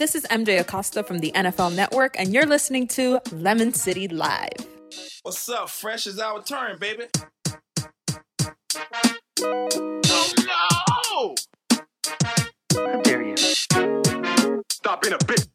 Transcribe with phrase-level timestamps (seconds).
[0.00, 4.66] This is MJ Acosta from the NFL Network, and you're listening to Lemon City Live.
[5.24, 5.68] What's up?
[5.68, 7.04] Fresh is our turn, baby.
[9.42, 11.34] Oh no!
[12.74, 13.36] How dare you?
[13.36, 15.46] Stop being a bitch.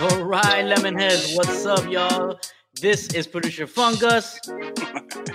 [0.00, 2.36] All right, Lemonheads, what's up, y'all?
[2.80, 4.38] This is producer Fungus.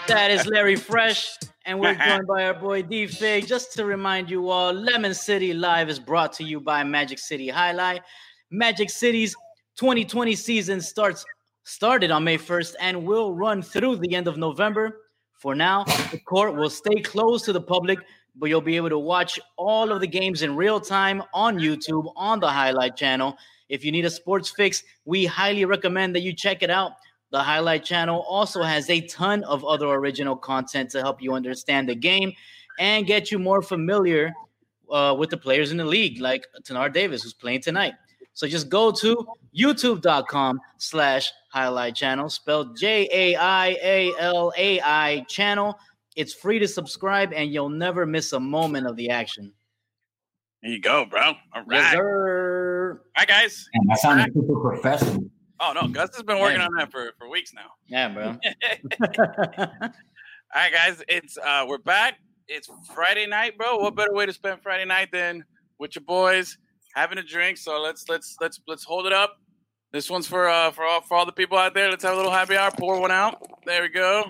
[0.07, 3.48] that is Larry Fresh, and we're joined by our boy D Fig.
[3.48, 7.48] Just to remind you all, Lemon City Live is brought to you by Magic City
[7.48, 8.00] Jai-Alai.
[8.51, 9.36] Magic City's
[9.78, 11.25] 2020 season starts
[11.64, 15.01] started on May 1st and will run through the end of November.
[15.34, 17.98] For now, the court will stay closed to the public,
[18.36, 22.14] but you'll be able to watch all of the games in real time on YouTube
[22.15, 23.36] on the Jai-Alai channel.
[23.68, 26.92] If you need a sports fix, we highly recommend that you check it out.
[27.32, 31.88] The Jai-Alai channel also has a ton of other original content to help you understand
[31.88, 32.34] the game
[32.80, 34.34] and get you more familiar
[34.92, 37.94] uh, with the players in the league, like Tanar Davis, who's playing tonight.
[38.34, 39.26] So just go to
[39.58, 45.78] youtube.com slash jai alai channel, spelled J A I A L A I channel.
[46.16, 49.54] It's free to subscribe and you'll never miss a moment of the action.
[50.62, 51.22] There you go, bro.
[51.22, 51.36] All
[51.66, 51.66] right.
[51.72, 53.02] Yes, sir.
[53.16, 53.68] Hi, guys.
[53.73, 55.23] Man, that sounded super professional.
[55.64, 55.88] Oh, no.
[55.88, 56.66] Gus has been working Yeah.
[56.66, 57.72] on that for, for weeks now.
[57.88, 58.38] Yeah, bro.
[60.54, 61.02] All right, guys.
[61.08, 62.16] It's uh we're back.
[62.48, 63.78] It's Friday night, bro.
[63.78, 65.45] What better way to spend Friday night than
[65.80, 66.58] with your boys
[66.95, 67.58] having a drink?
[67.58, 69.38] So let's let's let's let's hold it up.
[69.94, 71.89] This one's for uh for all for all the people out there.
[71.89, 72.72] Let's have a little happy hour.
[72.72, 73.42] Pour one out.
[73.66, 74.26] There we go.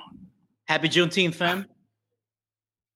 [0.67, 1.65] Happy Juneteenth, fam.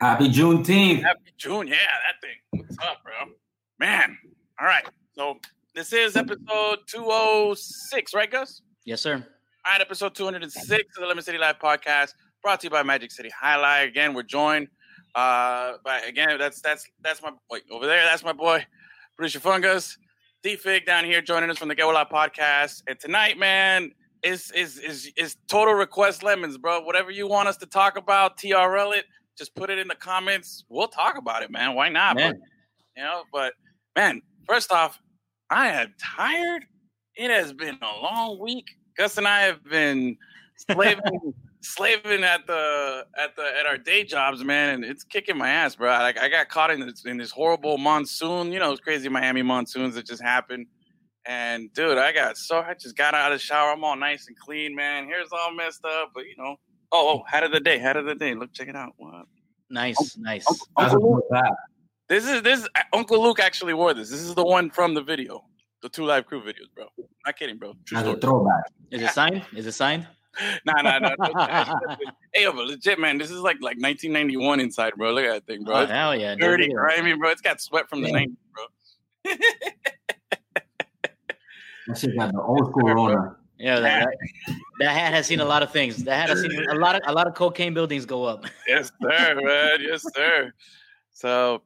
[0.02, 1.02] Happy Juneteenth.
[1.02, 1.68] Happy June.
[1.68, 2.38] Yeah, that thing.
[2.62, 3.34] What's up, bro?
[3.80, 4.18] Man.
[4.60, 4.86] All right.
[5.14, 5.40] So
[5.76, 8.62] this is episode 206, right, Gus?
[8.86, 9.16] Yes, sir.
[9.16, 13.12] All right, episode 206 of the Lemon City Live podcast, brought to you by Magic
[13.12, 13.86] City Jai-Alai.
[13.86, 14.70] Again, we're joined
[15.16, 18.66] uh by again, that's that's that's my boy over there, that's my boy,
[19.18, 19.98] producer Fungus,
[20.44, 22.82] D Fig down here joining us from the Get Well Out podcast.
[22.88, 23.92] And tonight, man,
[24.24, 26.82] is is is is total request lemons, bro.
[26.82, 29.06] Whatever you want us to talk about, TRL it,
[29.38, 30.64] just put it in the comments.
[30.70, 31.76] We'll talk about it, man.
[31.76, 32.16] Why not?
[32.16, 32.32] Man.
[32.32, 32.40] But,
[32.96, 33.54] you know, but
[33.98, 35.02] man, first off,
[35.56, 36.66] I am tired.
[37.16, 38.68] It has been a long week.
[38.98, 40.18] Gus and I have been
[40.58, 45.48] slaving, slaving at the at the at our day jobs, man, and it's kicking my
[45.48, 45.88] ass, bro.
[45.92, 48.52] Like I got caught in this in this horrible monsoon.
[48.52, 50.68] You know, those crazy Miami monsoons that just happened.
[51.26, 53.72] And dude, I got so I just got out of the shower.
[53.72, 55.06] I'm all nice and clean, man.
[55.06, 56.58] Hair's all messed up, but you know.
[56.92, 58.36] Oh, oh, hat of the day, hat of the day.
[58.36, 58.92] Look, check it out.
[58.98, 59.26] What?
[59.70, 60.46] Nice, nice.
[60.78, 61.56] That's a good fact.
[62.08, 64.10] This is this uh, Uncle Luke actually wore this.
[64.10, 65.44] This is the one from the video,
[65.82, 66.86] the 2 Live Crew videos, bro.
[67.26, 67.74] Not kidding, bro.
[67.86, 68.22] True That's a story.
[68.22, 68.64] throwback.
[68.92, 69.44] Is it signed?
[69.56, 70.08] Is it signed?
[70.66, 71.16] Nah, nah, nah.
[71.18, 71.80] nah.
[72.34, 73.18] hey, yo, but legit, man.
[73.18, 75.14] This is like like 1991 inside, bro.
[75.14, 75.76] Look at that thing, bro.
[75.78, 76.36] Oh, It's hell yeah.
[76.36, 77.02] dirty, Look at that.
[77.04, 77.30] grimy, bro.
[77.30, 78.26] It's got sweat from the Yeah.
[78.26, 79.34] 90s, bro.
[81.88, 83.38] That shit got the old school Rona.
[83.58, 84.08] Yeah, that,
[84.48, 86.04] that, that hat has seen a lot of things.
[86.04, 88.46] That hat has seen a lot of a lot of cocaine buildings go up.
[88.68, 89.78] Yes, sir, man.
[89.80, 90.52] Yes, sir.
[91.14, 91.62] So,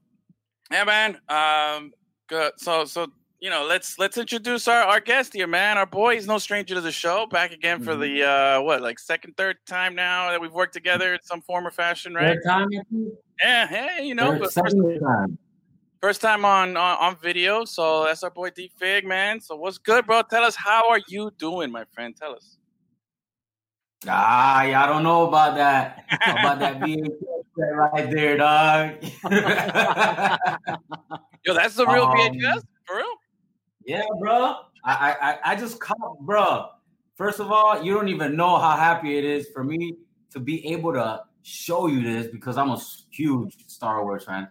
[0.72, 1.18] yeah, man.
[1.30, 1.92] Um,
[2.28, 2.54] good.
[2.58, 3.08] So, so
[3.40, 5.78] you know, let's let's introduce our our guest here, man.
[5.78, 7.26] Our boy, he's no stranger to the show.
[7.26, 11.14] Back again for the uh, what, like second, third time now that we've worked together
[11.14, 12.38] in some form or fashion, right?
[12.44, 12.68] Third time,
[13.42, 15.38] Yeah, hey, you know, but first, time.
[16.02, 17.64] first time on, on on video.
[17.64, 19.40] So that's our boy D Fig, man.
[19.40, 20.22] So what's good, bro?
[20.30, 22.14] Tell us how are you doing, my friend?
[22.20, 22.58] Tell us.
[24.08, 26.06] Ah, y'all don't know about that.
[26.22, 28.96] about that VHS right there, dog.
[31.46, 33.14] Yo, that's the real Um, VHS for real.
[33.86, 34.56] yeah, bro.
[34.84, 36.68] I, I I- I just caught, bro.
[37.16, 39.94] First of all, you don't even know how happy it is for me
[40.32, 42.80] to be able to show you this because I'm a
[43.12, 44.48] huge Star Wars fan.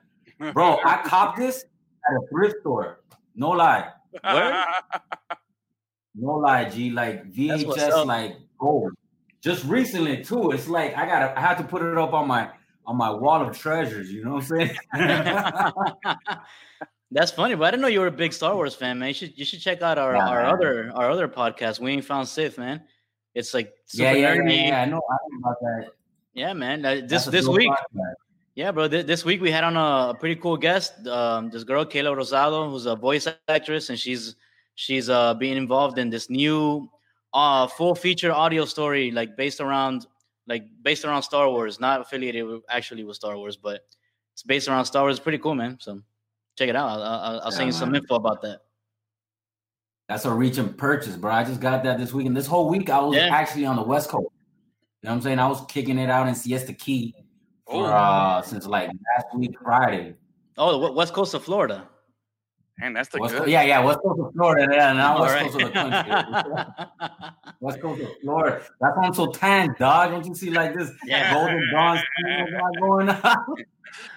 [0.52, 1.64] Bro, I copped this
[2.08, 3.00] at a thrift store.
[3.34, 3.88] No lie.
[4.22, 4.66] What?
[6.20, 6.90] No lie, G.
[6.90, 8.90] Like VHS, like gold.
[9.40, 10.50] Just recently too.
[10.50, 12.50] It's like I gotta I have to put it up on my
[12.88, 16.18] on my wall of treasures, you know what I'm saying?
[17.10, 19.08] That's funny, but I didn't know you were a big Star Wars fan, man.
[19.08, 20.52] You should you should check out our, Nah, our man.
[20.52, 22.82] other our other podcast, We Ain't Found Sith, man.
[23.34, 24.82] It's like super yeah, yeah, yeah, yeah.
[24.82, 25.90] I know, I know about that.
[26.34, 26.84] Yeah, man.
[26.84, 28.14] Uh, this this dope week, podcast.
[28.56, 28.88] yeah, bro.
[28.88, 31.06] Th- this week we had on a, a pretty cool guest.
[31.06, 34.36] Um, this girl Kayla Rosado, who's a voice actress, and she's
[34.74, 36.88] she's uh being involved in this new
[37.32, 40.06] uh full feature audio story, like based around
[40.48, 43.82] like based around Star Wars, not affiliated with, actually with Star Wars, but
[44.32, 45.16] it's based around Star Wars.
[45.16, 45.76] It's pretty cool, man.
[45.80, 46.00] So
[46.56, 46.88] check it out.
[46.88, 48.60] I'll, I'll, I'll send you some info about that.
[50.08, 51.30] That's a reach and purchase, bro.
[51.30, 53.28] I just got that this week, and this whole week I was Yeah.
[53.28, 54.28] actually on the West Coast.
[55.02, 55.38] You know what I'm saying?
[55.38, 57.14] I was kicking it out in Siesta Key
[57.66, 60.14] for uh, since like last week Friday.
[60.56, 61.86] Oh, the west coast of Florida.
[62.80, 63.38] Man, that's the West good.
[63.40, 65.50] Coast, yeah, yeah, West Coast of Florida, yeah, now All West right.
[65.50, 67.52] Coast of the country.
[67.60, 68.62] West Coast of Florida.
[68.80, 70.10] That's on so tan, dog.
[70.12, 71.34] Don't you see like this Yeah.
[71.34, 73.18] golden bronze I going on?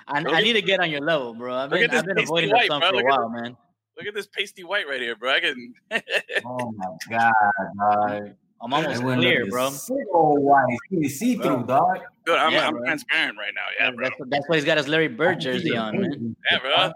[0.08, 1.56] I, I need to get on your level, bro.
[1.56, 2.90] I've been, at this I've been avoiding white, the sun bro.
[2.90, 3.58] for a Look at while, man.
[3.98, 5.34] Look at this pasty white right here, bro.
[5.34, 5.74] I can.
[6.46, 7.34] Oh my god,
[7.78, 8.30] dog.
[8.64, 9.72] I'm almost It went clear, bro.
[9.72, 10.78] this Sick old white.
[10.92, 11.98] See, see through, dog.
[12.28, 13.62] Dude, I'm, Yeah, I'm transparent right now.
[13.86, 14.04] Yeah, bro.
[14.08, 16.36] That's, that's why he's got his Larry Bird jersey on, man.
[16.52, 16.92] Yeah, bro.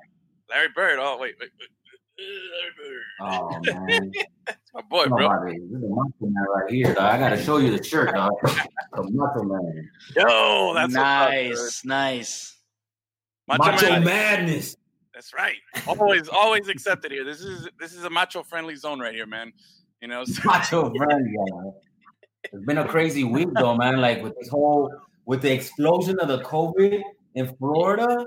[0.49, 0.99] Larry Bird.
[0.99, 1.69] Oh wait, wait, wait.
[2.19, 3.01] Larry Bird.
[3.21, 4.11] Oh man.
[4.45, 5.27] That's my boy, bro.
[5.27, 5.59] Nobody.
[5.59, 7.03] This is a macho man right here, dog.
[7.03, 8.31] I gotta show you the shirt, dog.
[8.43, 9.89] The macho man.
[10.15, 12.57] Yo, that's what's up, nice, nice.
[13.47, 14.03] Macho, Macho man.
[14.05, 14.75] madness.
[15.13, 15.55] That's right.
[15.87, 17.23] Always, always accepted here.
[17.25, 19.51] This is this is a macho friendly zone right here, man.
[20.01, 20.23] You know.
[20.25, 21.71] so- Macho friend, yeah.
[22.53, 23.97] It's been a crazy week though, man.
[23.99, 24.91] Like with this whole
[25.25, 27.01] with the explosion of the COVID
[27.35, 28.23] in Florida,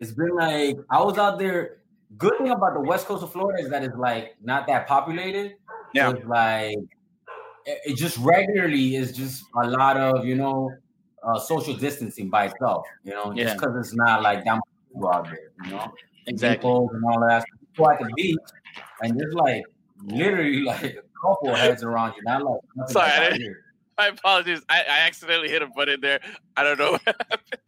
[0.00, 1.78] it's been like I was out there.
[2.16, 5.54] Good thing about the west coast of Florida is that it's like not that populated.
[5.94, 6.10] Yeah.
[6.10, 6.76] So it's like
[7.66, 10.70] it, just regularly is just a lot of you know
[11.22, 12.86] uh, social distancing by itself.
[13.04, 13.44] You know, Yeah.
[13.44, 14.60] just because it's not like that
[14.94, 15.50] much out there.
[15.64, 15.92] You know,
[16.26, 16.70] Exactly.
[16.70, 17.44] And all that.
[17.72, 18.36] People at the beach
[19.02, 19.62] and just like
[20.04, 23.10] literally like a couple heads around you, not like nothing Sorry,
[23.98, 24.62] I I apologize.
[24.68, 26.20] I, I accidentally hit a button there.
[26.56, 26.98] I don't know.
[27.08, 27.67] What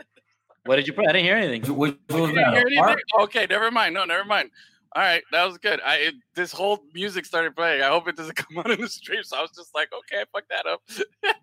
[0.67, 1.07] did you put?
[1.09, 1.77] I didn't hear anything.
[1.77, 2.97] Which You was didn't hear anything?
[3.21, 3.95] Okay, never mind.
[3.95, 4.51] No, never mind.
[4.97, 5.81] All right, that was good.
[5.87, 7.81] I it, this whole music started playing.
[7.83, 9.23] I hope it doesn't come out in the stream.
[9.23, 10.83] So I was just like, okay, fuck that up.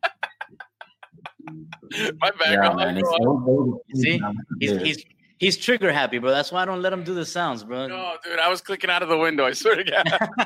[2.19, 2.51] My bad.
[2.51, 2.93] Yeah, on, man.
[2.95, 3.23] go It's on.
[3.23, 4.21] so See?
[4.59, 5.05] He's, he's
[5.39, 6.31] he's trigger happy, bro.
[6.31, 7.87] That's why I don't let him do the sounds, bro.
[7.87, 9.45] No, dude, I was clicking out of the window.
[9.45, 10.05] I swear to God.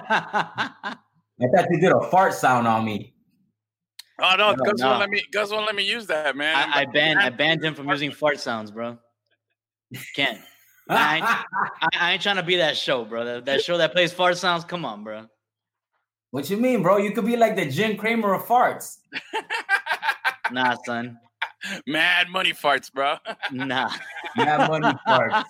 [1.44, 3.14] I thought you did a fart sound on me.
[4.22, 4.88] Oh no, No, Gus no.
[4.88, 5.24] won't let me.
[5.32, 6.56] Gus won't let me use that, man.
[6.56, 8.98] I, I banned I banned him from using fart sounds, bro.
[10.16, 10.40] Can't.
[10.90, 11.46] I,
[11.82, 13.24] I, I ain't trying to be that show, bro.
[13.26, 14.64] That, that show that plays fart sounds.
[14.64, 15.26] Come on, bro.
[16.32, 16.98] what you mean, bro?
[16.98, 18.98] You could be like the Jim Cramer of farts.
[20.52, 21.18] Nah, son.
[21.88, 23.16] Mad money farts, bro.
[23.54, 23.90] Nah.
[24.36, 25.46] Mad money farts.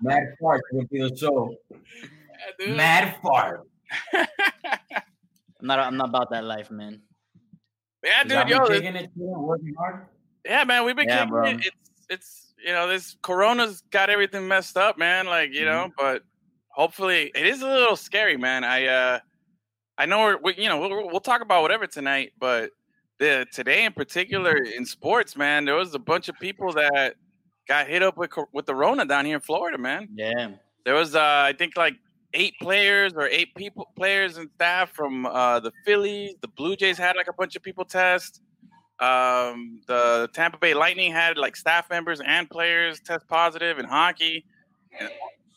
[0.00, 1.56] Mad farts would be the show.
[2.60, 2.74] Yeah.
[2.74, 3.62] Mad fart.
[4.12, 4.26] I'm
[5.62, 7.02] not I'm not about that life, man.
[8.04, 10.06] Yeah, Is dude, yo, me kicking it, working hard.
[10.44, 11.44] yeah, man, we've been Yeah, kicking bro.
[11.46, 11.56] it.
[11.66, 15.26] It's it's you know this Corona's got everything messed up, man.
[15.26, 15.92] Like you know, Mm-hmm.
[15.98, 16.22] but
[16.68, 18.62] hopefully it is a little scary, man.
[18.64, 19.18] I uh,
[19.98, 22.70] I know we're we, you know we'll, we'll talk about whatever tonight, but
[23.18, 27.14] the today in particular in sports, man, there was a bunch of people that
[27.68, 30.08] got hit up with co- with the Rona down here in Florida, man.
[30.14, 30.50] Yeah.
[30.84, 31.94] There was, uh, I think, like
[32.34, 36.34] eight players or eight people, players and staff from uh, the Phillies.
[36.42, 38.42] The Blue Jays had like a bunch of people test.
[39.00, 44.44] Um, the Tampa Bay Lightning had like staff members and players test positive in hockey.
[45.00, 45.10] And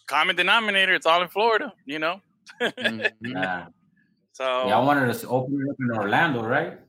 [0.07, 2.21] common denominator, it's all in Florida, you know.
[2.62, 3.12] Mhm.
[3.21, 3.65] Nah.
[4.31, 6.80] So Yeah, I wanted us to open it up in Orlando, right?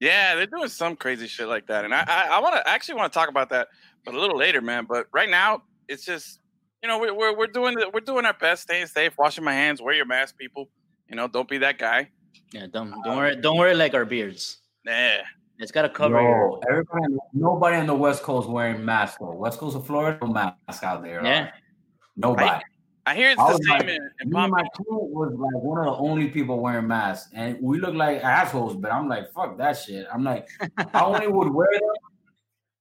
[0.00, 2.96] Yeah, they're doing some crazy shit like that, and I I, I want to actually
[2.96, 3.68] want to talk about that,
[4.04, 4.86] but a little later, man.
[4.86, 6.40] But right now, it's just
[6.84, 9.54] you know we're we're, we're doing the, we're doing our best, staying safe, washing my
[9.54, 10.68] hands, wear your mask, people.
[11.08, 12.10] You know, don't be that guy.
[12.52, 14.58] Yeah, don't don't um, worry don't worry like our beards.
[14.84, 15.22] Yeah,
[15.58, 19.32] It's gotta cover Yo, everybody, nobody on the West Coast wearing masks though.
[19.32, 21.24] West Coast of Florida, no mask out there.
[21.24, 21.52] Yeah.
[22.16, 22.62] Nobody.
[23.06, 24.70] I hear it's I the same like, in, in Me and my Beach.
[24.74, 28.76] crew was like one of the only people wearing masks, and we look like assholes.
[28.76, 30.06] But I'm like, fuck that shit.
[30.12, 30.48] I'm like,
[30.92, 31.94] I only would wear them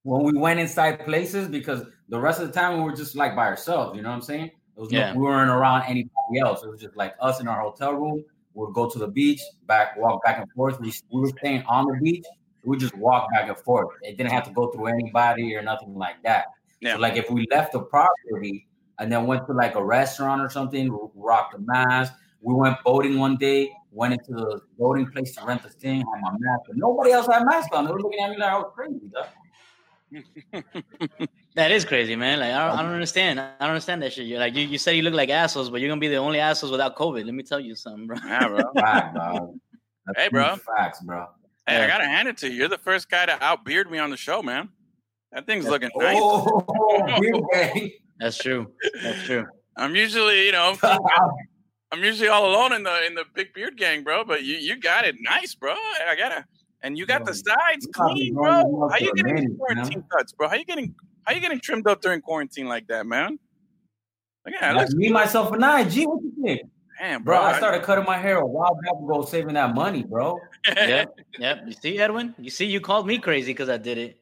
[0.03, 3.35] when we went inside places because the rest of the time we were just like
[3.35, 3.95] by ourselves.
[3.95, 4.45] You know what I'm saying?
[4.75, 5.13] It was Yeah.
[5.13, 6.63] no, we weren't around anybody else.
[6.63, 8.23] It was just like us in our hotel room.
[8.53, 10.79] We'd go to the beach, back, walk back and forth.
[10.79, 12.25] We, we were staying on the beach.
[12.63, 13.89] We just walk back and forth.
[14.03, 16.45] It didn't have to go through anybody or nothing like that.
[16.81, 16.95] Yeah.
[16.95, 18.67] So like if we left the property
[18.99, 22.13] and then went to like a restaurant or something, we rocked a mask.
[22.41, 26.21] We went boating one day, went into the boating place to rent the thing, had
[26.21, 27.85] my mask, but nobody else had mask on.
[27.85, 28.99] They were looking at me like I was crazy.
[29.13, 29.27] dog.
[31.55, 32.39] That is crazy, man.
[32.39, 33.39] Like I don't, I don't um, understand.
[33.39, 34.25] I don't understand that shit.
[34.25, 36.39] You're like you, you said you look like assholes, but you're gonna be the only
[36.39, 37.25] assholes without COVID.
[37.25, 38.17] Let me tell you something, bro.
[38.25, 38.73] Yeah, bro.
[38.75, 39.53] Fact, dog.
[40.07, 40.55] That's Hey, bro.
[40.77, 41.27] Facts, bro.
[41.67, 42.55] Hey, I gotta hand it to you.
[42.55, 44.69] You're the first guy to outbeard me on the show, man.
[45.31, 46.17] That thing's looking oh, nice.
[46.19, 47.89] Oh, beer.
[48.19, 48.71] That's true.
[49.03, 49.45] That's true.
[49.77, 50.75] I'm usually, you know,
[51.91, 54.25] I'm usually all alone in the in the big beard gang, bro.
[54.25, 55.73] But you you got it nice, bro.
[55.73, 56.45] I gotta,
[56.83, 58.89] and you got the sides clean, growing bro.
[58.89, 59.65] How you getting minute, these you know?
[59.65, 60.47] quarantine cuts, bro?
[60.49, 60.93] How you getting
[61.25, 63.39] how you getting trimmed up during quarantine like that, man?
[64.45, 65.83] Look at that, Like looks me, myself, and I.
[65.85, 66.61] G, what you think?
[66.99, 67.45] damn, Bro, bro.
[67.45, 70.37] I started cutting my hair a while back ago, saving that money, bro.
[70.67, 71.17] Yep.
[71.39, 71.63] Yep.
[71.65, 72.35] You see, Edwin?
[72.37, 74.19] You see, you called me crazy because I did it.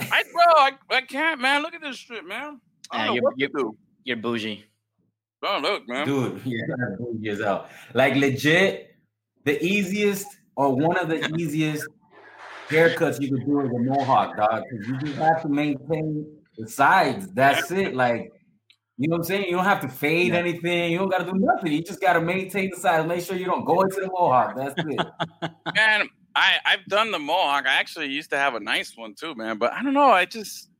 [0.00, 1.62] I bro, I, I can't, man.
[1.62, 2.60] Look at this shit, man.
[2.90, 3.76] I Yeah, don't know you're- what you're- do.
[4.04, 4.64] You're bougie.
[5.42, 6.06] Oh, look, man.
[6.06, 7.68] Dude, you're bougie as hell.
[7.94, 8.94] Like legit,
[9.44, 11.86] the easiest or one of the easiest
[12.68, 14.64] haircuts you can do is a mohawk, dog.
[14.70, 16.26] Because you just have to maintain
[16.58, 17.28] the sides.
[17.32, 17.94] That's it.
[17.94, 18.32] Like,
[18.98, 19.44] you know what I'm saying?
[19.44, 20.38] You don't have to fade Yeah.
[20.38, 20.92] anything.
[20.92, 21.72] You don't got to do nothing.
[21.72, 23.06] You just got to maintain the sides.
[23.06, 24.56] Make sure you don't go into the mohawk.
[24.56, 25.06] That's it.
[25.74, 27.66] Man, I I've done the mohawk.
[27.66, 29.58] I actually used to have a nice one too, man.
[29.58, 30.10] But I don't know.
[30.10, 30.70] I just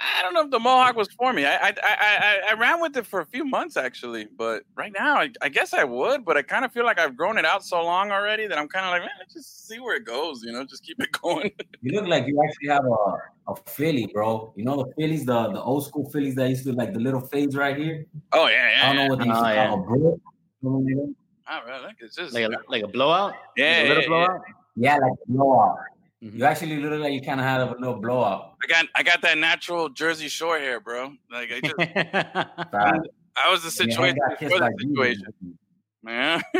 [0.00, 1.44] I don't know if the mohawk was for me.
[1.44, 4.92] I I I I, I ran with it for a few months actually, but right
[4.98, 6.24] now I, I guess I would.
[6.24, 8.68] But I kind of feel like I've grown it out so long already that I'm
[8.68, 10.42] kind of like, man, let's just see where it goes.
[10.42, 11.50] You know, just keep it going.
[11.82, 14.52] You look like you actually have a, a Philly, bro.
[14.56, 17.20] You know the Phillies, the, the old school Phillies that used to like the little
[17.20, 18.06] fades right here?
[18.32, 18.82] Oh yeah, yeah.
[18.82, 19.74] I don't know what they used to Oh, call yeah.
[19.74, 20.20] a brick.
[20.62, 21.14] something like that.
[21.52, 23.34] Oh, man, look, it's just Like a like a blowout.
[23.56, 24.40] Yeah, Like a little yeah, blowout.
[24.76, 25.78] Yeah, like a blowout.
[26.22, 26.34] Mhm.
[26.38, 28.54] You actually look like you kind of had a little blowout.
[28.62, 31.14] I got I got that natural Jersey Shore hair, bro.
[31.32, 31.74] Like I just
[33.36, 34.90] I was the situation got kissed before the Jesus.
[34.90, 35.58] situation,
[36.02, 36.42] man.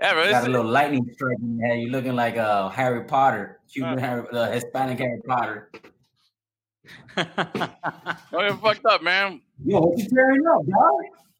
[0.00, 0.24] yeah, bro.
[0.24, 1.80] You got a little lightning strike in your head.
[1.80, 4.00] You're looking like uh, Harry Potter, Cuban Uh.
[4.00, 5.70] Harry, uh, Hispanic Harry Potter.
[7.16, 9.40] don't get fucked up, man.
[9.64, 10.94] Yo, what you tearing up, dog?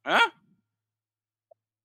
[0.05, 0.31] Huh?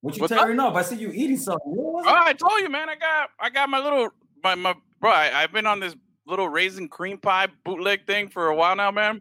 [0.00, 0.74] What you What's tearing up?
[0.74, 1.72] I see you eating something.
[1.72, 2.12] What Oh.
[2.24, 2.88] I told you, man.
[2.88, 4.10] I got I got my little
[4.44, 5.10] my my bro.
[5.10, 5.96] I, I've been on this
[6.26, 9.20] little raisin cream pie bootleg thing for a while now, man.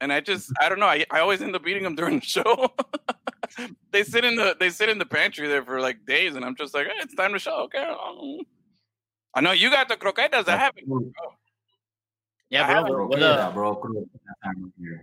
[0.00, 0.86] And I just I don't know.
[0.86, 2.74] I, I always end up eating them during the show.
[3.92, 6.56] they sit in the they sit in the pantry there for like days, and I'm
[6.56, 7.62] just like, hey, it's time to show.
[7.64, 7.86] Okay.
[9.36, 10.48] I know you got the croquetas.
[10.48, 10.84] I haven't.
[10.90, 11.10] Oh.
[12.50, 12.74] yeah, I bro.
[12.74, 13.76] haven't What, what, Croqueta, bro.
[13.76, 15.00] Croqueta.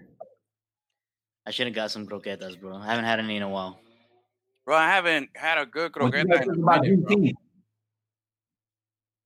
[1.46, 2.78] I should have got some croquetas, bro.
[2.78, 3.80] I haven't had any in a while.
[4.66, 6.80] Bro, I haven't had a good What you in about minute, bro.
[6.80, 7.34] Juneteenth?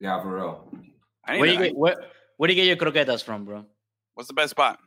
[0.05, 0.69] Yeah, for real.
[1.25, 1.95] I Where do you get where
[2.38, 3.65] where do you get your croquetas from, bro?
[4.13, 4.77] What's the best spot?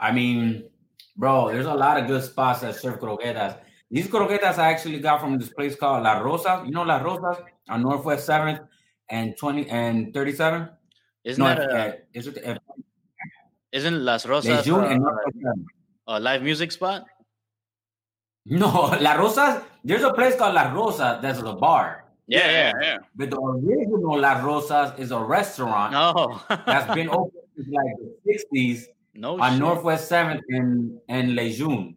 [0.00, 0.62] I mean,
[1.16, 3.58] bro, there's a lot of good spots that serve croquetas.
[3.90, 6.62] These croquetas I actually got from this place called La Rosa.
[6.64, 8.60] You know La Rosa on Northwest 7th
[9.10, 10.68] and 20 and 37?
[11.24, 12.60] Isn't no, that a, uh, is it
[13.72, 15.58] isn't Las Rosas Lejeune and uh, Northwest
[16.06, 17.06] a live music spot?
[18.46, 22.03] No, La Rosa, there's a place called La Rosa that's a bar.
[22.26, 22.72] Yeah, yeah.
[22.80, 22.96] yeah.
[23.14, 28.44] But the original La Rosas is a restaurant No, that's been open since like the
[28.52, 29.60] 60s no on shit.
[29.60, 31.96] Northwest 7th and, and Lejeune.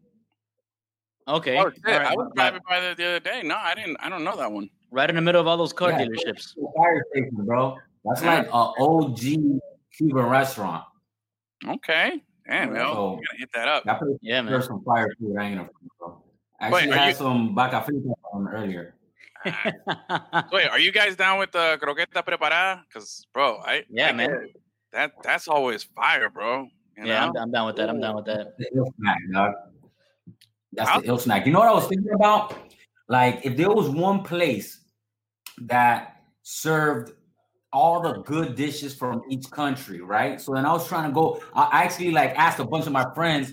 [1.28, 1.86] Okay, Oh shit!
[1.86, 3.42] all right, I was driving by there the other day.
[3.44, 3.98] No, I didn't.
[4.00, 4.70] I don't know that one.
[4.92, 6.06] right in the middle of all those car Yeah.
[6.06, 6.56] dealerships.
[6.76, 7.76] Fire station, bro.
[8.06, 8.36] That's Yeah.
[8.38, 9.60] like an OG
[9.98, 10.84] Cuban restaurant.
[11.68, 12.22] Okay.
[12.48, 12.82] Damn, man.
[12.82, 13.84] So- I'm gonna hit that up.
[13.84, 14.52] That Yeah, man.
[14.54, 15.36] there's some fire food.
[15.38, 15.70] I ain't gonna
[16.00, 16.22] bro.
[16.62, 18.94] I Wait, actually are had you- some vaca frita from earlier.
[20.52, 22.82] Wait, are you guys down with the croqueta preparada?
[22.88, 24.30] Because, bro, I Yeah, I man.
[24.30, 24.62] get-
[24.94, 26.68] That that's always fire, bro.
[26.98, 27.36] You yeah, I'm.
[27.38, 27.90] I'm down with that.
[27.90, 28.58] I'm down with that.
[28.58, 29.54] The ill snack, dog.
[30.74, 31.46] That's I'll- the ill snack.
[31.46, 32.56] You know what I was thinking about?
[33.10, 34.80] Like, if there was one place
[35.64, 37.14] that served
[37.74, 40.40] all the good dishes from each country, right?
[40.42, 41.42] So then I was trying to go.
[41.54, 43.52] I actually like asked a bunch of my friends,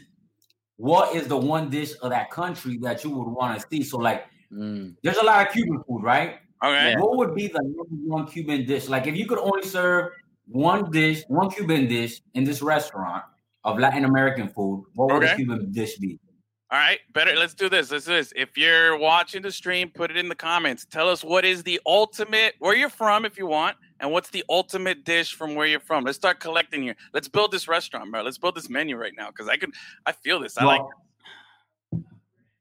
[0.76, 3.82] what is the one dish of that country that you would want to see?
[3.82, 4.24] So like,
[4.54, 4.94] Mm.
[5.02, 6.38] there's a lot of Cuban food, right?
[6.62, 6.94] Okay.
[6.96, 8.88] What would be the number one Cuban dish?
[8.88, 10.12] Like, if you could only serve
[10.46, 13.24] one dish, one Cuban dish in this restaurant
[13.64, 15.32] of Latin American food, what would Okay.
[15.32, 16.18] the Cuban dish be?
[16.70, 17.36] All right, better.
[17.36, 17.90] Let's do this.
[17.90, 18.32] Let's do this.
[18.34, 20.86] If you're watching the stream, put it in the comments.
[20.90, 24.42] Tell us what is the ultimate, where you're from, if you want, and what's the
[24.48, 26.04] ultimate dish from where you're from.
[26.04, 26.96] Let's start collecting here.
[27.12, 28.22] Let's build this restaurant, bro.
[28.22, 29.70] Let's build this menu right now because I can,
[30.06, 30.58] I feel this.
[30.58, 30.80] I like.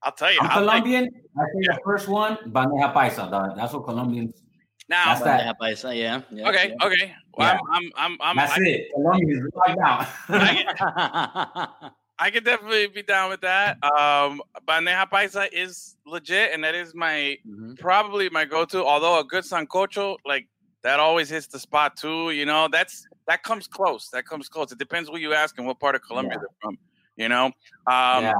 [0.03, 0.39] Well, I'll tell you.
[0.41, 1.09] I'm I'll like, Colombian.
[1.37, 3.29] I think the first one, bandeja paisa.
[3.31, 3.55] dog.
[3.55, 4.41] That's what Colombians.
[4.89, 5.13] now.
[5.15, 5.55] That's that.
[5.59, 7.15] Paisa, yeah, yeah, Okay, okay.
[7.37, 8.87] Well, I'm, I'm, I'm, That's I'm, I, it.
[8.93, 10.07] Colombians right now.
[10.29, 11.67] I
[12.19, 13.83] I could definitely be down with that.
[13.83, 17.79] Um, bandeja paisa is legit, and that is my Mhm.
[17.79, 18.83] probably my go-to.
[18.83, 20.47] Although a good sancocho, like
[20.83, 22.29] that, always hits the spot too.
[22.31, 24.09] You know, that's that comes close.
[24.09, 24.71] That comes close.
[24.71, 26.39] It depends who you ask and what part of Colombia Yeah.
[26.41, 26.77] they're from.
[27.15, 28.33] You know, um, Yeah.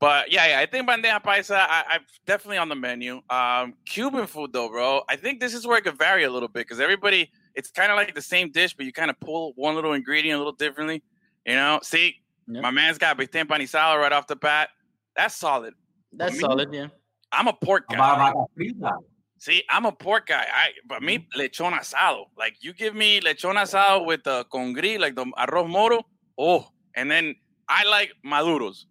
[0.00, 1.56] But yeah, yeah, I think bandeja paisa.
[1.58, 3.20] I, I'm definitely on the menu.
[3.30, 5.02] Um, Cuban food though, bro.
[5.08, 7.90] I think this is where it could vary a little bit because everybody, it's kind
[7.90, 10.52] of like the same dish, but you kind of pull one little ingredient a little
[10.52, 11.02] differently.
[11.46, 12.16] You know, see,
[12.50, 12.62] Yep.
[12.62, 14.70] my man's got bistec empanizado right off the bat.
[15.14, 15.74] That's solid.
[16.14, 16.38] That's Me?
[16.38, 16.86] solid, yeah.
[17.30, 17.96] I'm a pork guy.
[17.96, 18.92] About vaca frita.
[19.38, 20.46] See, I'm a pork guy.
[20.50, 22.24] I but me lechon asado.
[22.38, 26.00] Like you give me lechon asado with the congri, like the arroz moro.
[26.38, 27.34] Oh, and then
[27.68, 28.86] I like maduros.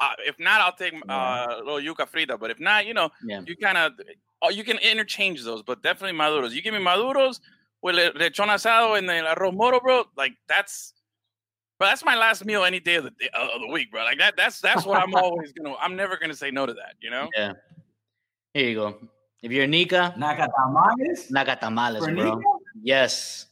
[0.00, 2.38] Uh, if not, I'll take uh, a little yuca frita.
[2.38, 3.42] But if not, you know, Yeah.
[3.46, 3.92] you kind of
[4.42, 5.62] oh, you can interchange those.
[5.62, 6.52] But definitely maduros.
[6.52, 7.40] You give me maduros
[7.82, 10.04] with le- lechon asado and the arroz moro, bro.
[10.16, 10.94] Like that's,
[11.78, 14.04] but that's my last meal any day of the day, of the week, bro.
[14.04, 14.36] Like that.
[14.36, 15.74] That's that's what I'm always gonna.
[15.80, 16.94] I'm never gonna say no to that.
[17.00, 17.28] You know.
[17.36, 17.52] Yeah.
[18.54, 19.08] Here you go.
[19.42, 21.30] If you're Nica, Nacatamales?
[21.30, 22.34] Nacatamales, For bro.
[22.36, 22.40] Nica?
[22.82, 23.46] Yes.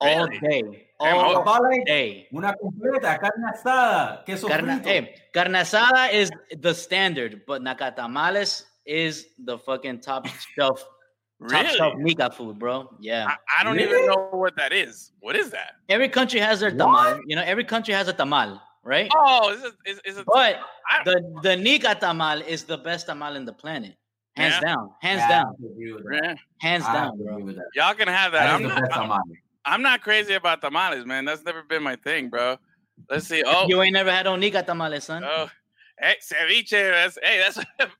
[0.00, 0.38] All Really?
[0.40, 0.62] day.
[0.62, 2.28] All I'll- About like day.
[2.32, 4.84] una completa, carne asada, queso Carne, frito.
[4.86, 10.88] hey, carne asada is the standard, but Nacatamales is the fucking top shelf, top
[11.40, 11.76] Really?
[11.76, 12.88] shelf Nica food, bro.
[13.00, 13.26] Yeah.
[13.28, 15.10] I, I don't even know what that is.
[15.20, 15.72] What is that?
[15.88, 17.20] Every country has their tamal.
[17.26, 19.10] You know, every country has a tamal, right?
[19.14, 19.72] Oh, is it?
[19.86, 20.26] Is, is it?
[20.26, 23.96] But I- the the Nica tamal is the best tamal in the planet,
[24.36, 24.68] hands Yeah.
[24.74, 26.20] down, hands Yeah, down, have to agree with that.
[26.22, 26.34] Yeah.
[26.60, 27.32] hands I down, bro.
[27.32, 27.66] agree with that.
[27.74, 28.44] Y'all can have that.
[28.46, 28.92] That I'm the not, best
[29.64, 31.24] I'm, not crazy about tamales, man.
[31.24, 32.56] That's never been my thing, bro.
[33.10, 33.42] Let's see.
[33.46, 35.24] Oh, You ain't never had no Nica tamales, son.
[35.24, 35.48] oh,
[36.00, 36.70] hey, ceviche.
[36.70, 37.56] That's hey, that's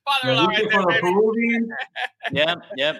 [0.07, 1.01] father-in-law right Ceviche there, for the baby.
[1.01, 1.69] Peruvians.
[2.33, 2.97] Yep, yep.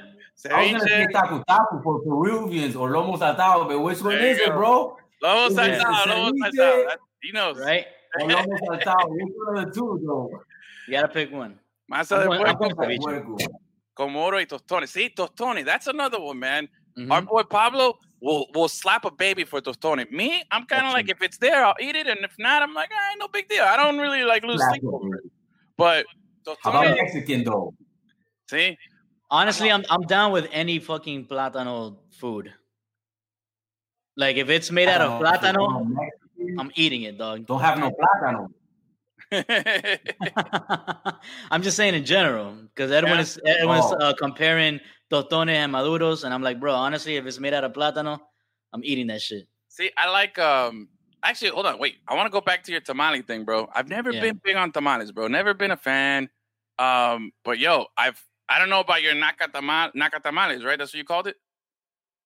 [0.53, 1.13] I was gonna say Ceviche.
[1.13, 4.97] tacu tacu for Peruvians or lomo saltado, but which one There you is it, bro?
[5.23, 6.51] Lobo Is saltado, lobo ceviche?
[6.53, 6.87] saltado.
[6.89, 7.59] That- He knows.
[7.59, 7.87] Right?
[8.21, 9.09] Or lomo saltado?
[9.09, 10.31] Which one of the two, though?
[10.89, 11.59] You gotta pick one.
[11.91, 13.25] Masa de I'm going- I'm puerco, going ceviche.
[13.25, 13.37] Puerco.
[13.95, 14.89] con y tostones.
[14.91, 15.65] See, tostones.
[15.65, 16.69] That's another one, man.
[16.99, 17.11] Mhm.
[17.13, 20.11] Our boy Pablo will will slap a baby for tostone.
[20.11, 22.75] Me, I'm kind of like if it's there, I'll eat it, and if not, I'm
[22.75, 23.63] like, ah, ain't no big deal.
[23.63, 25.25] I don't really like lose sleep over it.
[25.77, 26.07] But
[26.63, 27.75] How about tostones, Mexican though?
[28.51, 28.77] see,
[29.31, 32.53] Honestly, I'm I'm down with any fucking plátano food.
[34.17, 35.67] Like if it's made out of plátano,
[36.59, 37.47] I'm eating it, dog.
[37.47, 38.49] Don't have no plátano.
[41.51, 43.23] I'm just saying in general because everyone Yeah.
[43.23, 43.97] is everyone's Oh.
[43.99, 44.81] uh, comparing
[45.15, 48.21] tostones and maduros, and I'm like, bro, honestly, if it's made out of plátano,
[48.73, 49.47] I'm eating that shit.
[49.69, 50.39] see, I like.
[50.39, 50.89] Um,
[51.23, 51.97] actually, hold on, wait.
[52.09, 53.69] I want to go back to your tamale thing, bro.
[53.75, 54.21] I've never Yeah.
[54.21, 55.29] been big on tamales, bro.
[55.29, 56.29] Never been a fan.
[56.79, 60.79] Um, but yo, I've I don't know about your nacatamal, naka tamales, right?
[60.79, 61.37] That's what you called it.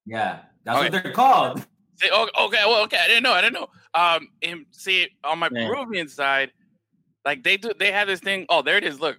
[0.07, 0.91] Yeah, that's Okay.
[0.91, 1.67] what they're called.
[1.97, 3.69] See, oh, okay, well, okay, I didn't know, I didn't know.
[3.95, 5.69] Um, and see, on my Yeah.
[5.69, 6.53] Peruvian side,
[7.25, 8.47] like they do, they have this thing.
[8.49, 9.01] Oh, there it is.
[9.01, 9.19] Look,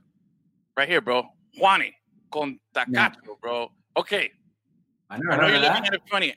[0.78, 1.28] right here, bro.
[1.60, 1.94] Juane
[2.32, 3.72] con tacacho, bro.
[3.98, 4.32] Okay,
[5.10, 6.34] I never I know you're looking at it funny.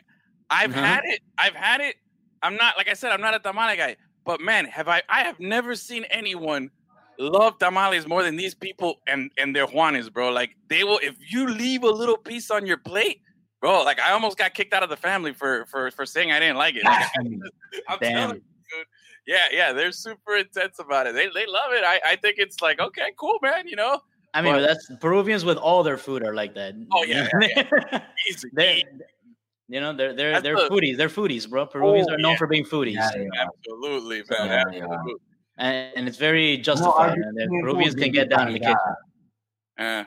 [0.50, 0.84] I've Uh-huh.
[0.84, 1.20] had it.
[1.38, 1.96] I've had it.
[2.42, 3.12] I'm not like I said.
[3.12, 3.96] I'm not a tamale guy.
[4.24, 5.02] But man, have I?
[5.08, 6.70] I have never seen anyone
[7.18, 10.30] love tamales more than these people and and their Juanes, bro.
[10.30, 10.98] Like they will.
[11.02, 13.20] If you leave a little piece on your plate,
[13.60, 13.82] bro.
[13.82, 16.56] Like I almost got kicked out of the family for for for saying I didn't
[16.56, 16.84] like it.
[16.84, 16.98] Like,
[17.88, 18.14] I'm Damn.
[18.16, 18.42] telling you,
[18.78, 18.86] dude.
[19.26, 21.14] Yeah, yeah, they're super intense about it.
[21.14, 21.84] They they love it.
[21.84, 23.68] I, I think it's like okay, cool, man.
[23.68, 24.00] You know,
[24.34, 26.74] I mean, But- that's Peruvians with all their food are like that.
[26.92, 27.28] Oh, yeah,
[28.30, 28.48] easy.
[28.52, 28.76] they're,
[29.68, 30.96] you know, they're they're That's they're the- foodies.
[30.96, 31.66] They're foodies, bro.
[31.66, 32.38] Peruvians Oh, are known yeah.
[32.38, 33.28] for being foodies, Yeah, they.
[33.38, 34.48] Absolutely, man.
[34.70, 34.92] they are.
[34.94, 35.14] Absolutely.
[35.58, 37.18] and, and it's very No, justified.
[37.18, 37.48] man.
[37.62, 38.76] Peruvians can get down in the kitchen.
[39.78, 40.04] Uh,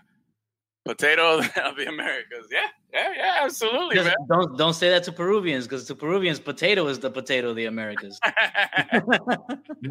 [0.85, 2.47] potato of the Americas.
[2.51, 4.15] Yeah, yeah, yeah, absolutely, Just man.
[4.29, 7.65] don't don't say that to Peruvians because to Peruvians, potato is the potato of the
[7.65, 8.19] Americas.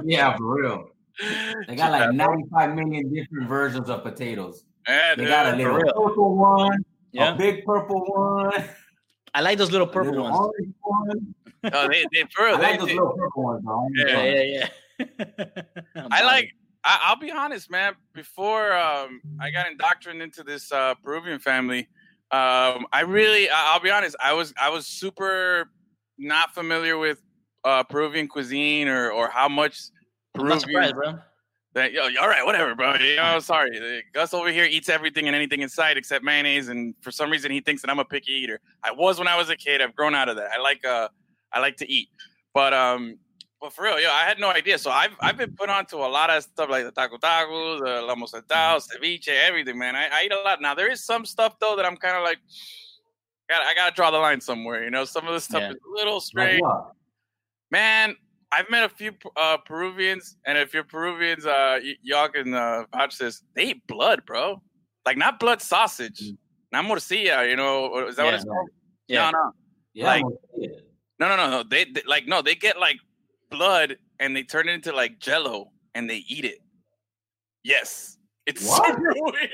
[0.04, 0.88] Yeah, for real.
[1.68, 4.64] They got like 95 million different versions of potatoes.
[4.88, 8.64] yeah, They got a little purple one, Yeah, a big purple one,
[9.34, 10.74] I like those little purple little ones.
[10.82, 11.34] one.
[11.72, 13.88] Oh, they, they, for I they, like those they- little purple ones, though.
[13.94, 16.04] Yeah, Yeah, yeah, yeah.
[16.10, 16.50] I like.
[16.86, 17.94] I, I'll be honest, man.
[18.12, 21.88] Before um, I got indoctrinated into this uh, Peruvian family,
[22.30, 25.70] um, I really, I, I'll be honest, I was I was super
[26.18, 27.22] not familiar with
[27.64, 29.80] uh, Peruvian cuisine or or how much
[30.36, 31.18] I'm not surprised, bro.
[31.74, 32.94] That, yo, all right, whatever, bro.
[32.94, 34.02] You know, sorry.
[34.12, 37.50] Gus over here eats everything and anything in sight except mayonnaise, and for some reason
[37.50, 38.60] he thinks that I'm a picky eater.
[38.84, 39.82] I was when I was a kid.
[39.82, 40.50] I've grown out of that.
[40.52, 41.08] I like uh,
[41.52, 42.10] I like to eat,
[42.52, 43.18] but um,
[43.60, 44.78] but for real, yo, I had no idea.
[44.78, 48.06] So I've I've been put onto a lot of stuff like the tacu tacus, the
[48.06, 49.96] lomo saltado, ceviche, everything, man.
[49.96, 50.60] I, I eat a lot.
[50.62, 52.38] Now there is some stuff though that I'm kind of like,
[53.50, 54.84] got I gotta draw the line somewhere.
[54.84, 55.70] You know, some of this stuff Yeah.
[55.70, 56.60] is a little strange.
[56.60, 56.92] what?
[57.72, 58.14] Man,
[58.52, 62.84] I've met a few uh, Peruvians, and if you're Peruvians, uh, y- y'all can uh,
[62.92, 63.42] vouch this.
[63.54, 64.62] They eat blood, bro.
[65.06, 66.22] Like not blood sausage,
[66.72, 67.48] not morcilla.
[67.48, 68.68] You know, is that what it's called?
[69.08, 69.30] Yeah.
[69.30, 69.52] No, no,
[69.94, 70.88] Yeah, Like- I'm gonna say it.
[71.18, 71.62] no, no, no, no.
[71.68, 72.96] They, they like no, they get like
[73.50, 76.58] blood and they turn it into like Jello and they eat it.
[77.64, 78.86] Yes, it's What?
[78.86, 79.50] super weird.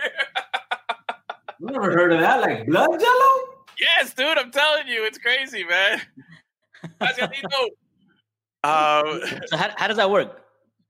[1.61, 2.40] You never heard of that?
[2.40, 3.33] Like blood jello?
[3.79, 6.00] yes, dude, I'm telling you, it's crazy, man.
[8.64, 10.37] Um, So how, how does that work?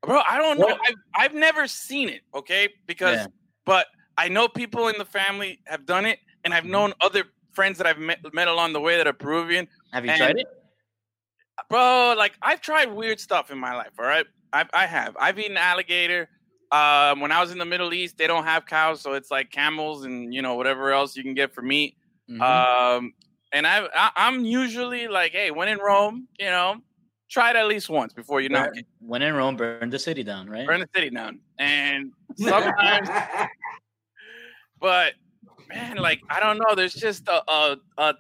[0.03, 0.81] bro i don't know What?
[0.89, 3.27] I've, I've never seen it okay because Yeah.
[3.67, 6.57] but i know people in the family have done it and Mm-hmm.
[6.57, 10.07] i've known other friends that i've met, met along the way that are peruvian Have
[10.07, 10.47] you And- tried it?
[11.69, 15.39] bro like i've tried weird stuff in my life all right i, I have i've
[15.39, 16.31] eaten alligator
[16.73, 19.51] um, when i was in the middle east they don't have cows so it's like
[19.51, 21.97] camels and you know whatever else you can get for meat
[22.31, 22.41] Mhm.
[22.41, 23.13] um,
[23.53, 26.77] and I, I I'm usually like, hey, when in Rome, you know,
[27.31, 28.87] try it at least once before you knock it.
[28.99, 30.67] When in Rome, burn the city down, right?
[30.67, 31.41] Burn the city down.
[31.59, 33.09] And sometimes,
[34.81, 35.15] but
[35.69, 36.75] man, like I don't know.
[36.75, 38.15] There's just a a, a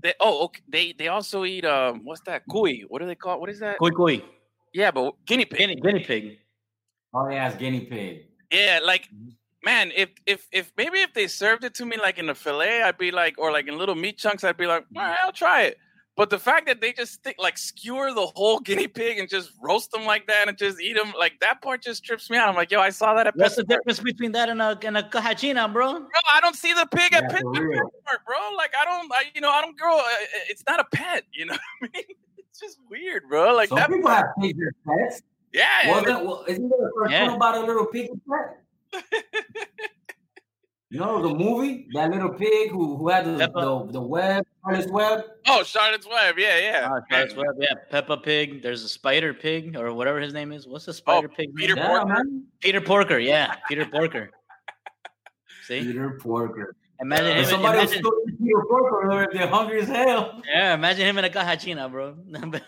[0.00, 2.84] they oh okay, they they also eat um what's that cuy?
[2.88, 3.40] What do they call?
[3.40, 3.78] What is that?
[3.78, 4.22] Koi koi.
[4.72, 5.58] Yeah, but guinea pig.
[5.58, 6.38] Guinea, guinea pig.
[7.14, 8.26] oh yeah, it's guinea pig.
[8.52, 9.30] Yeah, like Mm-hmm.
[9.64, 12.82] man, if if if maybe if they served it to me like in a fillet,
[12.82, 15.32] I'd be like, or like in little meat chunks, I'd be like, all right, I'll
[15.32, 15.78] try it.
[16.16, 19.50] But the fact that they just stick like skewer the whole guinea pig and just
[19.60, 22.48] roast them like that and just eat them like that part just trips me out.
[22.48, 24.96] I'm like, yo, I saw that at What's the difference between that and a and
[24.96, 25.92] a caja china, bro?
[25.98, 27.80] Bro, I don't see the pig at Yeah, at real.
[27.80, 28.36] PetSmart, bro.
[28.56, 29.98] Like I don't, I, you know, I don't grow.
[29.98, 30.02] uh,
[30.48, 31.56] It's not a pet, you know.
[31.80, 32.04] what I mean,
[32.38, 33.52] it's just weird, bro.
[33.56, 33.90] Like Some that.
[33.90, 35.22] people have pigs as pets.
[35.52, 37.34] Yeah, Wasn't well, isn't there a cartoon Yeah.
[37.34, 39.02] about a little pig pet?
[40.94, 43.60] you know the movie that little pig who who had the Peppa.
[43.60, 45.24] the, the web, Charlotte's web.
[45.48, 46.34] Oh, Charlotte's Web.
[46.38, 46.88] Yeah, yeah.
[46.90, 47.74] Ah, Charlotte's Web, yeah.
[47.90, 48.62] Peppa Pig.
[48.62, 50.66] There's a Spider Pig or whatever his name is.
[50.66, 51.48] What's the Spider Pig?
[51.48, 51.56] name?
[51.56, 52.06] Peter Yeah, Porker.
[52.14, 52.46] man.
[52.60, 53.18] Peter Porker.
[53.18, 54.30] Yeah, Peter Porker.
[55.66, 56.76] See, Peter Porker.
[57.00, 57.44] imagine If him.
[57.54, 60.42] somebody was Imagine, still Peter Porker, if they're hungry as hell.
[60.46, 62.14] yeah, imagine him in a caja china, bro.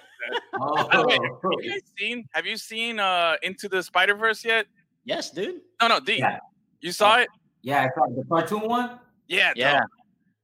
[0.61, 2.25] Oh, By the way, have you guys seen?
[2.33, 4.67] Have you seen uh Into the Spider Verse yet?
[5.05, 5.61] yes, dude.
[5.81, 6.19] No, no, D.
[6.19, 6.39] Yeah.
[6.81, 7.29] You saw it?
[7.67, 9.01] Yeah, I saw the cartoon one.
[9.27, 9.81] Yeah, Yeah.
[9.81, 9.89] dog.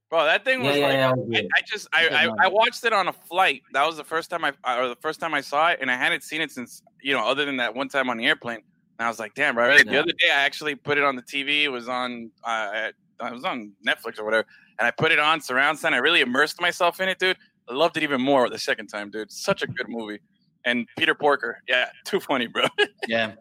[0.09, 0.25] bro.
[0.25, 0.93] That thing was yeah, like.
[0.93, 1.11] yeah.
[1.11, 1.47] it was I.
[1.57, 2.45] I just I, I.
[2.45, 3.61] I watched it on a flight.
[3.71, 5.95] That was the first time I or the first time I saw it, and I
[5.95, 8.61] hadn't seen it since you know, other than that one time on the airplane.
[8.99, 9.75] And I was like, damn, bro.
[9.77, 11.63] The other day I actually put it on the TV.
[11.63, 14.45] It was on uh, I was on Netflix or whatever,
[14.79, 15.95] and I put it on surround sound.
[15.95, 17.37] I really immersed myself in it, dude.
[17.69, 19.31] I loved it even more the second time, dude.
[19.31, 20.19] Such a good movie.
[20.65, 22.65] And Peter Porker, yeah, too funny, bro.
[23.07, 23.33] Yeah.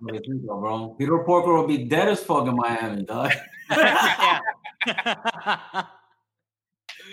[0.00, 0.94] Look at you go, bro.
[0.98, 3.32] Peter Porker will be dead as fuck in Miami, dog.
[3.70, 4.38] yeah.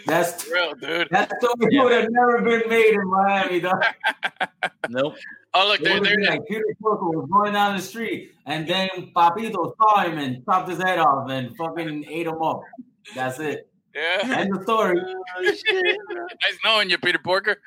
[0.06, 1.08] That's Real, dude.
[1.12, 1.84] that story Yeah.
[1.84, 3.84] would have never been made in Miami, dog.
[4.89, 5.15] nope.
[5.54, 8.34] Oh, look, It there, would there, be like Peter Porker was going down the street,
[8.45, 12.62] and then Papito saw him and chopped his head off and fucking ate him up.
[13.15, 13.67] That's it.
[13.95, 14.38] yeah.
[14.38, 14.99] End of story.
[15.41, 15.63] nice
[16.63, 17.62] knowing you, Peter Porker.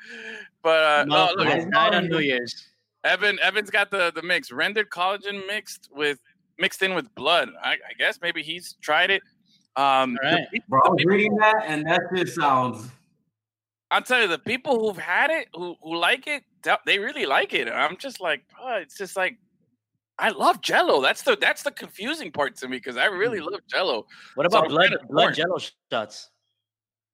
[0.61, 2.68] But uh, no, No, look, I- died on New Year's.
[3.03, 6.19] Evan Evan's got the the mix rendered collagen mixed with
[6.57, 7.49] mixed in with blood.
[7.63, 9.21] I, I guess maybe he's tried it.
[9.75, 10.47] Um, All right.
[10.51, 12.87] the- Bro, I was reading that, and that just sounds.
[13.91, 16.43] I'll tell you, the people who've had it, who who like it,
[16.85, 17.67] they really like it.
[17.69, 19.37] I'm just like, bro, it's just like,
[20.19, 21.01] I love Jello.
[21.01, 24.05] That's the that's the confusing part to me because I really love Jello.
[24.35, 25.57] What about I'm blood blood jello
[25.91, 26.29] shots?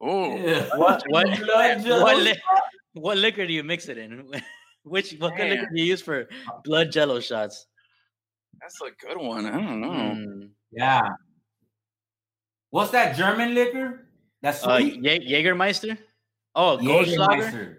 [0.02, 0.67] Oh, Yeah.
[0.76, 2.41] What what Blood jello what, li-
[2.93, 4.30] what liquor do you mix it in?
[4.86, 5.74] Which what kind of liquor Man.
[5.76, 6.28] do you use for
[6.63, 7.67] blood jello shots?
[8.62, 9.45] that's a good one.
[9.45, 9.89] I don't know.
[9.89, 10.50] Mm.
[10.71, 11.02] Yeah.
[12.69, 14.08] What's that German liquor?
[14.41, 15.04] That's Uh, sweet.
[15.04, 15.98] Ye- Jägermeister?
[16.56, 17.78] Oh, Goldschlager?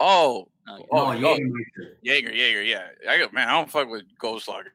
[0.00, 1.94] Oh, Uh, oh, no, oh, Jägermeister.
[2.02, 2.88] Jaeger, Jaeger, yeah.
[3.08, 4.72] I go, man, I don't fuck with Goldschlager.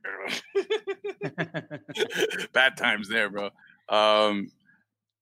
[2.54, 3.50] Bad times there, bro.
[3.90, 4.52] Um,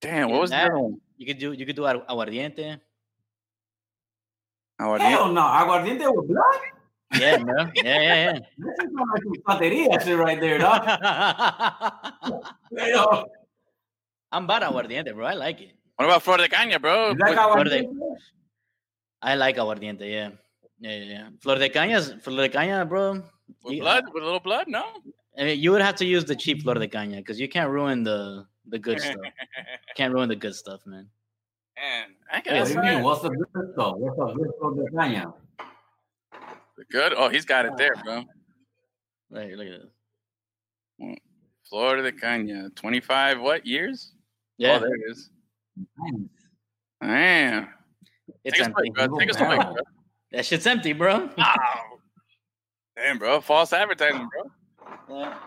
[0.01, 0.99] damn, what was That- that one?
[1.17, 2.05] you could do you could do agu-
[4.79, 5.05] aguardiente.
[5.05, 6.59] I didn't- Hell no, aguardiente with blood?
[7.19, 7.71] Yeah, man.
[7.75, 10.83] Yeah, yeah, This is like some santeria shit right there, dog.
[10.85, 12.87] yeah.
[12.87, 13.25] You know,
[14.31, 15.25] I'm about aguardiente, bro.
[15.25, 15.71] I like it.
[15.95, 17.11] What about Flor de Caña, bro?
[17.11, 18.17] is that With- what are they- aguardiente?
[19.21, 20.29] I like aguardiente, yeah.
[20.79, 21.29] Yeah, yeah, yeah.
[21.41, 23.21] Flor de cañas, flor de caña, bro.
[23.63, 24.67] with you- blood, with a little blood?
[24.67, 24.85] No.
[25.37, 27.69] I mean, you would have to use the cheap flor de caña because you can't
[27.69, 29.17] ruin the the good stuff.
[29.95, 31.09] Can't ruin the good stuff, man.
[31.75, 33.03] Man, I What guess do you mean?
[33.03, 33.95] What's the good stuff?
[33.97, 35.33] What's the good stuff de caña?
[36.91, 37.13] good.
[37.15, 38.01] Oh, he's got it there, ah.
[38.03, 38.23] bro.
[39.31, 41.17] Right, look at this.
[41.69, 44.13] Florida de Caña, twenty-five what years?
[44.13, 44.17] Oh,
[44.57, 45.29] yeah, oh, there it is.
[45.97, 46.15] Nice.
[47.01, 47.69] Damn.
[48.43, 48.81] it's Take a empty.
[48.81, 49.19] swig, bro.
[49.19, 49.73] Take a swig, Wow.
[49.73, 49.83] bro.
[50.31, 51.29] That shit's empty, bro.
[51.37, 51.55] Wow.
[52.95, 53.39] Damn, bro.
[53.39, 54.51] False advertising, bro.
[55.17, 55.37] Yeah.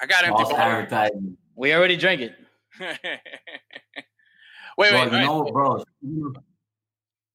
[0.00, 0.42] I got empty.
[0.44, 1.36] False advertising.
[1.56, 2.34] We already drank it.
[4.78, 5.24] wait, Bro, wait, you wait.
[5.24, 5.84] know, bro.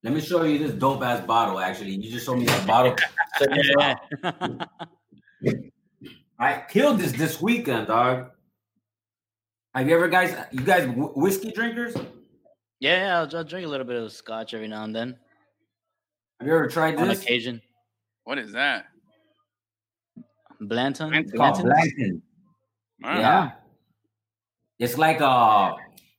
[0.04, 1.60] Let me show you this dope ass bottle.
[1.60, 2.96] Actually, you just showed me that bottle.
[3.40, 4.70] Check this out.
[5.42, 5.52] Yeah.
[6.40, 8.30] I killed this this weekend, dog.
[9.74, 11.96] Have you ever guys, you guys wh- whiskey drinkers?
[11.96, 12.08] Have
[12.80, 15.18] yeah, I'll, I'll drink a little bit of scotch every now and then
[16.40, 17.02] Have you ever tried this?
[17.02, 17.62] on occasion.
[18.24, 18.86] What is that?
[20.62, 21.14] Blanton.
[21.16, 21.66] It's It's?
[21.66, 22.22] Blanton.
[23.02, 23.20] Wow.
[23.20, 23.52] Yeah.
[24.80, 25.76] It's like a,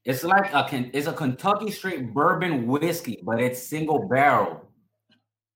[0.08, 0.64] it's like a,
[0.96, 4.64] it's a Kentucky straight bourbon whiskey, but it's single barrel.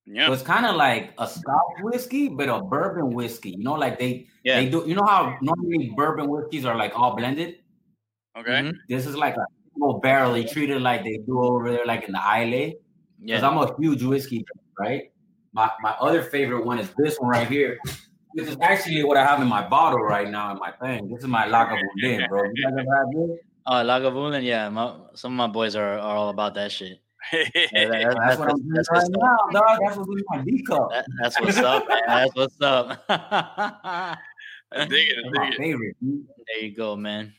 [0.05, 0.27] Yeah.
[0.27, 3.51] So it's kind of like a Scotch whiskey, but a bourbon whiskey.
[3.57, 4.61] You know, like they Yeah.
[4.61, 4.85] they do.
[4.87, 7.57] You know how normally bourbon whiskeys are like all blended.
[8.37, 8.51] Okay.
[8.63, 8.75] Mhm.
[8.89, 12.13] This is like a will barely treat it like they do over there, like in
[12.13, 12.77] the Islay.
[13.21, 13.49] Because Yeah.
[13.49, 14.45] I'm a huge whiskey,
[14.79, 15.11] right?
[15.53, 17.79] My my other favorite one is this one right here.
[18.35, 21.09] This is actually what I have in my bottle right now in my thing.
[21.09, 22.43] This is my Lagavulin, bro.
[22.45, 23.39] You guys ever have this?
[23.67, 24.69] Oh, Lagavulin, yeah.
[24.69, 27.01] My, some of my boys are, are all about that shit.
[27.33, 27.45] Yeah,
[27.89, 29.53] that- That's, that's, what I'm that's right what's now, up.
[29.53, 29.79] dog.
[29.85, 30.91] That's what's in my D cup.
[30.91, 32.01] That- that's what's up, man.
[32.09, 33.05] That's what's up.
[33.09, 34.17] I
[34.89, 35.17] dig it.
[35.19, 35.55] I That's my it.
[35.57, 35.97] favorite.
[36.01, 37.33] there you go, man.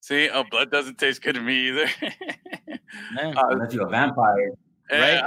[0.00, 1.86] See, oh, blood doesn't taste good to me either.
[3.14, 3.36] Man.
[3.36, 4.52] Uh, Unless you're a vampire.
[4.90, 5.22] Right?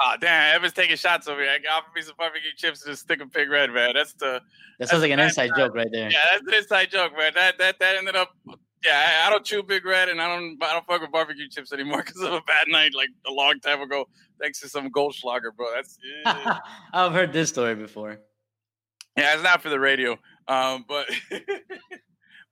[0.00, 0.54] Oh, damn.
[0.56, 1.50] Evan's taking shots over here.
[1.50, 3.92] I got me some barbecue chips and just stick of Big Red, man.
[3.94, 4.40] That's the
[4.78, 6.10] that sounds like an that's inside joke uh, right there.
[6.10, 7.32] yeah, that's an inside joke, man.
[7.34, 8.30] That that that ended up.
[8.84, 11.48] Yeah, I, I don't chew big red, and I don't I don't fuck with barbecue
[11.48, 14.06] chips anymore because of a bad night like a long time ago.
[14.40, 15.66] Thanks to some Goldschlager, bro.
[15.74, 15.98] That's
[16.92, 18.18] I've heard this story before.
[19.16, 20.16] yeah it's not for the radio.
[20.46, 21.06] Um, but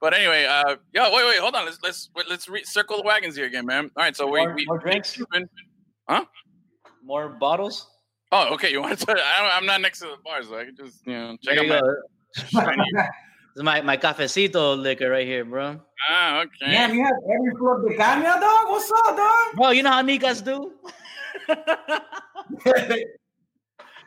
[0.01, 1.65] but anyway, uh, yo, wait, wait, hold on.
[1.65, 3.89] Let's let's let's re- circle the wagons here again, man.
[3.95, 5.13] All right, so we More- we more drinks?
[5.13, 5.49] Cuban-
[7.03, 7.87] More bottles?
[8.33, 8.69] Oh, okay.
[8.71, 9.11] You want to?
[9.11, 11.55] I don't, I'm not next to the bar, so I can just you know check
[11.55, 11.83] There out
[12.51, 12.63] my.
[12.65, 12.91] shiny-
[13.57, 15.81] This is my, my cafecito liquor right here, bro.
[16.11, 16.73] ah, okay.
[16.73, 18.69] Damn, you have every flor de caña, dog?
[18.69, 19.55] What's up, dog?
[19.55, 20.73] Bro, you know how Nicas do?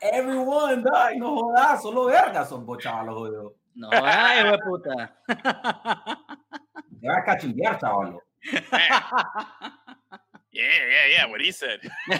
[0.00, 1.16] Everyone, dog.
[1.16, 3.54] No jodas, solo verga son bochalos, jodido.
[3.74, 5.16] no, ay, güey, puta.
[5.26, 8.20] Te vas a cachimbear, chavalo.
[10.52, 11.26] Yeah, yeah, yeah.
[11.26, 11.80] What he said.
[12.10, 12.18] all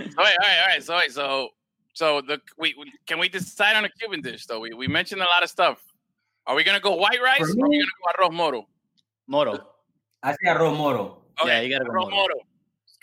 [0.00, 0.82] right, all right, all right.
[0.82, 1.50] So, wait, so,
[1.94, 4.60] so the we, we can we decide on a Cuban dish though?
[4.60, 5.82] We we mentioned a lot of stuff.
[6.46, 8.68] Are we gonna go white rice For or are we gonna go arroz moro?
[9.26, 9.58] Moro.
[10.22, 11.22] I say arroz moro.
[11.44, 12.16] Yeah, you gotta go arroz moro.
[12.16, 12.34] moro.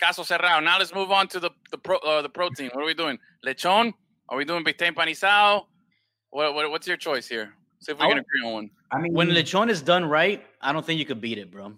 [0.00, 0.62] Caso cerrado.
[0.62, 2.70] Now let's move on to the the pro, uh, the protein.
[2.72, 3.18] What are we doing?
[3.46, 3.92] Lechon?
[4.28, 5.64] Are we doing bistec empanizado?
[6.30, 7.54] What, what what's your choice here?
[7.80, 8.70] See if we I can would- agree on one.
[8.90, 11.72] I mean, When lechon is done right, I don't think you could beat it, bro.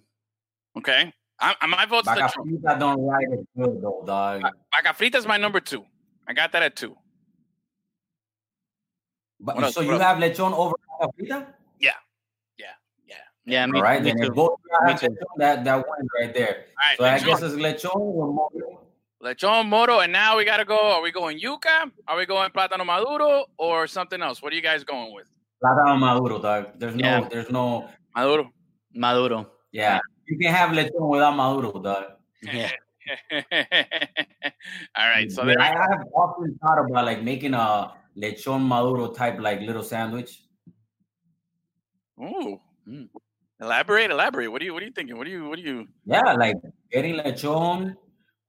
[0.77, 1.13] Okay.
[1.41, 2.61] I, I my vote's Vaca lechon.
[2.61, 4.43] frita don't ride it good, though, dog.
[4.75, 5.85] Vaca frita is my number two.
[6.27, 6.97] I got that at two.
[9.41, 11.47] But, What so you have lechon over vaca frita?
[13.47, 14.31] Yeah, me, All right, me then too.
[14.33, 15.15] both Me too.
[15.37, 16.65] that, that wins right there.
[16.81, 16.97] All right.
[16.97, 17.27] So I lechon.
[17.27, 18.81] guess it's lechon or moro.
[19.23, 20.79] Lechon moro, and now we gotta go.
[20.79, 21.91] Are we going yuca?
[22.09, 24.41] Are we going plátano maduro or something else?
[24.41, 25.27] What are you guys going with?
[25.63, 26.69] Plátano maduro, dog.
[26.79, 27.29] There's no, Yeah.
[27.31, 28.51] there's no, Maduro.
[28.95, 29.51] Maduro.
[29.73, 29.99] yeah.
[30.27, 32.05] You can have lechon without maduro, dog.
[32.43, 32.71] Yeah.
[34.97, 35.57] All right, so Yeah.
[35.61, 40.43] I, I have often thought about like making a lechon maduro type like little sandwich.
[42.21, 42.61] Ooh.
[42.89, 43.09] Mm.
[43.61, 44.51] Elaborate, elaborate.
[44.51, 44.75] What are you?
[44.75, 45.17] What are you thinking?
[45.17, 45.49] What are you?
[45.49, 45.87] What are you?
[46.05, 46.57] Yeah, like
[46.93, 47.95] getting lechon,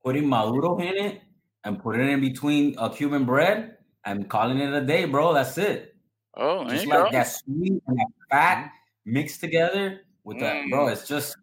[0.04, 1.22] putting maduro in it,
[1.64, 5.34] and putting it in between a Cuban bread and calling it a day, bro.
[5.34, 5.96] That's it.
[6.36, 7.12] Oh, Just you like go.
[7.12, 8.72] that sweet and that fat
[9.06, 10.88] mixed together with that, bro.
[10.88, 10.92] Mm.
[10.92, 11.38] It's just,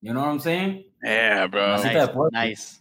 [0.00, 0.84] you know what I'm saying?
[1.02, 1.76] Yeah, bro.
[1.76, 1.84] Nice.
[1.84, 1.94] Nice.
[1.94, 2.32] that work.
[2.32, 2.80] nice.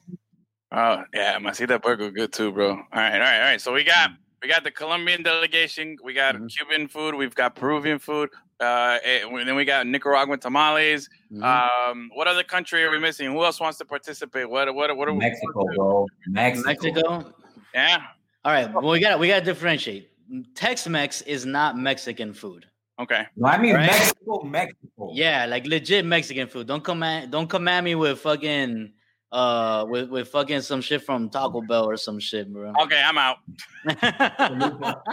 [0.72, 2.70] Oh, yeah, Masita burger good too, bro.
[2.70, 3.62] All right, all right, all right.
[3.62, 4.12] So we got
[4.44, 5.96] we got the Colombian delegation.
[6.04, 6.50] We got Mhm.
[6.50, 7.16] Cuban food.
[7.16, 8.30] We've got Peruvian food.
[8.60, 11.10] Uh, and then we got Nicaraguan tamales.
[11.32, 11.42] Mhm.
[11.44, 13.32] Um, what other country are we missing?
[13.32, 14.50] Who else wants to participate?
[14.50, 15.20] What what what are we?
[15.20, 16.06] Mexico, bro.
[16.28, 16.68] Mexico.
[16.68, 17.34] Mexico.
[17.74, 18.04] Yeah.
[18.46, 20.10] All right, well, we got we got to differentiate.
[20.56, 22.68] Tex-Mex is not Mexican food.
[23.00, 23.26] Okay.
[23.38, 23.88] No, I mean Right?
[23.88, 25.12] Mexico, Mexico.
[25.14, 26.68] Yeah, like legit Mexican food.
[26.68, 28.94] Don't come at don't come at me with fucking
[29.34, 32.72] uh with, with fucking some shit from Taco Bell or some shit, bro.
[32.84, 33.38] Okay, I'm out.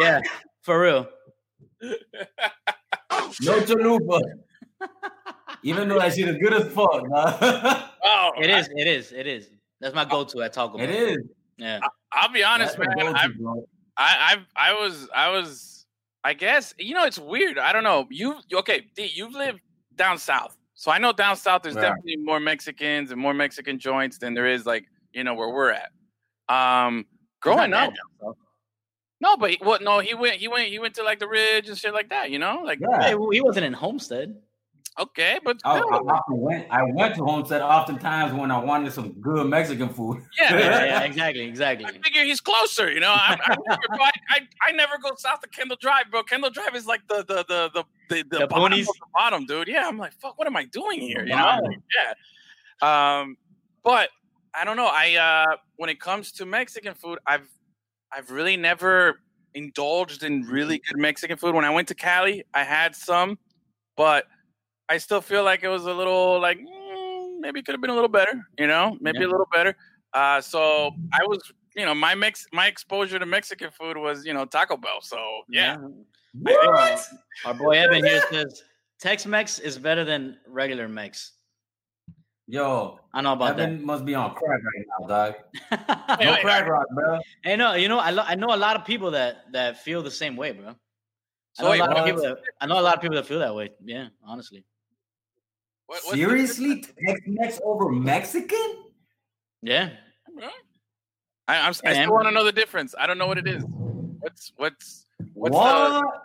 [0.00, 0.20] yeah,
[0.62, 1.08] for real.
[1.82, 4.20] No chalupa.
[5.62, 7.82] Even though that shit is good as fuck, nah.
[8.04, 9.50] Oh, It is, it is, it is.
[9.80, 10.88] That's my go-to at Taco Bell.
[10.88, 11.18] it is.
[11.58, 11.80] Yeah.
[12.12, 13.06] I'll be honest, That's man.
[13.06, 13.66] a I, go-to.
[13.96, 15.86] I, I, I was, I was,
[16.24, 17.58] I guess you know it's weird.
[17.58, 18.06] I don't know.
[18.10, 18.86] You okay?
[18.96, 19.60] D, you've lived
[19.96, 21.80] down south, so I know down south there's Yeah.
[21.80, 25.72] definitely more Mexicans and more Mexican joints than there is like you know where we're
[25.72, 25.90] at.
[26.48, 27.04] Um,
[27.40, 27.92] growing up,
[29.20, 29.82] no, but he, what?
[29.82, 32.30] No, he went, he went, he went to like the Ridge and shit like that.
[32.30, 33.02] You know, like Yeah.
[33.02, 34.36] Hey, he wasn't in Homestead.
[34.98, 36.66] Okay, but I, I often went.
[36.70, 40.22] I went to Homestead oftentimes when I wanted some good Mexican food.
[40.38, 40.58] yeah.
[40.58, 41.86] Yeah, yeah, exactly, exactly.
[41.86, 43.12] I figure he's closer, you know.
[43.12, 46.22] I, I, remember, I, I, I never go south of Kendall Drive, bro.
[46.22, 49.46] Kendall Drive is like the the the the the, the, The bottom of the bottom,
[49.46, 49.68] dude.
[49.68, 51.24] Yeah, I'm like, fuck, what am I doing here?
[51.24, 51.60] You know?
[51.94, 53.20] Yeah.
[53.20, 53.36] Um,
[53.82, 54.10] but
[54.54, 54.90] I don't know.
[54.90, 57.48] I uh, when it comes to Mexican food, I've
[58.12, 59.20] I've really never
[59.54, 61.54] indulged in really good Mexican food.
[61.54, 63.38] When I went to Cali, I had some,
[63.96, 64.24] but
[64.88, 67.90] I still feel like it was a little like mm, maybe it could have been
[67.90, 68.32] a little better.
[68.58, 69.26] You know, maybe Yeah.
[69.26, 69.76] a little better.
[70.14, 71.40] Uh, so I was,
[71.76, 75.00] you know, my mix, my exposure to Mexican food was, you know, Taco Bell.
[75.02, 75.76] So yeah,
[76.32, 77.06] What?
[77.44, 78.62] Our boy Evan here says
[79.00, 81.32] Tex-Mex is better than regular Mex.
[82.50, 85.34] Yo, I know about Evan must be on crack right now, dog.
[85.70, 86.18] that.
[86.24, 87.18] No crack rock, bro.
[87.44, 90.02] Hey, no, you know, I, lo- I know a lot of people that that feel
[90.02, 90.74] the same way, bro.
[91.58, 93.26] I know, wait, a lot of people that, I know a lot of people that
[93.26, 93.68] feel that way.
[93.84, 94.64] Yeah, honestly.
[95.88, 98.84] What- what's Seriously, Tex-Mex over Mexican?
[99.62, 99.90] Yeah.
[101.48, 102.94] I, I'm, I Yeah, still want to know the difference.
[102.98, 103.64] I don't know what it is.
[104.20, 106.04] What's what's what's what?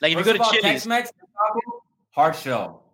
[0.00, 1.82] Like if First you of go all, to Chili's, Tex-Mex taco,
[2.14, 2.84] hard shell.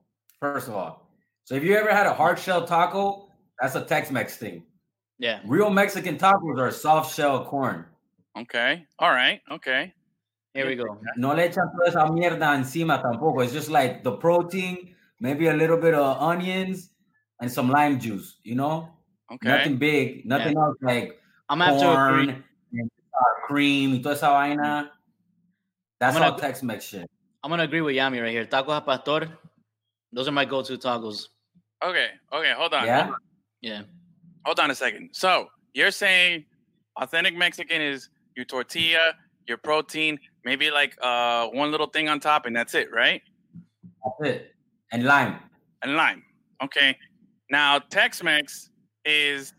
[0.40, 1.08] First of all,
[1.44, 3.28] so if you ever had a hard shell taco,
[3.60, 4.64] that's a Tex-Mex thing.
[5.18, 5.40] yeah.
[5.44, 7.84] Real Mexican tacos are soft shell corn.
[8.36, 8.86] okay?
[8.98, 9.92] All right, okay.
[10.56, 10.98] Here we go.
[11.16, 13.42] No le echan toda esa mierda encima tampoco.
[13.44, 16.90] It's just like the protein, maybe a little bit of onions
[17.40, 18.36] and some lime juice.
[18.42, 18.88] You know,
[19.30, 19.48] Okay.
[19.48, 22.26] nothing big, nothing else like I'm gonna have to agree.
[22.26, 24.90] corn and sour cream y toda esa vaina.
[26.00, 27.10] That's gonna all ag- Tex-Mex shit.
[27.42, 28.44] I'm gonna agree with Yami right here.
[28.46, 29.28] Tacos al pastor.
[30.12, 31.28] Those are my go-to tacos.
[31.84, 32.08] Okay.
[32.32, 32.52] Okay.
[32.56, 32.84] Hold on.
[32.86, 33.02] Yeah?
[33.04, 33.20] Hold on.
[33.60, 33.82] Yeah.
[34.44, 35.10] Hold on a second.
[35.12, 36.44] So you're saying
[36.96, 39.14] authentic Mexican is your tortilla,
[39.46, 43.20] your protein, maybe like uh one little thing on top, and that's it, right?
[44.02, 44.54] That's it.
[44.92, 45.36] And lime.
[45.82, 46.22] And lime.
[46.62, 46.96] Okay.
[47.50, 48.70] Now Tex-Mex
[49.04, 49.52] is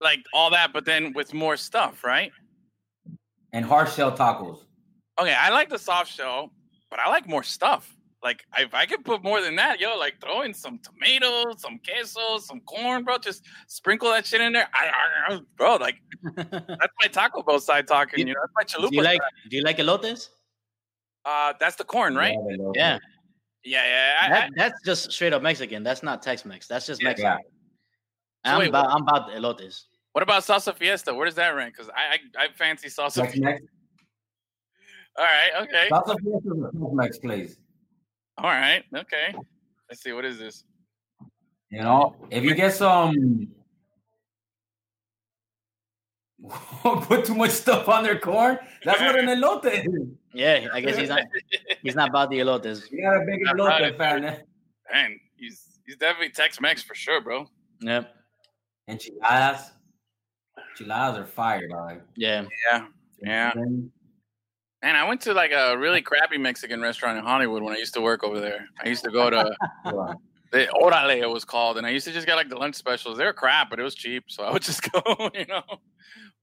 [0.00, 2.30] like all that, but then with more stuff, right?
[3.52, 4.58] And hard shell tacos.
[5.18, 6.52] Okay, I like the soft shell,
[6.90, 7.96] but I like more stuff.
[8.22, 11.78] Like if I could put more than that, yo, like throw in some tomatoes, some
[11.86, 13.18] queso, some corn, bro.
[13.18, 14.86] Just sprinkle that shit in there, I,
[15.30, 15.76] I, I- bro.
[15.76, 15.96] Like
[16.36, 18.26] that's my Taco Bell side talking.
[18.26, 18.90] You know, that's my chalupa.
[18.90, 19.50] do you like side.
[19.50, 20.28] do you like elotes?
[21.24, 22.36] Uh, that's the corn, right?
[22.48, 22.98] Yeah, Yeah.
[23.64, 24.18] Yeah, yeah.
[24.20, 25.82] I, I, That, that's just straight up Mexican.
[25.82, 26.66] That's not Tex-Mex.
[26.68, 27.08] That's just Yeah.
[27.10, 27.32] Mexican.
[27.32, 28.52] Yeah.
[28.54, 29.82] I'm wait, about I'm about elotes.
[30.12, 31.12] what about salsa fiesta?
[31.14, 31.74] Where does that rank?
[31.76, 33.22] Because I, I, I fancy salsa.
[33.22, 33.40] fiesta.
[33.40, 33.62] Tex-Mex.
[35.18, 37.56] All right, okay, Salsa Fiesta is a Tex-Mex place.
[38.38, 39.34] All right, okay.
[39.88, 40.12] Let's see.
[40.12, 40.64] What is this?
[41.70, 43.48] You know, if you get some,
[46.82, 50.08] put too much stuff on their corn, that's what an elote is.
[50.32, 51.22] Yeah, I guess he's not
[51.82, 52.90] he's not about the elotes.
[52.90, 53.98] You got a big not elote it.
[53.98, 54.22] fan.
[54.92, 57.46] Man, he's he's definitely Tex-Mex for sure, bro.
[57.80, 58.14] Yep.
[58.88, 59.72] Enchiladas.
[60.70, 62.00] Enchiladas are fire, dog.
[62.16, 62.44] Yeah.
[62.70, 62.86] Yeah,
[63.22, 63.52] yeah.
[64.82, 67.94] Man, I went to like a really crappy Mexican restaurant in Hollywood when I used
[67.94, 68.66] to work over there.
[68.82, 69.52] I used to go to
[70.52, 73.18] the Orale, it was called, and I used to just get like the lunch specials.
[73.18, 75.02] They were crap, but it was cheap, so I would just go,
[75.34, 75.62] you know.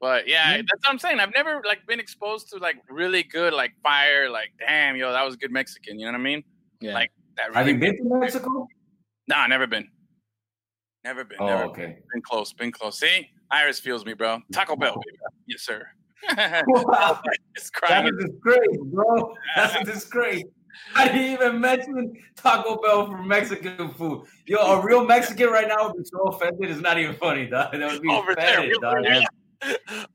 [0.02, 1.20] But yeah, that's what I'm saying.
[1.20, 5.26] I've never like been exposed to like really good like fire, like damn, yo, that
[5.26, 5.98] was good Mexican.
[5.98, 6.44] You know what I mean?
[6.82, 6.94] Yeah.
[6.94, 7.56] Like that.
[7.56, 8.68] Have Really you been to Mexico?
[9.28, 9.88] Nah, never been.
[11.04, 11.38] Never been.
[11.40, 11.98] Oh, never okay.
[12.14, 12.52] been close.
[12.52, 13.00] Been close.
[13.00, 14.42] See, Iris feels me, bro.
[14.52, 15.02] Taco Bell, oh.
[15.06, 15.18] baby.
[15.48, 15.88] Yes, sir.
[16.68, 17.22] Wow,
[17.56, 18.08] that's crying.
[18.08, 19.36] a disgrace, bro.
[19.56, 20.44] That's a disgrace.
[20.96, 24.26] I didn't even mention Taco Bell for Mexican food.
[24.46, 26.70] Yo, a real Mexican right now would be so offended.
[26.70, 27.72] It's not even funny, dog.
[27.72, 29.04] That would be Over there, offended, dog.
[29.04, 29.24] Yeah.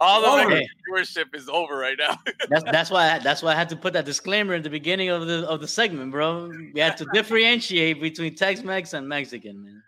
[0.00, 0.48] All the Over.
[0.50, 2.18] Mexican viewership is over right now.
[2.50, 5.08] That's that's why I, that's why I had to put that disclaimer in the beginning
[5.08, 6.50] of the of the segment, bro.
[6.74, 9.82] We had to differentiate between Tex-Mex and Mexican, man.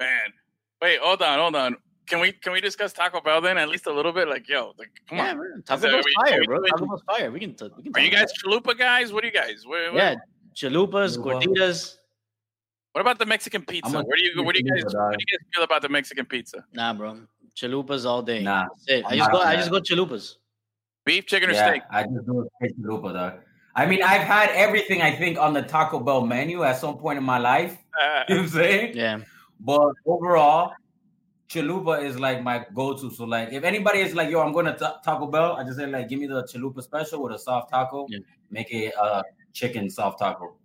[0.00, 0.32] Man,
[0.80, 1.76] wait, hold on, hold on.
[2.06, 4.28] Can we can we discuss Taco Bell then at least a little bit?
[4.28, 5.36] Like, yo, like, come yeah, on.
[5.36, 5.46] bro.
[5.64, 6.56] Taco Is Bell's are we- are fire, we bro.
[6.58, 7.30] doing- Taco Bell's fire.
[7.30, 7.92] We can t- we can.
[7.94, 9.12] Are you guys about chalupa guys?
[9.12, 9.64] What are you guys?
[9.66, 9.92] What, that.
[9.94, 10.14] what, Yeah,
[10.54, 11.96] chalupas, gorditas.
[12.92, 13.86] what about the Mexican pizza?
[13.96, 14.98] I'm Where do you where do you guys guy.
[15.00, 16.64] what do you guys feel about the Mexican pizza?
[16.72, 17.20] Nah, bro.
[17.56, 18.42] Chalupas all day.
[18.42, 19.04] Nah, That's it.
[19.06, 19.38] I just go.
[19.40, 20.36] on I just go chalupas.
[21.04, 21.82] Beef, chicken, or yeah, steak?
[21.90, 23.32] I just do chalupa, dog.
[23.74, 27.16] I mean, I've had everything I think on the Taco Bell menu at some point
[27.18, 27.76] in my life.
[28.00, 28.96] Uh, You know what I'm saying?
[28.96, 29.18] Yeah.
[29.60, 30.72] But overall,
[31.52, 33.10] chalupa is like my go-to.
[33.10, 35.76] So like, if anybody is like, "Yo, I'm going to ta- Taco Bell," I just
[35.78, 38.06] say like, "Give me the chalupa special with a soft taco.
[38.08, 38.18] Yeah.
[38.50, 40.56] Make it a chicken soft taco."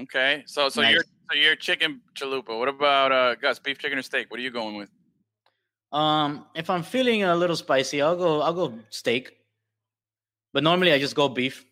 [0.00, 0.92] okay, so so Nice.
[0.94, 2.58] you're so you're chicken chalupa.
[2.58, 3.58] What about uh Gus?
[3.58, 4.30] Beef, chicken, or steak?
[4.30, 4.90] What are you going with?
[5.92, 8.40] Um, if I'm feeling a little spicy, I'll go.
[8.40, 9.36] I'll go steak.
[10.54, 11.64] But normally I just go beef.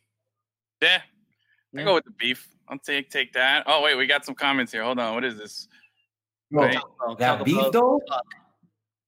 [0.83, 1.85] Yeah, I Yeah.
[1.85, 2.49] go with the beef.
[2.69, 3.65] I'll take take that.
[3.67, 4.83] Oh wait, we got some comments here.
[4.85, 5.69] Hold on, what is this?
[6.51, 6.75] Bro, Right.
[6.75, 8.01] Taco- that Taco beef Bell- though,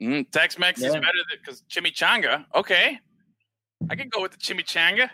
[0.01, 1.01] Mm, Tex Mex is Yeah.
[1.01, 2.45] better because chimichanga.
[2.57, 2.99] Okay,
[3.89, 5.09] I can go with the chimichanga.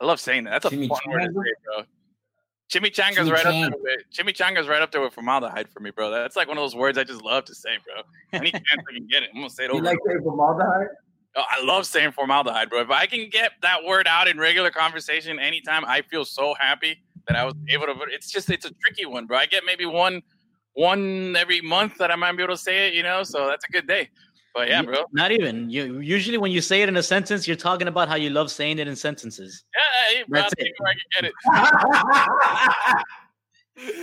[0.00, 0.60] I love saying that.
[0.62, 1.84] That's a fun word to say, bro.
[2.72, 3.80] Chimichanga's right up there Chimichanga.
[3.80, 6.10] with chimichanga's right up there with formaldehyde for me, bro.
[6.10, 8.02] That's like one of those words I just love to say, bro.
[8.32, 9.84] Any chance I can get it, I'm gonna say it you over.
[9.84, 10.88] like saying formaldehyde?
[11.36, 12.80] Oh, I love saying formaldehyde, bro.
[12.80, 17.02] If I can get that word out in regular conversation anytime, I feel so happy
[17.28, 17.94] that I was able to.
[18.08, 19.38] It's just it's a tricky one, bro.
[19.38, 20.22] I get maybe one
[20.74, 23.22] one every month that I might be able to say it, you know.
[23.22, 24.10] So that's a good day.
[24.54, 25.04] But yeah, bro.
[25.12, 25.68] Not even.
[25.68, 28.52] You usually when you say it in a sentence, you're talking about how you love
[28.52, 29.64] saying it in sentences.
[29.74, 30.66] Yeah, hey, bro, That's it.
[30.66, 31.24] it I can get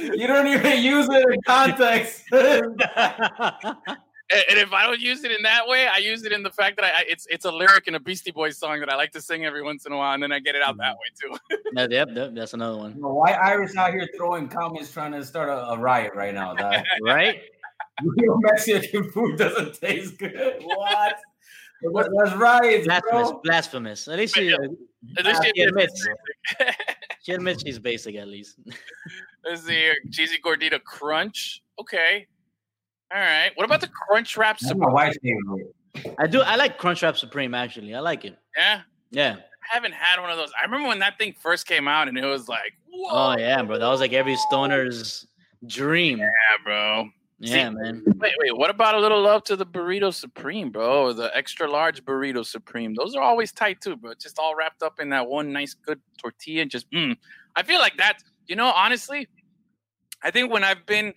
[0.03, 0.17] it.
[0.19, 2.23] you don't even use it in context.
[4.33, 6.49] And, and if I don't use it in that way, I use it in the
[6.49, 8.95] fact that I, I it's it's a lyric in a Beastie Boys song that I
[8.95, 10.95] like to sing every once in a while, and then I get it out that
[10.95, 11.31] mm-hmm.
[11.31, 11.57] way too.
[11.73, 12.95] No, yep, yep, that's another one.
[12.95, 16.33] You know, White Irish out here throwing comments trying to start a, a riot right
[16.33, 16.83] now, dog.
[17.01, 17.41] Right?
[18.17, 20.61] Your Mexican food doesn't taste good.
[20.63, 21.15] What?
[21.81, 22.83] What- That's right.
[22.83, 23.41] Blasphemous, bro.
[23.43, 24.07] blasphemous.
[24.07, 26.07] At least But she, yeah, uh, At least she you admits.
[26.59, 26.75] admit
[27.21, 28.59] she admits she's basic at least.
[29.43, 29.95] Let's see here.
[30.11, 31.63] Cheesy gordita crunch.
[31.79, 32.27] Okay.
[33.13, 33.51] All right.
[33.55, 34.59] What about the crunch wrap?
[34.59, 34.79] Supreme?
[34.79, 35.75] my wife's favorite.
[36.17, 36.41] I do.
[36.41, 37.53] I like Crunchwrap Supreme.
[37.53, 38.37] Actually, I like it.
[38.55, 38.81] Yeah.
[39.11, 39.35] Yeah.
[39.35, 40.51] I haven't had one of those.
[40.59, 43.09] I remember when that thing first came out, and it was like, whoa.
[43.11, 43.77] Oh yeah, bro.
[43.77, 45.27] That was like every stoner's
[45.67, 46.19] dream.
[46.19, 46.29] Yeah,
[46.63, 47.09] bro.
[47.39, 48.03] Yeah, See- man.
[48.05, 48.57] Wait, wait.
[48.57, 51.03] What about a little love to the burrito supreme, bro?
[51.03, 52.93] Or the extra large burrito supreme?
[52.93, 54.13] Those are always tight too, bro.
[54.19, 56.65] Just all wrapped up in that one nice, good tortilla.
[56.65, 57.15] Just, mm.
[57.55, 58.19] I feel like that.
[58.47, 59.27] You know, honestly,
[60.23, 61.13] I think when I've been,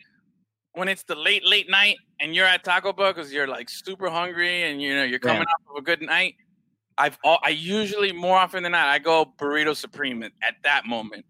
[0.75, 4.11] when it's the late, late night, and you're at Taco Bell because you're like super
[4.11, 5.71] hungry, and you know you're coming Yeah.
[5.71, 6.35] off of a good night.
[6.99, 10.87] I've, al- I usually more often than not, I go burrito supreme at, at that
[10.87, 11.25] moment.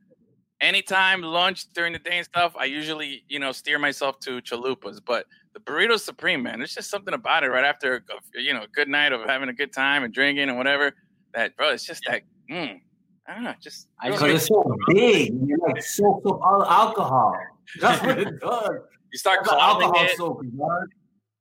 [0.61, 5.01] Anytime lunch during the day and stuff, I usually, you know, steer myself to chalupas.
[5.05, 8.63] But the burrito supreme, man, there's just something about it right after, a, you know,
[8.63, 10.93] a good night of having a good time and drinking and whatever.
[11.35, 12.79] That, bro, it's just that, mm,
[13.27, 13.89] I don't know, just.
[14.01, 17.37] I Because it's so big, and it like soaks up all alcohol.
[17.81, 18.71] That's what it does.
[19.15, 20.45] You start That's an coddling it, soaker,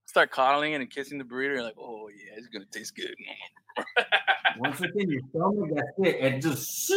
[0.05, 1.55] start coddling it and kissing the burrito.
[1.55, 3.15] You're like, oh yeah, it's gonna taste good.
[4.59, 6.23] Once again, in your stomach, that's it.
[6.23, 6.87] It just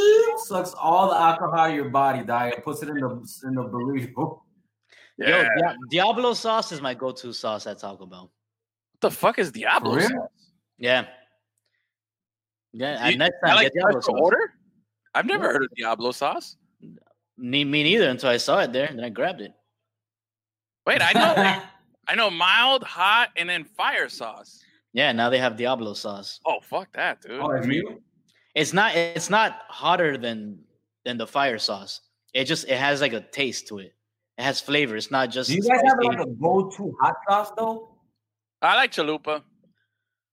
[0.47, 2.53] sucks all the alcohol out of your body, dog.
[2.53, 3.09] It puts it in the
[3.45, 4.41] in the burrito.
[5.17, 8.31] Yo, Dia- Diablo sauce is my go-to sauce at Taco Bell.
[8.93, 9.99] What the fuck is Diablo?
[9.99, 10.11] Sauce?
[10.77, 11.07] Yeah.
[12.75, 12.99] Yeah.
[13.07, 14.15] You- and next I time, like get Diablo sauce.
[14.21, 14.53] order.
[15.15, 16.59] I've never heard of Diablo sauce.
[17.39, 19.53] Me, me neither until I saw it there, and then I grabbed it.
[20.87, 21.63] Wait, I know,
[22.09, 24.61] I know, mild, hot, and then fire sauce.
[24.93, 26.41] Yeah, now they have Diablo sauce.
[26.47, 27.41] Oh fuck that, dude.
[27.41, 27.67] oh, it's?
[28.55, 28.95] It's not.
[28.97, 30.61] It's not hotter than
[31.05, 32.01] than the fire sauce.
[32.33, 33.95] It just it has like a taste to it.
[34.39, 34.97] It has flavor.
[34.97, 37.97] It's not just Do you guys have like a go-to hot sauce though?
[38.63, 39.43] I like chalupa.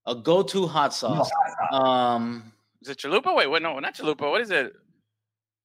[0.06, 1.32] a go-to hot No, sauce.
[1.32, 1.82] hot sauce.
[1.82, 3.36] Um, Is it chalupa?
[3.36, 4.30] Wait, wait, no, not chalupa.
[4.30, 4.74] What is it?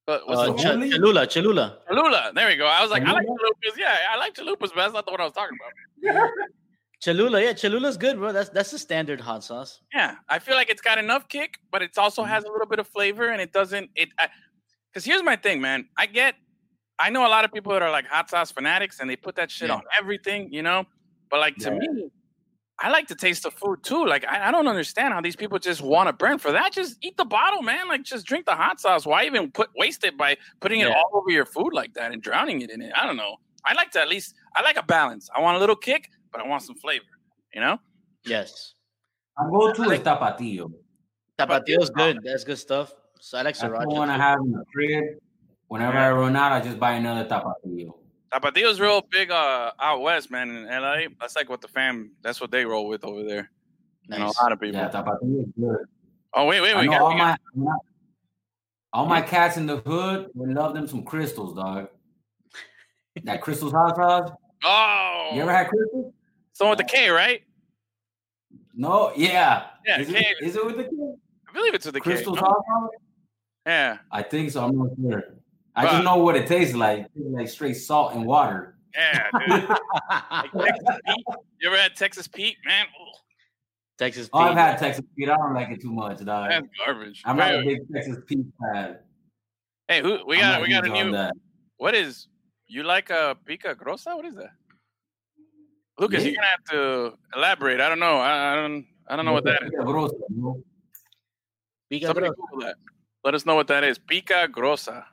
[0.08, 0.88] Uh, what's uh, Ch- Cholula?
[0.90, 1.78] Cholula, Cholula.
[1.88, 2.32] Cholula.
[2.34, 2.66] There we go.
[2.66, 3.50] I was like, I like Cholula?
[3.62, 3.76] chalupas.
[3.78, 6.30] Yeah, I like chalupas, but that's not the one I was talking about.
[7.04, 8.32] Cholula, yeah, Cholula's good, bro.
[8.32, 9.80] That's that's the standard hot sauce.
[9.94, 12.78] Yeah, I feel like it's got enough kick, but it also has a little bit
[12.80, 13.90] of flavor, and it doesn't.
[13.94, 14.08] It
[14.92, 15.86] because here's my thing, man.
[15.96, 16.34] I get,
[16.98, 19.36] I know a lot of people that are like hot sauce fanatics, and they put
[19.36, 19.76] that shit Yeah.
[19.76, 20.86] on everything, you know.
[21.30, 21.78] But like to Yeah.
[21.78, 22.10] me,
[22.80, 24.06] I like to taste the food too.
[24.06, 26.72] Like I, I don't understand how these people just want to burn for that.
[26.72, 27.88] Just eat the bottle, man.
[27.88, 29.04] Like just drink the hot sauce.
[29.04, 32.22] Why even put waste it by putting it all over your food like that and
[32.22, 32.92] drowning it in it?
[32.94, 33.36] I don't know.
[33.64, 34.34] I like to at least.
[34.54, 35.28] I like a balance.
[35.36, 37.04] I want a little kick, but I want some flavor.
[37.52, 37.80] You know.
[38.24, 38.74] Yes,
[39.36, 40.72] I go-to is tapatio.
[41.38, 42.20] Tapatio is good.
[42.22, 42.94] That's good stuff.
[43.20, 44.20] So I like That's the one I sriracha.
[44.20, 45.04] have in the crib.
[45.66, 47.92] Whenever I run out, I just buy another tapatio.
[48.32, 50.50] Tapatio's real big uh, out west, man.
[50.50, 52.10] In LA, that's like what the fam.
[52.22, 53.50] That's what they roll with over there.
[54.10, 54.80] You know, a lot of people.
[54.80, 55.86] Yeah, tapatio good.
[56.34, 57.36] Oh wait, wait, I we know got, all my
[58.92, 61.88] all my cats in the hood would love them some crystals, dog.
[63.24, 64.30] That crystals hot sauce.
[64.64, 66.12] Oh, You ever had crystals?
[66.52, 67.42] someone with the K, right?
[68.74, 69.66] No, yeah.
[69.86, 70.18] Yeah, Is K.
[70.18, 70.90] it, is it with the K?
[71.48, 72.42] I believe it's with the crystals K.
[72.42, 72.48] no?
[72.48, 72.90] hot sauce?
[73.66, 74.64] Yeah, I think so.
[74.64, 75.24] I'm not sure.
[75.78, 75.90] I Bruh.
[75.92, 77.06] just know what it tastes like.
[77.14, 78.76] It like straight salt and water.
[78.94, 79.68] yeah, dude.
[80.52, 81.24] Like Texas Pete.
[81.60, 82.86] You ever had Texas Pete, man?
[82.86, 83.12] Ooh,
[83.96, 85.28] Texas Oh, I've had Texas Pete.
[85.28, 86.50] I don't like it too much, dog.
[86.50, 87.22] that's garbage.
[87.24, 88.96] I'm not Wait, a big Texas Pete fan.
[89.88, 90.62] hey, who we got?
[90.62, 91.12] We got a new.
[91.12, 91.32] that.
[91.76, 92.26] What is?
[92.66, 94.16] You like a pica grossa?
[94.16, 94.50] What is that?
[95.98, 96.30] Lucas, Me?
[96.30, 97.80] you're gonna have to elaborate.
[97.80, 98.18] I don't know.
[98.18, 98.84] I, I don't.
[99.08, 99.70] I don't know what that is.
[99.70, 100.62] Pica grossa, no?
[101.90, 102.34] Pica Somebody grossa.
[102.50, 102.76] Google that.
[103.24, 103.98] Let us know what that is.
[103.98, 105.04] Pica grossa.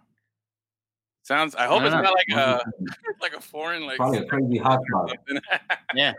[1.25, 1.55] Sounds.
[1.55, 2.61] I hope I it's don't like a
[3.21, 3.97] like a foreign like.
[3.97, 5.09] Probably a crazy hot sauce.
[5.27, 5.41] something.
[5.95, 6.13] Yeah.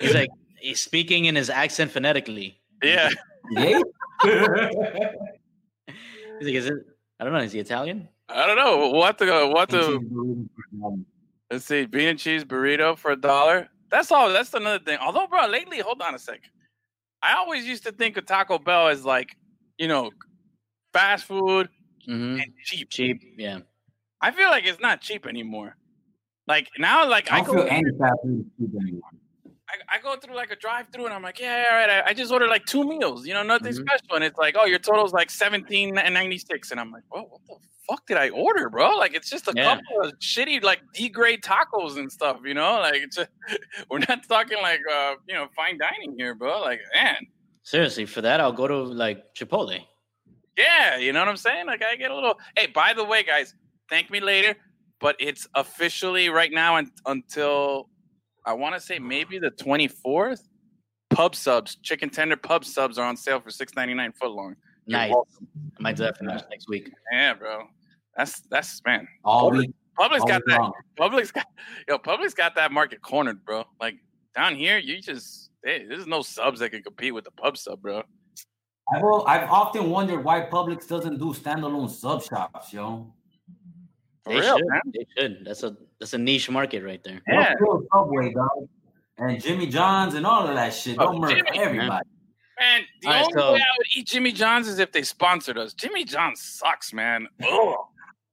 [0.00, 0.28] He's like
[0.58, 2.60] he's speaking in his accent phonetically.
[2.82, 3.10] yeah.
[3.52, 3.80] Yeah.
[5.86, 6.74] He's like, is it?
[7.20, 7.38] I don't know.
[7.40, 8.08] Is he Italian?
[8.28, 8.88] I don't know.
[8.88, 11.06] What the what the Cheese burrito for them.
[11.50, 13.68] let's see, bean and cheese burrito for a dollar.
[13.90, 14.32] That's all.
[14.32, 14.98] That's another thing.
[15.00, 16.40] Although, bro, lately, hold on a sec.
[17.22, 19.36] I always used to think of Taco Bell as like,
[19.78, 20.10] you know,
[20.92, 21.68] fast food
[22.08, 22.40] Mm-hmm.
[22.40, 22.90] and cheap.
[22.90, 23.22] Cheap.
[23.38, 23.60] Yeah.
[24.24, 25.76] I feel like it's not cheap anymore.
[26.46, 29.10] Like now, like I I, go, feel any fast food cheap anymore.
[29.68, 31.90] I, I go through like a drive through and I'm like, yeah, all right.
[31.90, 33.80] I, I just ordered like two meals, you know, nothing Mhm.
[33.86, 34.14] special.
[34.14, 36.70] And it's like, oh, your total's like seventeen and ninety six.
[36.70, 37.56] And I'm like, whoa, what the
[37.88, 38.96] fuck did I order, bro?
[38.96, 39.64] Like it's just a Yeah.
[39.76, 42.72] couple of shitty like D grade tacos and stuff, you know?
[42.80, 43.30] Like it's just,
[43.90, 46.60] we're not talking like uh, you know, fine dining here, bro.
[46.62, 47.16] Like, man,
[47.62, 49.80] Seriously, for that I'll go to like Chipotle.
[50.58, 51.66] yeah, you know what I'm saying?
[51.66, 53.54] Like I get a little hey, by the way, guys,
[53.94, 54.56] thank me later,
[55.00, 57.88] but it's officially right now un- until
[58.44, 60.40] I want to say maybe the 24th.
[61.10, 64.56] Pub subs, chicken tender pub subs are on sale for 6.99 foot long.
[64.86, 65.10] You're Nice.
[65.12, 65.46] welcome.
[65.78, 66.90] I might do that for next next week.
[67.12, 67.68] Yeah, bro.
[68.16, 69.06] That's that's man.
[69.24, 70.60] All week, Publix all got week that.
[70.60, 70.72] long.
[70.98, 71.46] Publix got
[71.88, 71.98] yo.
[71.98, 73.62] Publix got that market cornered, bro.
[73.80, 73.94] Like
[74.34, 77.80] down here, you just hey, there's no subs that can compete with the pub sub,
[77.80, 78.02] bro.
[78.92, 83.14] I've, I've often wondered why Publix doesn't do standalone sub shops, yo.
[84.24, 84.66] For They real, should.
[84.66, 84.80] man.
[84.92, 85.44] They should.
[85.44, 87.20] That's a that's a niche market right there.
[87.28, 87.54] Yeah.
[87.92, 88.68] Subway, dog.
[89.18, 90.96] And Jimmy John's and all of that shit.
[90.98, 91.58] Oh, Don't murder Jimmy.
[91.58, 92.08] everybody.
[92.58, 95.02] Man, the All right, only so- way I would eat Jimmy John's is if they
[95.02, 95.74] sponsored us.
[95.74, 97.28] Jimmy John's sucks, man.
[97.44, 97.88] Oh,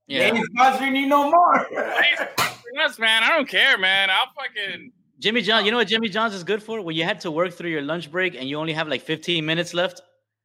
[0.07, 0.33] They Yeah.
[0.33, 1.67] ain't sponsoring you no more.
[2.85, 3.23] us, man.
[3.23, 4.09] I don't care, man.
[4.09, 6.81] I'll fucking Jimmy John, you know what Jimmy John's is good for?
[6.81, 9.45] When you had to work through your lunch break and you only have like 15
[9.45, 10.01] minutes left,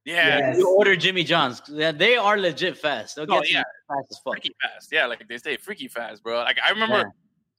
[0.06, 0.58] yeah, Yes.
[0.58, 1.60] you order Jimmy John's.
[1.68, 3.16] Yeah, They are legit fast.
[3.16, 3.62] They'll Oh, yeah.
[3.88, 4.34] fast as fuck.
[4.34, 4.90] freaky fast.
[4.92, 6.38] Yeah, like they say, freaky fast, bro.
[6.38, 7.04] Like I remember, Yeah.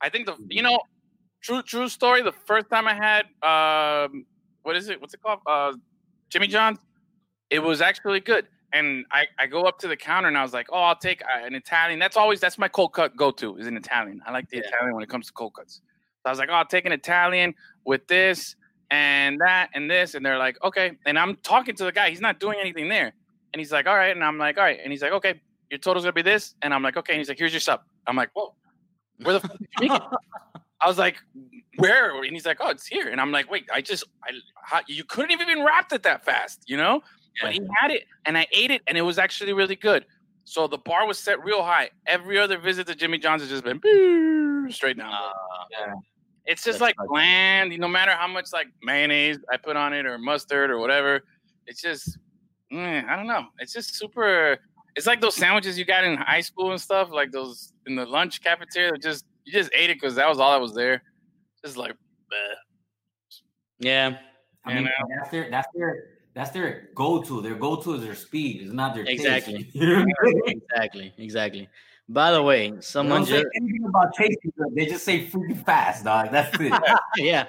[0.02, 0.80] I think the you know,
[1.42, 2.22] true true story.
[2.24, 4.26] The first time I had um,
[4.64, 5.00] what is it?
[5.00, 5.40] What's it called?
[5.46, 5.74] Uh,
[6.30, 6.80] Jimmy John's.
[7.50, 8.48] It was actually good.
[8.74, 11.22] And I, I go up to the counter and I was like, oh, I'll take
[11.24, 12.00] uh, an Italian.
[12.00, 14.22] That's always that's my cold cut go to is an Italian.
[14.28, 14.64] I like the Yeah.
[14.68, 15.76] Italian when it comes to cold cuts.
[15.76, 15.82] So
[16.26, 18.58] I was like, oh, I'll take an Italian with this
[18.92, 20.16] and that and this.
[20.16, 20.98] And they're like, okay.
[21.06, 22.10] And I'm talking to the guy.
[22.10, 23.14] He's not doing anything there.
[23.54, 24.16] And he's like, all right.
[24.16, 24.80] And I'm like, all right.
[24.82, 26.56] And he's like, okay, your total's gonna be this.
[26.62, 27.14] And I'm like, okay.
[27.14, 27.82] And he's like, here's your sub.
[28.06, 28.54] I'm like, whoa,
[29.24, 30.08] where the fuck did you make it?
[30.80, 31.18] I was like,
[31.78, 32.22] where?
[32.22, 33.10] And he's like, oh, it's here.
[33.10, 34.32] And I'm like, wait, I just, I,
[34.64, 37.02] how, you couldn't have even wrapped it that fast, you know?
[37.42, 40.06] But he had it, and I ate it, and it was actually really good.
[40.44, 41.90] So the bar was set real high.
[42.06, 43.80] Every other visit to Jimmy John's has just been
[44.72, 45.14] straight down.
[45.14, 45.30] Uh,
[45.72, 45.94] Yeah.
[46.48, 47.78] It's just that's like fucking- bland.
[47.80, 51.22] No matter how much like mayonnaise I put on it or mustard or whatever,
[51.68, 52.18] it's just,
[52.74, 53.46] mm, I don't know.
[53.60, 54.58] It's just super.
[54.96, 58.06] It's like those sandwiches you got in high school and stuff, like those in the
[58.06, 58.94] lunch cafeteria.
[58.98, 61.04] Just you just ate it because that was all that was there.
[61.64, 62.54] Just like, bleh.
[63.80, 64.18] yeah,
[64.66, 67.42] I mean, You that's their that's their that's their go-to.
[67.42, 68.62] Their go-to is their speed.
[68.62, 69.26] It's not their taste.
[69.26, 69.70] Exactly.
[69.74, 70.62] You know what I mean?
[70.72, 71.70] exactly, exactly.
[72.10, 74.74] By the way, They someone don't say just anything about tasting good.
[74.76, 76.32] They just say freaking fast, dog.
[76.32, 76.74] That's it.
[77.18, 77.48] yeah,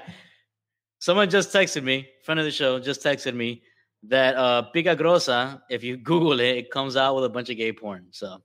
[0.99, 3.63] someone just texted me, friend of the show, just texted me
[4.05, 7.57] that uh Pica Grossa, if you Google it, it comes out with a bunch of
[7.57, 8.07] gay porn.
[8.11, 8.39] So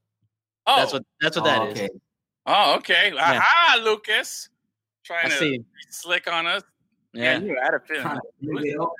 [0.67, 1.79] oh, that's what that's what that Oh, is.
[1.79, 1.89] okay.
[2.45, 3.11] oh, okay.
[3.17, 4.49] Aha, Lucas,
[5.03, 5.57] trying I to see.
[5.59, 6.61] be slick on us.
[7.13, 7.39] Yeah.
[7.39, 8.57] Man, you had a Trying feeling.
[8.61, 8.91] to figure it out.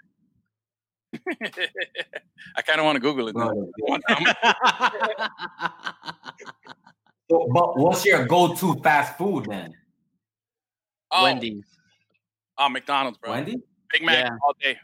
[2.57, 3.35] I kind of want to Google it.
[3.35, 3.49] now.
[7.33, 7.53] Bro, One time.
[7.53, 9.73] So, but what's your go-to fast food then?
[11.11, 11.65] Oh, Wendy's.
[12.57, 13.31] Oh, McDonald's, bro.
[13.31, 13.57] Wendy?
[13.91, 14.37] Big Mac Yeah.
[14.43, 14.77] all day.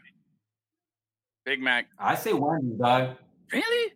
[1.44, 1.88] Big Mac.
[1.98, 3.16] I say Wendy, dog.
[3.52, 3.92] Really?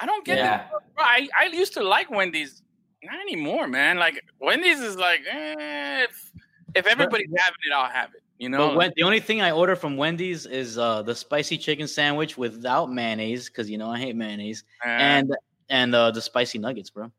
[0.00, 0.64] I don't get Yeah.
[0.64, 0.70] it.
[0.96, 2.62] Bro, I, I used to like Wendy's.
[3.04, 3.98] Not anymore, man.
[3.98, 6.32] Like Wendy's is like, eh, if,
[6.74, 8.22] if everybody's having it, I'll have it.
[8.38, 8.68] You know?
[8.68, 12.38] But when, the only thing I order from Wendy's is uh, the spicy chicken sandwich
[12.38, 15.36] without mayonnaise, because you know I hate mayonnaise, Uh, and
[15.68, 17.10] and uh, the spicy nuggets, bro.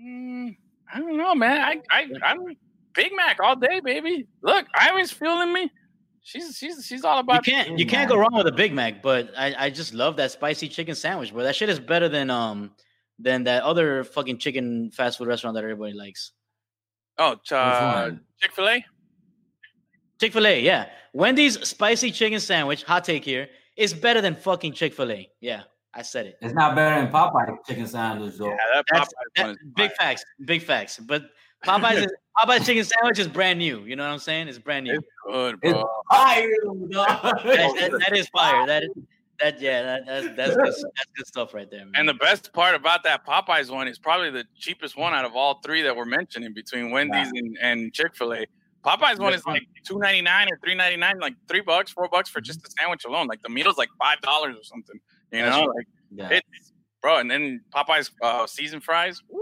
[0.00, 0.56] Mm,
[0.92, 1.60] I don't know, man.
[1.60, 2.56] I, I, I'm
[2.94, 4.26] Big Mac all day, baby.
[4.42, 5.70] Look, Iris feeling me.
[6.22, 7.46] She's she's she's all about.
[7.46, 10.16] You can't you can't go wrong with a Big Mac, but I, I just love
[10.16, 11.42] that spicy chicken sandwich, bro.
[11.42, 12.72] That shit is better than um
[13.18, 16.32] than that other fucking chicken fast food restaurant that everybody likes.
[17.18, 18.10] Oh, uh.
[18.40, 18.84] Chick Fil A.
[20.20, 20.88] Chick Fil A, yeah.
[21.12, 25.30] Wendy's spicy chicken sandwich, hot take here, is better than fucking Chick Fil A.
[25.40, 25.62] Yeah,
[25.98, 26.38] I said it.
[26.40, 28.46] It's not better than Popeye chicken sandwich though.
[28.50, 29.96] Yeah, that That's Popeyes that, one is big fire.
[29.98, 30.98] facts, big facts.
[31.00, 31.30] But
[31.64, 33.80] Popeyes, is, Popeyes chicken sandwich is brand new.
[33.84, 34.46] You know what I'm saying?
[34.46, 34.94] It's brand new.
[34.94, 35.84] It's good, It's bro.
[36.10, 36.48] fire,
[36.90, 37.08] dog.
[37.22, 38.64] That, that- that is fire.
[38.66, 38.90] That is
[39.40, 39.60] that.
[39.60, 41.92] Yeah, that, that's that's good, that's good stuff right there, man.
[41.96, 45.34] And the best part about that Popeyes one is probably the cheapest one out of
[45.34, 48.46] all three that we're mentioning between Wendy's and, and Chick Fil A.
[48.84, 52.08] Popeyes one is like two ninety nine or three ninety nine, like three bucks, four
[52.08, 53.26] bucks for just the sandwich alone.
[53.26, 55.00] Like the meal's like five dollars or something.
[55.32, 55.74] You That's know, right.
[55.76, 56.28] like Yeah.
[56.56, 56.72] it's
[57.02, 57.18] bro.
[57.18, 59.22] And then Popeyes uh, seasoned fries.
[59.28, 59.40] Woo!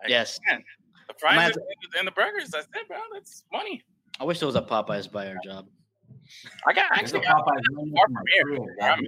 [0.00, 0.62] Like, yes, man,
[1.08, 2.50] the fries Might- are- and the burgers.
[2.50, 2.98] That's it, bro.
[3.12, 3.82] That's money.
[4.20, 5.66] I wish there was a Popeyes by our job.
[6.66, 8.44] I got There's a actually got Popeyes right far to my from here.
[8.44, 9.06] crib, I'm dog.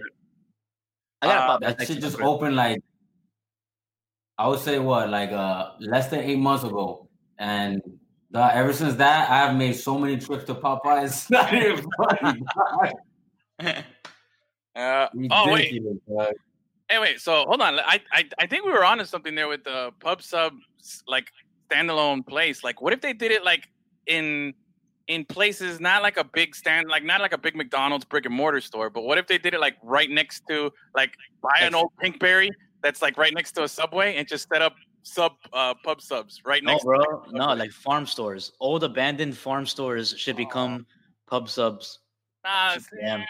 [1.22, 1.60] I got Uh, a Popeyes.
[1.60, 2.28] That next shit just my crib.
[2.28, 2.80] opened like
[4.38, 7.80] I would say what like uh less than eight months ago, and
[8.32, 11.30] Dog, ever since that, I have made so many trips to Popeyes.
[14.74, 15.30] It's not even funny.
[15.30, 15.30] dog.
[15.30, 16.34] Uh, oh wait, dog.
[16.88, 17.20] hey wait.
[17.20, 17.78] So hold on.
[17.78, 20.54] I, I I think we were onto something there with the pub sub
[21.06, 21.30] like
[21.70, 22.64] standalone place.
[22.64, 23.68] Like, what if they did it like
[24.06, 24.54] in
[25.06, 28.34] in places not like a big stand, like not like a big McDonald's brick and
[28.34, 31.74] mortar store, but what if they did it like right next to like buy an
[31.74, 32.50] old Pinkberry
[32.82, 36.40] that's like right next to a Subway and just set up sub uh, pub subs
[36.44, 36.84] right next.
[36.84, 37.22] No, bro.
[37.24, 38.52] to No, like farm stores.
[38.60, 40.86] Old abandoned farm stores should become
[41.26, 42.00] pub subs.
[42.44, 43.24] Nah, Damn.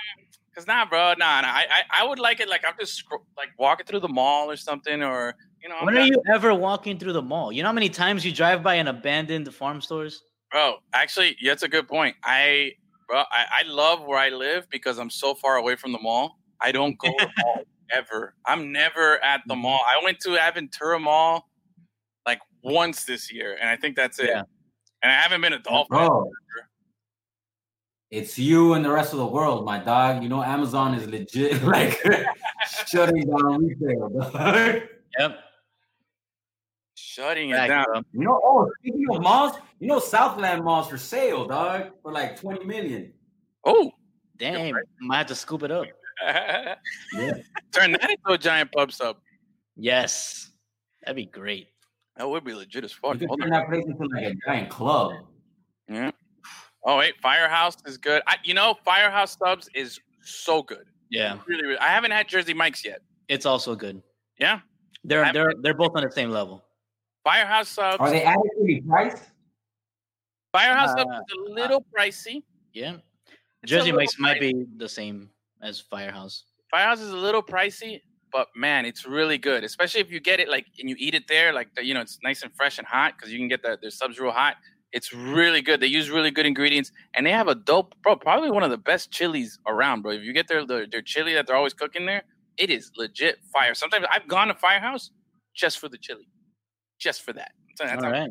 [0.54, 1.48] Cause nah, bro, nah, nah.
[1.48, 4.50] I, I, I would like it like I'm just scro- like walking through the mall
[4.50, 7.50] or something, or you know, I'm When are you ever walking through the mall?
[7.50, 10.22] You know how many times you drive by an abandoned farm stores?
[10.54, 10.76] bro.
[10.92, 12.14] Actually, yeah, that's a good point.
[12.22, 12.72] I,
[13.08, 16.38] bro, I, I love where I live because I'm so far away from the mall.
[16.60, 18.34] I don't go to mall ever.
[18.46, 19.62] I'm never at the mm-hmm.
[19.62, 19.80] mall.
[19.84, 21.50] I went to Aventura Mall
[22.24, 24.28] like once this year, and I think that's it.
[24.28, 24.42] Yeah.
[25.02, 25.98] And I haven't been a Dolphin.
[25.98, 26.30] Bro,
[28.14, 30.22] it's you and the rest of the world, my dog.
[30.22, 31.98] You know, Amazon is legit like
[32.86, 34.08] shutting down retail.
[34.32, 34.82] Dog.
[35.18, 35.38] Yep.
[36.96, 37.84] Shutting it Back, down.
[37.86, 38.00] bro.
[38.12, 42.40] You know, oh, speaking of malls, you know, Southland malls for sale, dog, for like
[42.40, 43.12] 20 million.
[43.64, 43.92] Oh,
[44.36, 44.74] Damn.
[45.00, 45.84] Might have to scoop it up.
[47.72, 49.16] turn that into a giant pub sub.
[49.76, 50.50] Yes.
[51.02, 51.68] That'd be great.
[52.16, 53.18] That would be legit as You fuck.
[53.18, 55.12] can Hold turn that place into like a giant club.
[55.88, 56.10] Yeah.
[56.84, 58.22] Oh wait, Firehouse is good.
[58.26, 60.84] I, you know, Firehouse subs is so good.
[61.10, 61.38] Yeah.
[61.46, 61.78] Really, really.
[61.78, 63.00] I haven't had Jersey Mike's yet.
[63.28, 64.02] It's also good.
[64.38, 64.60] Yeah.
[65.04, 66.64] They're I've- they're they're both on the same level.
[67.24, 67.96] Firehouse subs.
[68.00, 69.22] Are they adequately priced?
[70.52, 72.42] Firehouse Uh, subs is a little pricey.
[72.72, 72.96] Yeah.
[73.62, 75.30] It's Jersey little Mike's might be the same
[75.62, 76.44] as Firehouse.
[76.70, 79.64] Firehouse is a little pricey, but man, it's really good.
[79.64, 82.00] Especially if you get it like and you eat it there, like the, you know,
[82.02, 84.56] it's nice and fresh and hot because you can get the, their subs real hot.
[84.96, 85.80] It's really good.
[85.80, 88.14] They use really good ingredients, and they have a dope, bro.
[88.16, 90.12] Probably one of the best chilies around, bro.
[90.12, 92.22] If you get their their, their chili that they're always cooking there,
[92.56, 93.74] it is legit fire.
[93.74, 95.10] Sometimes I've gone to Firehouse
[95.54, 96.28] just for the chili,
[97.00, 97.50] just for that.
[97.76, 98.30] So that's All right.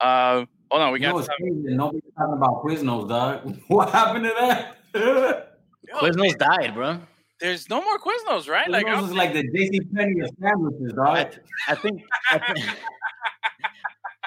[0.00, 1.14] Uh, hold on, we You know got.
[1.14, 1.54] what's crazy?
[1.76, 3.56] Nobody's talking about Quiznos, dog.
[3.68, 4.78] What happened to that?
[5.88, 7.00] Yo, Quiznos died, bro.
[7.40, 8.68] there's no more Quiznos, right?
[8.68, 11.34] Like, Quiznos I'm- like the JC Penney of sandwiches, dog.
[11.68, 12.02] I think
[12.32, 12.66] I think,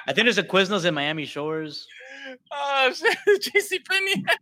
[0.06, 1.86] I think there's a Quiznos in Miami Shores.
[2.50, 2.92] Oh
[3.28, 4.24] JC Penney.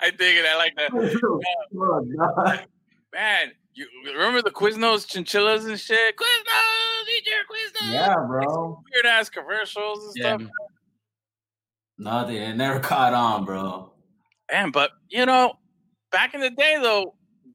[0.00, 0.44] I dig it.
[0.46, 0.92] I like that.
[1.72, 2.04] Look.
[2.46, 2.58] Uh,
[3.12, 6.16] Man, you remember the Quiznos chinchillas and shit?
[6.16, 7.92] Quiznos, eat your Quiznos.
[7.92, 8.82] yeah, bro.
[8.94, 10.36] Weird ass commercials and Yeah.
[10.36, 10.42] stuff.
[11.98, 12.36] Nothing.
[12.36, 13.92] It never caught on, bro.
[14.52, 15.54] Man, but you know,
[16.12, 17.14] back in the day though,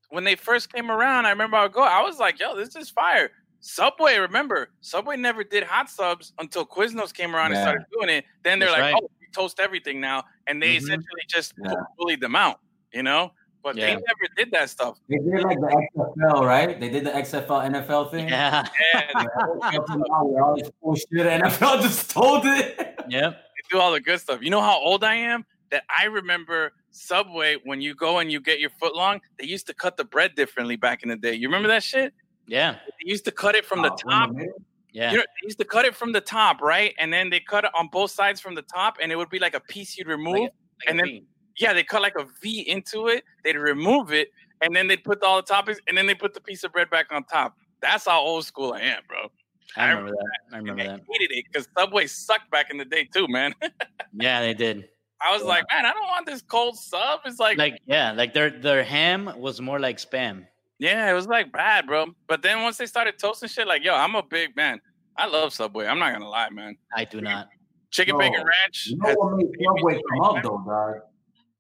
[0.10, 2.76] when they first came around, I remember I would go, I was like, yo, this
[2.76, 3.32] is fire.
[3.76, 8.24] Subway, remember, Subway never did hot subs until Quiznos came around and started doing it.
[8.44, 9.02] Then they're That's like, right.
[9.04, 10.24] oh, we toast everything now.
[10.46, 10.84] And they Mhm.
[10.84, 11.74] essentially just Yeah.
[11.98, 12.60] bullied them out,
[12.94, 13.32] you know?
[13.64, 15.00] But they never did that stuff.
[15.10, 16.80] They did like the XFL, right?
[16.80, 18.30] They did the XFL NFL thing.
[18.30, 18.68] Yeah.
[18.94, 19.02] Yeah,
[19.72, 22.78] they, Up and down, all this bullshit NFL just told it.
[23.10, 23.32] Yep.
[23.34, 24.44] they do all the good stuff.
[24.44, 25.44] You know how old I am?
[25.72, 29.66] That I remember Subway when you go and you get your foot long, they used
[29.66, 31.34] to cut the bread differently back in the day.
[31.34, 32.14] You remember that shit?
[32.48, 32.74] Yeah.
[32.86, 34.30] They used to cut it from the Oh, top.
[34.30, 34.62] in the middle?
[34.92, 35.12] Yeah.
[35.12, 36.94] You know, they used to cut it from the top, right?
[37.00, 39.40] And then they cut it on both sides from the top, and it would be
[39.40, 40.36] like a piece you'd remove.
[40.40, 40.52] Like
[40.88, 41.24] and then- a V.
[41.58, 43.24] yeah, they cut like a V into it.
[43.44, 44.30] They'd remove it,
[44.62, 46.90] and then they'd put all the toppings, and then they put the piece of bread
[46.90, 47.58] back on top.
[47.82, 49.30] That's how old school I am, bro.
[49.76, 50.28] I remember that.
[50.54, 51.02] I And remember I that.
[51.12, 53.54] hated it because Subway sucked back in the day too, man.
[54.18, 54.88] Yeah, they did.
[55.20, 57.20] I was like, man, I don't want this cold sub.
[57.26, 60.46] It's like, Like yeah, like their their ham was more like spam.
[60.80, 62.08] Yeah, it was like bad, bro.
[62.28, 64.80] But then once they started toasting shit, like, yo, I'm a big man.
[65.18, 65.88] I love Subway.
[65.88, 66.78] I'm not gonna lie, man.
[66.96, 67.48] I do not.
[67.92, 68.20] Chicken No.
[68.20, 68.88] bacon ranch.
[68.88, 70.96] You know what made Subway come up though, dog?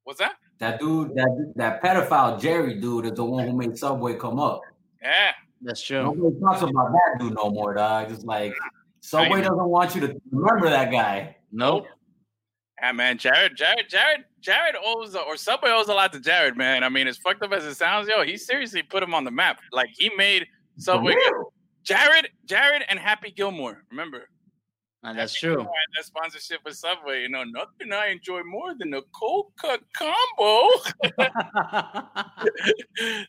[0.03, 0.36] What's that?
[0.59, 4.61] That dude, that that pedophile Jerry dude is the one who made Subway come up.
[5.01, 5.32] Yeah.
[5.61, 6.03] That's true.
[6.03, 8.11] Nobody talks about that dude no more, dog.
[8.11, 8.53] It's like
[8.99, 9.49] Subway know.
[9.49, 11.38] doesn't want you to remember that guy.
[11.51, 11.88] Nope.
[12.82, 16.83] Yeah, man, Jared, Jared, Jared, Jared owes or Subway owes a lot to Jared, man.
[16.83, 19.31] I mean, as fucked up as it sounds, yo, he seriously put him on the
[19.31, 19.59] map.
[19.71, 20.45] Like he made
[20.77, 21.15] Subway.
[21.83, 23.83] Jared, Jared, and Happy Gilmore.
[23.89, 24.29] Remember
[25.03, 25.55] Uh, that's true.
[25.57, 27.23] That sponsorship with Subway.
[27.23, 30.69] You know, nothing I enjoy more than a cold cut combo.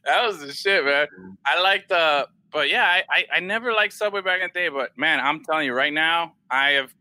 [0.04, 1.06] that was the shit, man.
[1.46, 4.68] I liked uh but yeah, I, I I never liked Subway back in the day,
[4.68, 6.94] but man, I'm telling you right now, I have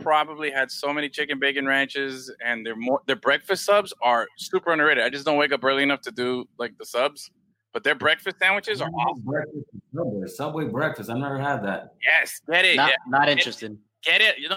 [0.00, 4.72] probably had so many chicken bacon ranches and their more their breakfast subs are super
[4.72, 5.04] underrated.
[5.04, 7.30] I just don't wake up early enough to do like the subs.
[7.72, 9.22] But their breakfast sandwiches are awesome.
[9.24, 10.26] breakfast Subway.
[10.26, 11.10] Subway breakfast.
[11.10, 11.94] I've never had that.
[12.04, 12.76] Yes, get it.
[12.76, 12.96] not yeah.
[13.06, 13.76] not interested.
[14.02, 14.38] get it.
[14.38, 14.56] You know,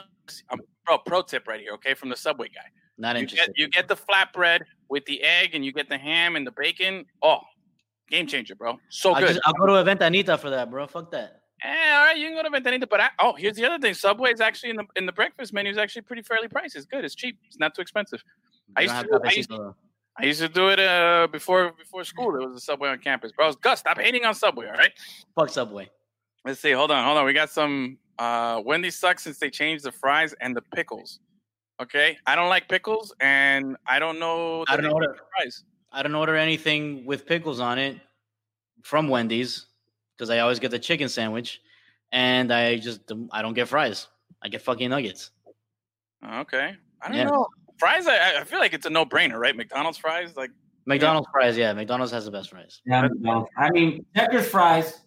[0.49, 0.97] um, bro.
[0.99, 2.61] Pro tip right here, okay, from the Subway guy.
[2.97, 3.53] Not You interested.
[3.55, 6.51] get you get the flatbread with the egg, and you get the ham and the
[6.51, 7.05] bacon.
[7.21, 7.39] Oh,
[8.09, 8.79] game changer, bro.
[8.89, 9.29] So I'll, good.
[9.29, 10.87] just, I'll go to a Ventanita for that, bro.
[10.87, 11.42] Fuck that.
[11.63, 13.93] Eh, all right, you can go to Ventanita, but I, oh, here's the other thing:
[13.93, 16.75] Subway is actually in the in the breakfast menu is actually pretty fairly priced.
[16.75, 17.05] It's good.
[17.05, 17.37] It's cheap.
[17.47, 18.21] It's not too expensive.
[18.75, 19.51] I used to do- I used-
[20.15, 22.31] I used to do it uh, before before school.
[22.33, 23.51] There was a Subway on campus, bro.
[23.53, 24.91] Gus, stop hating on Subway, all right?
[25.35, 25.89] Fuck Subway.
[26.45, 26.71] Let's see.
[26.71, 27.25] Hold on, hold on.
[27.25, 27.97] We got some.
[28.19, 31.19] Uh, Wendy's sucks since they changed the fries and the pickles.
[31.81, 34.63] Okay, I don't like pickles, and I don't know.
[34.67, 35.07] I don't order.
[35.17, 35.63] the fries.
[35.91, 37.99] I don't order anything with pickles on it
[38.83, 39.65] from Wendy's
[40.17, 41.61] because I always get the chicken sandwich,
[42.11, 43.01] and I just
[43.31, 44.07] I don't get fries.
[44.41, 45.31] I get fucking nuggets.
[46.25, 47.23] Okay, I don't Yeah.
[47.25, 47.47] know.
[47.79, 49.55] Fries, I, I feel like it's a no brainer, right?
[49.55, 50.51] McDonald's fries, like
[50.85, 52.81] McDonald's fries, yeah, McDonald's has the best fries.
[52.85, 53.47] Yeah, no.
[53.57, 55.01] I mean, Checkers fries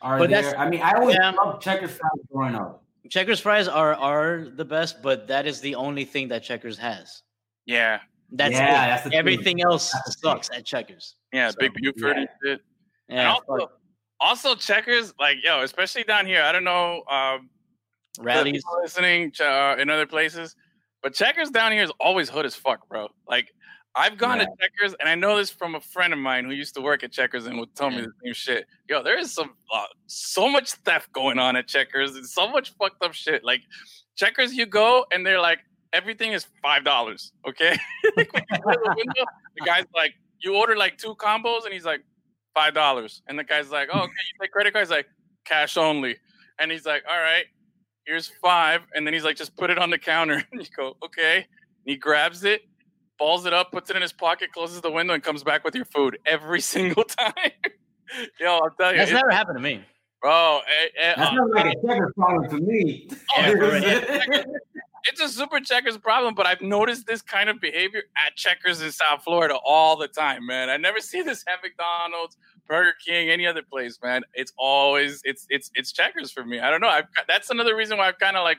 [0.00, 0.56] are But there.
[0.58, 1.32] I mean, I always Yeah.
[1.32, 2.84] loved Checkers fries growing up.
[3.10, 7.22] Checkers fries are are the best, but that is the only thing that Checkers has.
[7.66, 8.88] yeah, That's Yeah, it.
[8.88, 9.18] that's the thing.
[9.18, 11.16] Everything else That's the sucks at Checkers.
[11.32, 12.20] yeah, So, Big Buford yeah.
[12.20, 12.60] and shit.
[13.08, 13.80] And Yeah, also, fuck.
[14.20, 16.42] Also checkers, like yo, especially down here.
[16.42, 17.02] I don't know.
[17.10, 17.50] Um,
[18.20, 18.64] Rally's.
[18.82, 20.56] listening to, uh, in other places,
[21.02, 23.08] but checkers down here is always hood as fuck, bro.
[23.28, 23.48] Like
[23.94, 24.46] I've gone Yeah.
[24.46, 27.02] to checkers, and I know this from a friend of mine who used to work
[27.04, 28.66] at checkers and would tell me the same shit.
[28.88, 32.72] Yo, there is some uh, so much theft going on at checkers, and so much
[32.74, 33.44] fucked up shit.
[33.44, 33.62] Like
[34.16, 35.60] checkers, you go and they're like
[35.92, 37.32] everything is five dollars.
[37.48, 37.70] Okay,
[38.16, 39.24] like, the window,
[39.56, 42.02] the guy's like, you order like two combos, and he's like
[42.58, 45.06] five dollars, and the guy's like, oh, okay, you take credit cards, like
[45.44, 46.16] cash only,
[46.58, 47.44] and he's like, all right
[48.08, 48.80] here's five.
[48.94, 50.42] And then he's like, just put it on the counter.
[50.52, 51.36] And you go, okay.
[51.36, 51.44] And
[51.84, 52.62] he grabs it,
[53.18, 55.74] balls it up, puts it in his pocket, closes the window, and comes back with
[55.76, 57.32] your food every single time.
[58.40, 59.84] Yo, I'll tell you, That's never happened to me.
[60.22, 63.08] bro, eh, eh, That's uh, not like a Checkers problem to me.
[63.36, 64.46] Oh, right.
[65.08, 68.90] It's a super checkers problem, but I've noticed this kind of behavior at checkers in
[68.92, 70.68] South Florida all the time, man.
[70.70, 72.36] I never see this at McDonald's,
[72.66, 74.22] Burger King, any other place, man.
[74.34, 76.60] It's always it's it's it's checkers for me.
[76.60, 76.88] I don't know.
[76.88, 78.58] I've that's another reason why I've kind of like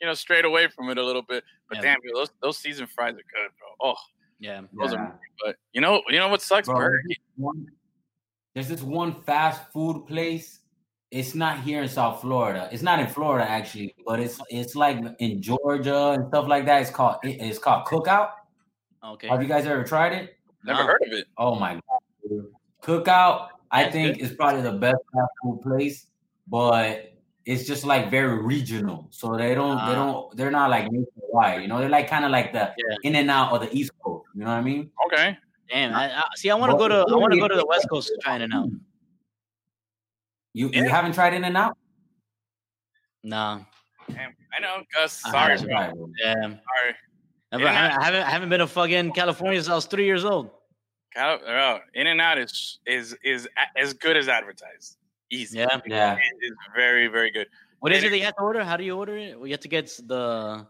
[0.00, 1.42] you know strayed away from it a little bit.
[1.68, 1.82] But Yeah.
[1.82, 3.90] damn, those those seasoned fries are good, bro.
[3.90, 3.96] Oh,
[4.38, 4.62] Yeah.
[4.78, 4.98] those Yeah.
[4.98, 5.20] are.
[5.44, 7.66] But you know you know what sucks, Bro, Burger there's this one-
[8.54, 10.60] there's this one fast food place.
[11.10, 12.68] It's not here in South Florida.
[12.70, 16.82] It's not in Florida actually, but it's it's like in Georgia and stuff like that.
[16.82, 18.30] It's called it- it's called Cookout.
[19.02, 19.28] Okay.
[19.28, 20.36] Have you guys ever tried it?
[20.64, 20.86] Never No.
[20.86, 21.26] heard of it.
[21.38, 22.52] Oh my god, dude.
[22.82, 23.48] Cookout!
[23.70, 26.06] I That's think is probably the best fast food place,
[26.46, 27.12] but
[27.46, 29.06] it's just like very regional.
[29.10, 29.94] So they don't they Ah.
[29.94, 31.62] don't they're not like nationwide.
[31.62, 32.96] You know, they're like kind of like the Yeah.
[33.04, 34.26] in and out of the East Coast.
[34.34, 34.90] You know what I mean?
[35.06, 35.38] Okay.
[35.70, 35.94] Damn.
[35.94, 37.88] I, I, see, I want to go to I want to go to the West
[37.88, 38.68] Coast to try it out.
[40.54, 40.82] You Yeah.
[40.84, 41.76] you haven't tried In and Out?
[43.24, 43.64] No.
[44.10, 45.22] Damn, I know, Gus.
[45.26, 46.10] I Sorry, bro.
[46.18, 46.34] Yeah.
[46.34, 46.94] Sorry.
[47.52, 47.96] Never, Yeah.
[48.00, 50.50] I, haven't, I haven't been to fucking California since I was three years old.
[51.14, 54.98] Cal- oh, In and Out is is is as good as advertised.
[55.30, 55.58] Easy.
[55.58, 55.80] Yeah.
[55.86, 56.14] Yeah.
[56.16, 57.48] It is very very good.
[57.80, 58.64] What is And it that you have to order?
[58.64, 59.36] How do you order it?
[59.38, 60.66] Well, you have to get the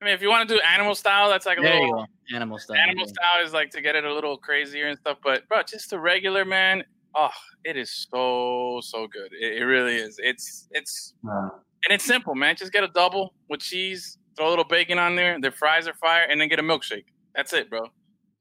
[0.00, 2.58] I mean, if you want to do animal style, that's like a there little animal
[2.58, 2.76] style.
[2.76, 5.18] animal style is like to get it a little crazier and stuff.
[5.22, 6.84] But bro, just the regular man,
[7.14, 7.30] oh,
[7.64, 9.32] it is so so good.
[9.32, 10.18] It, it really is.
[10.22, 11.48] It's it's Uh,
[11.84, 12.56] and it's simple, man.
[12.56, 15.40] Just get a double with cheese, throw a little bacon on there.
[15.40, 17.04] Their fries are fire, and then get a milkshake.
[17.34, 17.82] That's it, bro.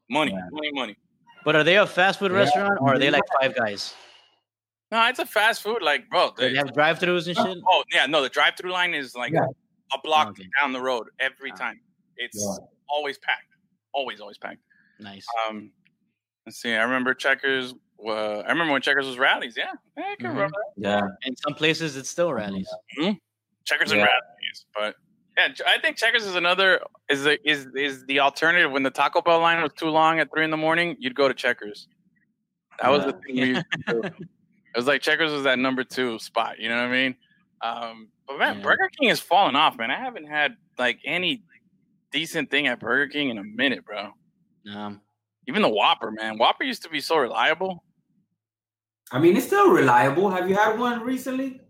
[0.10, 0.48] Money, Yeah.
[0.52, 0.96] money, money.
[1.46, 2.38] But are they a fast food Yeah.
[2.40, 3.94] restaurant or are they like Five Guys?
[4.92, 6.32] No, it's a fast food, like bro.
[6.38, 7.58] They they- have drive-throughs and shit?
[7.68, 9.46] oh yeah, no, the drive-through line is like Yeah.
[9.94, 10.48] a block Okay.
[10.62, 11.56] down the road every Ah.
[11.56, 11.82] time.
[12.18, 12.66] It's Yeah.
[12.88, 13.52] always packed,
[13.92, 14.62] always, always packed.
[15.00, 15.26] Nice.
[15.50, 15.72] Um,
[16.46, 16.74] let's see.
[16.76, 17.74] I remember Checkers.
[18.06, 19.56] Uh, I remember when Checkers was Rally's.
[19.58, 20.34] Yeah, yeah I can Mhm.
[20.36, 21.02] remember yeah.
[21.26, 22.70] In some places, it's still Rally's.
[22.98, 23.18] that.
[23.66, 24.66] Checkers and Rally's.
[24.76, 24.96] But
[25.38, 29.22] yeah, I think Checkers is another is the, is is the alternative when the Taco
[29.22, 30.96] Bell line was too long at three in the morning.
[31.00, 31.88] You'd go to Checkers.
[32.82, 33.22] That was the Yeah.
[33.22, 33.36] thing.
[33.36, 34.02] We used to do.
[34.04, 36.60] It was like Checkers was that number two spot.
[36.60, 37.16] You know what I mean?
[37.62, 38.64] Um, but man, Yeah.
[38.64, 39.92] Burger King has fallen off, man.
[39.92, 41.44] I haven't had like any
[42.12, 44.12] decent thing at Burger King in a minute, bro.
[44.74, 45.02] Um,
[45.48, 46.38] Even the Whopper, man.
[46.38, 47.84] Whopper used to be so reliable.
[49.14, 50.32] I mean, it's still reliable.
[50.32, 51.62] Have you had one recently?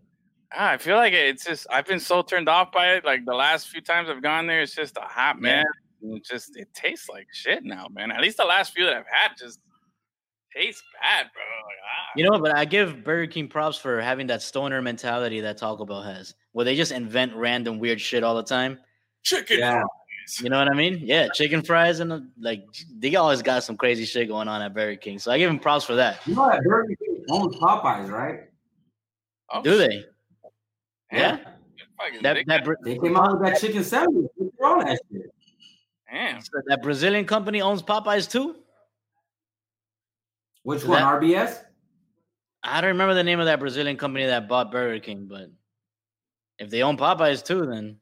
[0.50, 3.04] I feel like it's just I've been so turned off by it.
[3.04, 5.64] Like the last few times I've gone there, it's just a hot man.
[6.02, 8.10] And It just it tastes like shit now, man.
[8.10, 9.60] At least the last few that I've had just
[10.56, 11.42] tastes bad, bro.
[11.42, 12.12] Like, ah.
[12.16, 15.84] you know, but I give Burger King props for having that stoner mentality that Taco
[15.84, 18.78] Bell has, where they just invent random weird shit all the time.
[19.22, 19.58] chicken.
[19.58, 19.82] Yeah.
[20.26, 20.40] Fries.
[20.42, 20.98] You know what I mean?
[21.02, 22.64] Yeah, chicken fries and like
[22.98, 25.18] they always got some crazy shit going on at Burger King.
[25.18, 26.26] So I give them props for that.
[26.26, 28.40] You know that Burger King owns Popeyes, right?
[29.52, 29.90] Oh, Do shit.
[31.10, 31.16] they?
[31.18, 31.38] Yeah.
[31.98, 32.46] Fucking That dick.
[32.48, 34.30] that Bra- They came out with that chicken sandwich.
[34.36, 35.30] What's wrong that shit?
[36.10, 36.40] Damn.
[36.66, 38.56] that Brazilian company owns Popeyes too.
[40.62, 41.02] Which So one?
[41.02, 41.60] that- RBS?
[42.66, 45.50] I don't remember the name of that Brazilian company that bought Burger King, but
[46.58, 47.98] if they own Popeyes too, then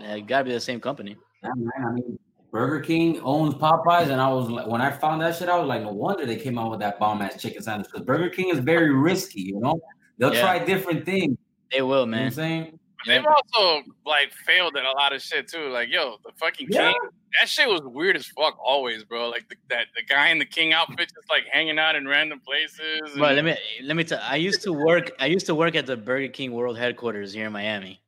[0.00, 1.16] it gotta be the same company.
[1.42, 1.86] Yeah, man.
[1.86, 2.18] I mean,
[2.52, 5.68] Burger King owns Popeyes, and I was like, when I found that shit, I was
[5.68, 8.48] like, no wonder they came out with that bomb ass chicken sandwich because Burger King
[8.50, 9.42] is very risky.
[9.42, 9.80] You know,
[10.18, 10.40] they'll Yeah.
[10.42, 11.36] try different things.
[11.70, 12.80] They will, You know what I'm saying?
[13.06, 15.68] They've also like failed at a lot of shit too.
[15.70, 16.88] Like, yo, the fucking Yeah.
[16.90, 16.96] king.
[17.38, 19.28] That shit was weird as fuck always, bro.
[19.30, 22.40] Like the, that the guy in the king outfit just like hanging out in random
[22.44, 23.00] places.
[23.16, 24.18] But let me let me tell.
[24.20, 25.12] I used to work.
[25.20, 28.02] I used to work at the Burger King World Headquarters here in Miami,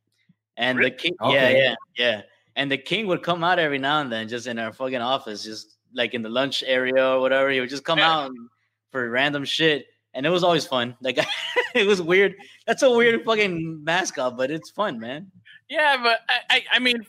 [0.57, 0.91] and Really?
[0.91, 1.13] the king.
[1.23, 1.35] Okay.
[1.57, 2.23] Yeah, yeah, yeah.
[2.57, 5.43] And the king would come out every now and then, just in our fucking office,
[5.45, 7.51] just like in the lunch area or whatever.
[7.51, 8.11] He would just come Yeah.
[8.13, 8.31] out
[8.91, 10.97] for random shit, and it was always fun.
[11.03, 11.19] Like
[11.75, 12.35] it was weird.
[12.67, 15.31] That's a weird fucking mascot, but it's fun, man.
[15.71, 17.07] Yeah, but I, I, I mean,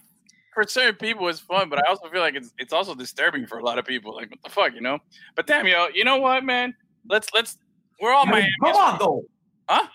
[0.54, 3.58] for certain people it's fun, but I also feel like it's it's also disturbing for
[3.58, 4.16] a lot of people.
[4.16, 5.00] Like, what the fuck, you know?
[5.36, 6.74] But damn, yo, you know what, man?
[7.10, 7.58] Let's let's
[8.00, 8.74] we're all I mean, Miami.
[8.74, 9.24] come on, though.
[9.70, 9.88] Huh?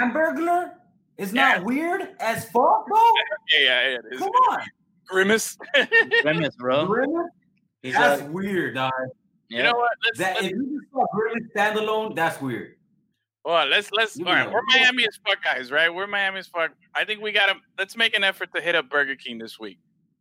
[0.00, 0.72] Hamburglar
[1.18, 1.54] is Yeah.
[1.56, 2.96] not weird as fuck, bro.
[3.50, 4.18] Yeah, yeah, yeah, it is.
[4.20, 4.60] Come on,
[5.06, 5.56] Grimace.
[6.22, 6.86] Grimace, bro.
[6.86, 7.30] Grimace?
[7.82, 8.92] He's That's a, weird, dog.
[9.48, 9.58] yeah.
[9.58, 9.90] You know what?
[10.04, 12.74] Let's, That let's if you just saw Grimace standalone, that's weird.
[13.44, 14.46] well, let's let's You all right.
[14.46, 14.52] know.
[14.52, 15.92] We're Miami as fuck guys, right?
[15.92, 16.72] We're Miami as fuck.
[16.94, 19.78] I think we gotta let's make an effort to hit up Burger King this week.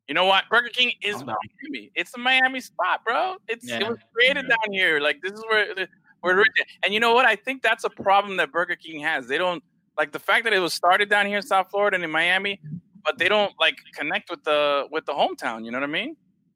[0.08, 0.46] You know what?
[0.50, 1.26] Burger King is I'm.
[1.26, 1.92] Miami.
[1.96, 3.36] It's a Miami spot, bro.
[3.48, 5.00] It's it was created down here.
[5.00, 5.88] Like this is where the,
[6.22, 6.48] where it.
[6.84, 7.26] And you know what?
[7.26, 9.28] I think that's a problem that Burger King has.
[9.28, 9.62] They don't
[9.98, 12.60] like the fact that it was started down here in South Florida and in Miami,
[13.04, 15.66] but they don't like connect with the with the hometown.
[15.66, 16.16] You know what I mean?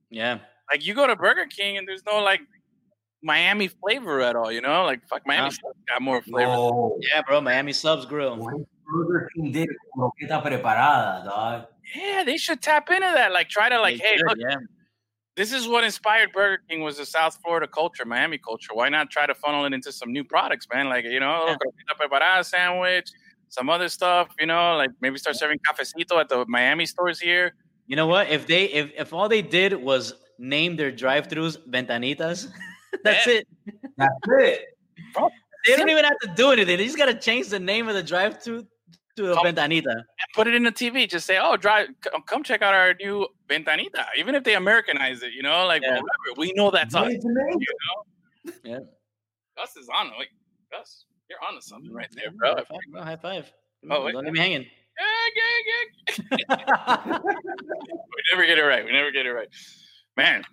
[0.09, 0.39] yeah.
[0.71, 2.39] Like you go to Burger King and there's no like
[3.21, 4.51] Miami flavor at all.
[4.51, 5.51] You know, like fuck Miami Huh?
[5.51, 6.51] stuff got more flavor.
[6.51, 6.97] No.
[7.01, 7.41] Yeah, bro.
[7.41, 8.37] Miami Subs Grill.
[8.37, 11.65] Burger King did croqueta preparada, dog.
[11.95, 13.31] Yeah, they should tap into that.
[13.33, 14.55] Like try to like, They hey, should, look, yeah.
[15.35, 18.73] this is what inspired Burger King was the South Florida culture, Miami culture.
[18.73, 20.87] Why not try to funnel it into some new products, man?
[20.89, 21.55] Like you know, Yeah.
[21.55, 23.09] croqueta preparada sandwich,
[23.51, 24.29] some other stuff.
[24.39, 27.53] You know, like maybe start serving cafecito at the Miami stores here.
[27.87, 28.29] You know what?
[28.29, 32.47] If they if if all they did was name their drive-throughs ventanitas,
[33.03, 33.33] that's Yeah.
[33.33, 33.47] it.
[33.97, 34.65] That's it.
[35.67, 36.77] They don't even have to do anything.
[36.77, 38.65] They just gotta change the name of the drive-through
[39.17, 39.91] to a Come- ventanita.
[39.93, 41.07] And put it in the TV.
[41.07, 41.89] Just say, "Oh, drive,
[42.25, 45.89] come check out our new ventanita." Even if they Americanize it, you know, like Yeah.
[45.99, 46.37] whatever.
[46.37, 47.11] We know that's us.
[47.11, 48.53] You know.
[48.63, 48.79] Yeah.
[49.57, 50.07] Gus is on.
[50.07, 50.13] it.
[50.17, 50.29] Like
[50.71, 52.55] Gus, you're onto something right there, bro.
[52.55, 53.01] High five, bro.
[53.03, 53.51] High five.
[53.81, 54.11] Come Oh, on, wait.
[54.13, 54.65] don't leave me hanging.
[54.99, 55.07] Yeah,
[56.27, 56.37] yeah,
[57.09, 57.19] yeah.
[57.23, 58.83] we never get it right.
[58.85, 59.47] We never get it right,
[60.17, 60.43] man.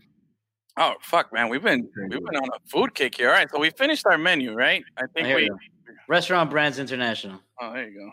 [0.79, 1.49] Oh fuck, man.
[1.49, 3.29] We've been we've been on a food kick here.
[3.29, 4.85] All right, so we finished our menu, right?
[4.97, 5.57] I think Here we we.
[6.09, 7.41] Restaurant Brands International.
[7.61, 8.11] Oh, there you go.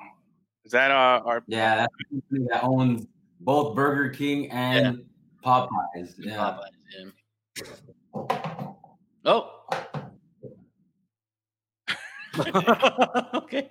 [0.66, 1.44] Is that uh, our?
[1.48, 3.06] Yeah, that's the company that owns
[3.42, 5.04] both Burger King and
[5.46, 6.16] Popeyes.
[6.18, 6.58] Yeah.
[6.98, 7.12] Popeyes,
[7.64, 8.66] yeah.
[9.26, 9.52] Oh.
[13.36, 13.70] okay.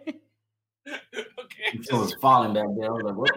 [0.88, 1.80] okay.
[1.82, 2.86] So it's falling back there.
[2.86, 3.30] I was like, what?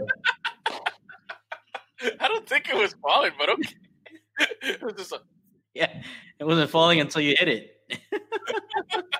[2.21, 3.73] I don't think it was falling, but okay.
[4.61, 5.21] it was just a,
[5.73, 6.01] Yeah,
[6.39, 7.73] it wasn't falling until you hit it.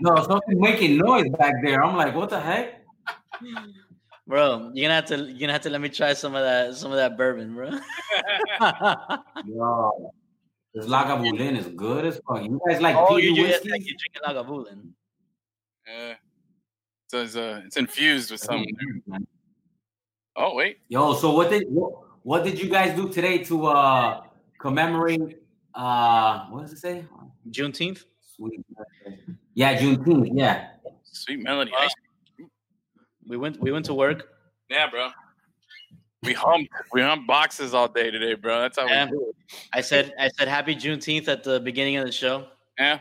[0.02, 1.84] No, something making noise back there.
[1.84, 2.86] I'm like, what the heck?
[4.28, 6.76] Bro, you're gonna have to you're gonna have to let me try some of that
[6.76, 7.70] some of that bourbon, bro.
[9.46, 10.12] Yo,
[10.74, 12.44] this Lagavulin is good as fuck.
[12.44, 13.70] You guys like oh, you, you, whiskey?
[13.70, 14.90] like you're drinking Lagavulin.
[15.88, 16.14] Yeah.
[17.10, 18.60] So it's uh, it's infused with some.
[18.60, 19.24] Mm-hmm.
[20.36, 24.22] Oh wait, Yo, so what did what, what did you guys do today to uh
[24.60, 25.40] commemorate
[25.74, 27.06] uh what does it say?
[27.50, 28.04] Juneteenth.
[28.36, 28.64] Sweet.
[29.56, 30.30] Yeah, Juneteenth.
[30.34, 30.68] Yeah.
[31.04, 31.72] sweet melody.
[31.72, 31.88] Wow.
[33.28, 34.30] We went we went to work.
[34.70, 35.10] Yeah, bro.
[36.24, 38.62] We humped we humped boxes all day today, bro.
[38.62, 39.06] That's how Yeah.
[39.06, 39.36] we do it.
[39.74, 42.48] I said I said happy Juneteenth at the beginning of the show.
[42.78, 43.00] Yeah,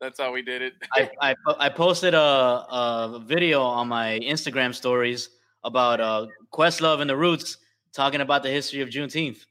[0.00, 0.74] that's how we did it.
[0.94, 5.28] I, I, I posted a, a video on my Instagram stories
[5.64, 7.58] about uh, Questlove and the Roots
[7.92, 9.44] talking about the history of Juneteenth.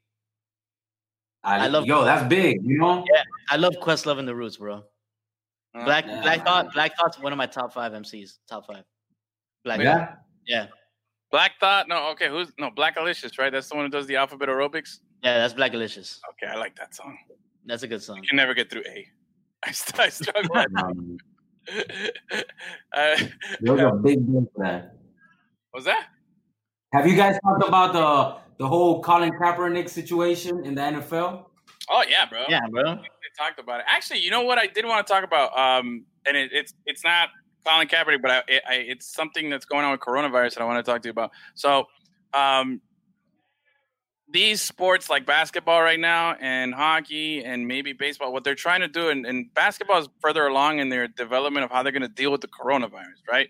[1.44, 2.64] I, I love- Yo, that's big.
[2.64, 3.06] You know.
[3.14, 4.84] Yeah, I love Questlove and the Roots, bro.
[5.76, 6.22] Uh, Black Yeah.
[6.22, 8.38] Black Thought Black Thought's one of my top five MCs.
[8.50, 8.84] Top five.
[9.64, 9.84] Black Thought.
[9.86, 10.16] Yeah.
[10.48, 10.66] Yeah,
[11.32, 11.88] Black Thought.
[11.88, 12.28] No, okay.
[12.28, 13.52] Who's no Blackalicious, right?
[13.52, 14.98] That's the one who does the alphabet aerobics.
[15.24, 16.20] yeah, that's Blackalicious.
[16.32, 17.16] Okay, I like that song.
[17.66, 18.16] That's a good song.
[18.18, 19.08] You can never get through A.
[19.64, 20.58] I, st- I struggle.
[20.58, 21.18] Um,
[22.94, 23.18] uh,
[23.60, 24.96] There's a big deal for that.
[25.74, 26.08] was that?
[26.94, 31.46] Have you guys talked about the the whole Colin Kaepernick situation in the NFL?
[31.90, 32.46] Oh yeah, bro.
[32.50, 32.96] Yeah, bro.
[32.96, 33.02] they
[33.38, 33.86] talked about it.
[33.88, 37.04] Actually, you know what I did want to talk about, um, and it, it's it's
[37.04, 37.30] not
[37.66, 40.66] Colin Kaepernick, but I, it, I, it's something that's going on with coronavirus that I
[40.66, 41.32] want to talk to you about.
[41.54, 41.86] So
[42.34, 42.82] um,
[44.32, 48.88] these sports like basketball right now and hockey and maybe baseball, what they're trying to
[48.88, 52.08] do, and, and basketball is further along in their development of how they're going to
[52.08, 53.50] deal with the coronavirus, right?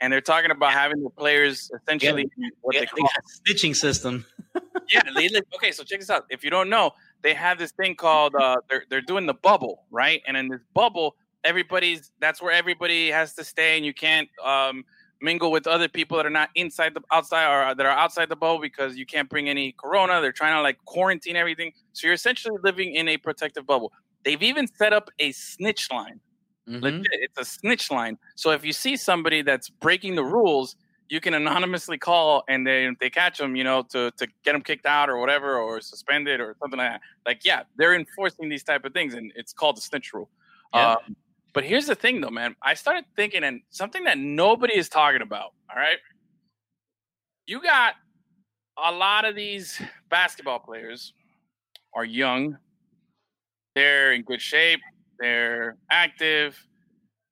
[0.00, 2.28] And they're talking about having the players essentially
[2.60, 4.26] what Yeah, they call stitching system.
[4.90, 5.28] yeah, they.
[5.54, 6.26] Okay, so check this out.
[6.28, 6.92] If you don't know,
[7.22, 10.20] they have this thing called uh, they're they're doing the bubble, right?
[10.26, 14.84] And in this bubble, everybody's that's where everybody has to stay, and you can't um,
[15.20, 18.36] mingle with other people that are not inside the outside or that are outside the
[18.36, 20.20] bubble because you can't bring any corona.
[20.20, 23.92] They're trying to like quarantine everything, so you're essentially living in a protective bubble.
[24.24, 26.20] They've even set up a snitch line.
[26.68, 26.82] Mhm.
[26.82, 28.18] Legit, it's a snitch line.
[28.36, 30.76] So if you see somebody that's breaking the rules,
[31.08, 34.52] you can anonymously call, and they if they catch them, you know, to to get
[34.52, 37.00] them kicked out or whatever, or suspended or something like that.
[37.24, 40.28] Like, yeah, they're enforcing these type of things, and it's called the snitch rule.
[40.74, 40.92] Yeah.
[40.94, 41.16] Um,
[41.56, 42.54] but here's the thing, though, man.
[42.62, 45.54] I started thinking, and something that nobody is talking about.
[45.70, 45.96] All right,
[47.46, 47.94] you got
[48.76, 49.80] a lot of these
[50.10, 51.14] basketball players
[51.94, 52.58] are young.
[53.74, 54.80] They're in good shape.
[55.18, 56.62] They're active,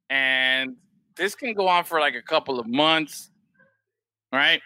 [0.09, 0.77] and
[1.17, 3.31] this can go on for like a couple of months,
[4.33, 4.63] right?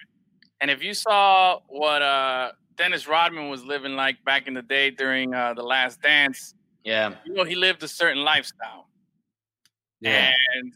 [0.61, 4.92] And if you saw what uh, Dennis Rodman was living like back in the day
[4.92, 6.54] during uh, the Last Dance,
[6.84, 7.14] Yeah.
[7.26, 8.88] you know he lived a certain lifestyle.
[10.01, 10.32] Yeah.
[10.57, 10.72] And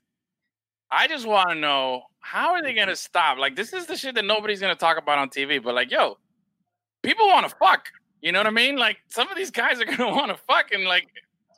[0.91, 3.39] I just want to know how are they going to stop?
[3.39, 5.63] Like, this is the shit that nobody's going to talk about on TV.
[5.63, 6.19] But like, yo,
[7.03, 7.87] people want to fuck.
[8.21, 8.77] You know what I mean?
[8.77, 11.09] Like, some of these guys are going to want to fuck and like,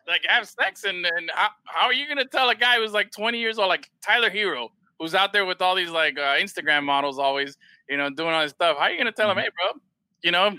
[0.07, 0.85] like have sex.
[0.85, 3.59] And and how, how are you going to tell a guy who's like 20 years
[3.59, 7.57] old, like Tyler Herro, who's out there with all these like uh, Instagram models, always,
[7.89, 8.79] you know, doing all this stuff?
[8.79, 9.81] How are you going to tell him, hey, bro,
[10.23, 10.59] you know,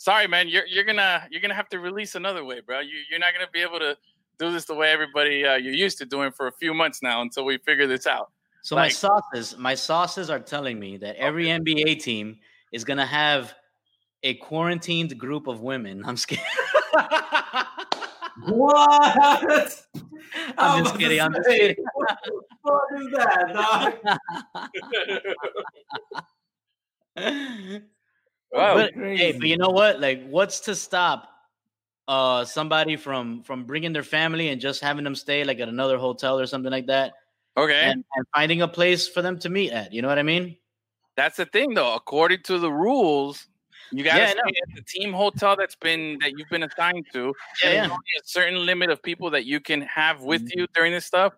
[0.00, 2.80] sorry, man, you're you're gonna you're gonna have to release another way, bro.
[2.80, 3.96] You you're not gonna be able to
[4.40, 7.20] do this the way everybody uh, you're used to doing for a few months now
[7.20, 8.32] until we figure this out.
[8.62, 12.38] So my sauces, my sauces are telling me that every NBA team
[12.72, 13.54] is gonna have
[14.22, 16.02] a quarantined group of women.
[16.04, 16.40] I'm scared.
[18.46, 19.84] What?
[20.56, 21.20] I'm just kidding.
[21.20, 21.84] I'm about just kidding.
[21.94, 22.32] What the
[22.64, 23.52] fuck is that,
[27.16, 27.82] dog?
[28.52, 28.74] Wow.
[28.74, 30.00] but hey, but you know what?
[30.00, 31.28] Like, what's to stop
[32.10, 35.98] uh somebody from from bringing their family and just having them stay like at another
[35.98, 37.14] hotel or something like that,
[37.56, 39.92] Okay, and, and finding a place for them to meet at?
[39.94, 40.56] You know what I mean?
[41.16, 41.94] that's the thing though.
[41.94, 43.46] According to the rules,
[43.92, 47.06] you got to Yeah, stay at the team hotel that's been that you've been assigned
[47.12, 47.34] to.
[47.62, 47.82] Yeah, yeah.
[47.84, 50.60] only a certain limit of people that you can have with Mm-hmm.
[50.60, 51.34] you during this stuff.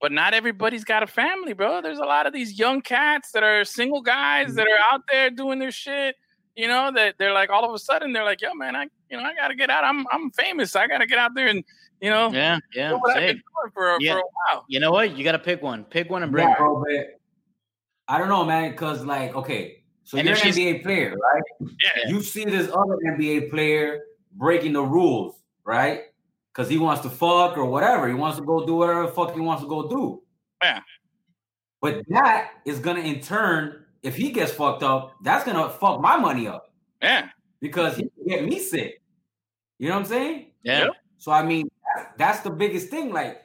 [0.00, 1.80] But not everybody's got a family, bro.
[1.80, 5.30] There's a lot of these young cats that are single guys that are out there
[5.30, 6.16] doing their shit.
[6.56, 9.16] You know that they're like all of a sudden they're like, yo, man, I you
[9.18, 9.84] know I gotta get out.
[9.84, 10.74] I'm I'm famous.
[10.74, 11.62] I gotta get out there and
[12.00, 12.92] you know Yeah, yeah.
[12.94, 14.14] what I've been doing for, Yeah.
[14.14, 14.22] for a
[14.54, 14.64] while.
[14.68, 15.16] you know what?
[15.16, 15.84] You got to pick one.
[15.84, 16.64] Pick one and bring Yeah, her.
[16.64, 17.20] bro, but
[18.08, 21.42] I don't know, man, because like, okay, so And you're if an NBA player, right?
[21.60, 22.08] Yeah.
[22.08, 24.00] You see this other NBA player
[24.32, 26.02] breaking the rules, right?
[26.52, 28.06] Because he wants to fuck or whatever.
[28.08, 30.22] He wants to go do whatever the fuck he wants to go do.
[30.62, 30.80] Yeah.
[31.82, 36.16] But that is gonna in turn, if he gets fucked up, that's gonna fuck my
[36.16, 36.70] money up
[37.02, 37.28] Yeah.
[37.60, 39.00] because he can get me sick.
[39.78, 40.46] You know what I'm saying?
[40.62, 40.88] Yeah.
[41.18, 43.12] So I mean, that's, that's the biggest thing.
[43.12, 43.42] Like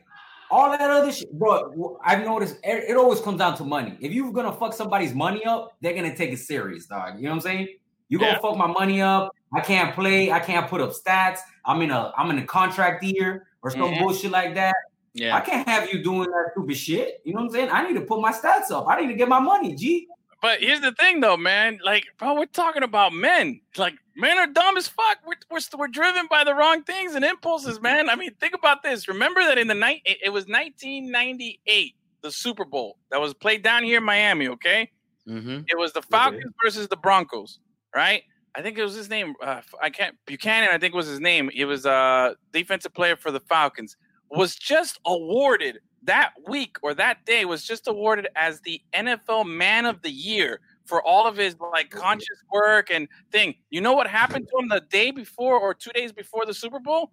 [0.50, 1.98] all that other shit, bro.
[2.04, 3.98] I've noticed it, it always comes down to money.
[4.02, 7.18] If you're gonna fuck somebody's money up, they're gonna take it serious, dog.
[7.18, 7.68] You know what I'm saying?
[8.10, 8.40] You gonna Yeah.
[8.40, 9.32] fuck my money up?
[9.54, 10.32] I can't play.
[10.32, 11.40] I can't put up stats.
[11.66, 14.00] I'm in a I'm in a contract year or some Mhm.
[14.00, 14.76] bullshit like that.
[15.14, 15.36] Yeah.
[15.36, 17.22] I can't have you doing that stupid shit.
[17.26, 17.70] You know what I'm saying?
[17.72, 18.86] I need to put my stats up.
[18.88, 20.08] I need to get my money, G.
[20.42, 21.80] But here's the thing, though, man.
[21.84, 23.62] Like, bro, we're talking about men.
[23.78, 25.20] Like, men are dumb as fuck.
[25.26, 28.10] We're, we're, we're driven by the wrong things and impulses, man.
[28.10, 29.08] I mean, think about this.
[29.08, 33.64] Remember that in the night, it, it was 1998, the Super Bowl that was played
[33.64, 34.48] down here in Miami.
[34.50, 34.90] Okay,
[35.28, 35.60] Mm-hmm.
[35.68, 37.60] it was the Falcons versus the Broncos,
[37.96, 38.24] right?
[38.56, 39.36] I think it was his name.
[39.42, 40.70] Uh, I can't Buchanan.
[40.72, 41.50] I think was his name.
[41.54, 43.96] He was a defensive player for the Falcons.
[44.32, 49.86] Was just awarded that week or that day was just awarded as the NFL Man
[49.86, 53.56] of the Year for all of his like conscious work and thing.
[53.70, 56.80] You know what happened to him the day before or two days before the Super
[56.80, 57.12] Bowl?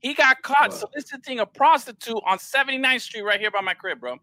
[0.00, 4.16] He got caught soliciting a prostitute on 79th Street right here by my crib, bro.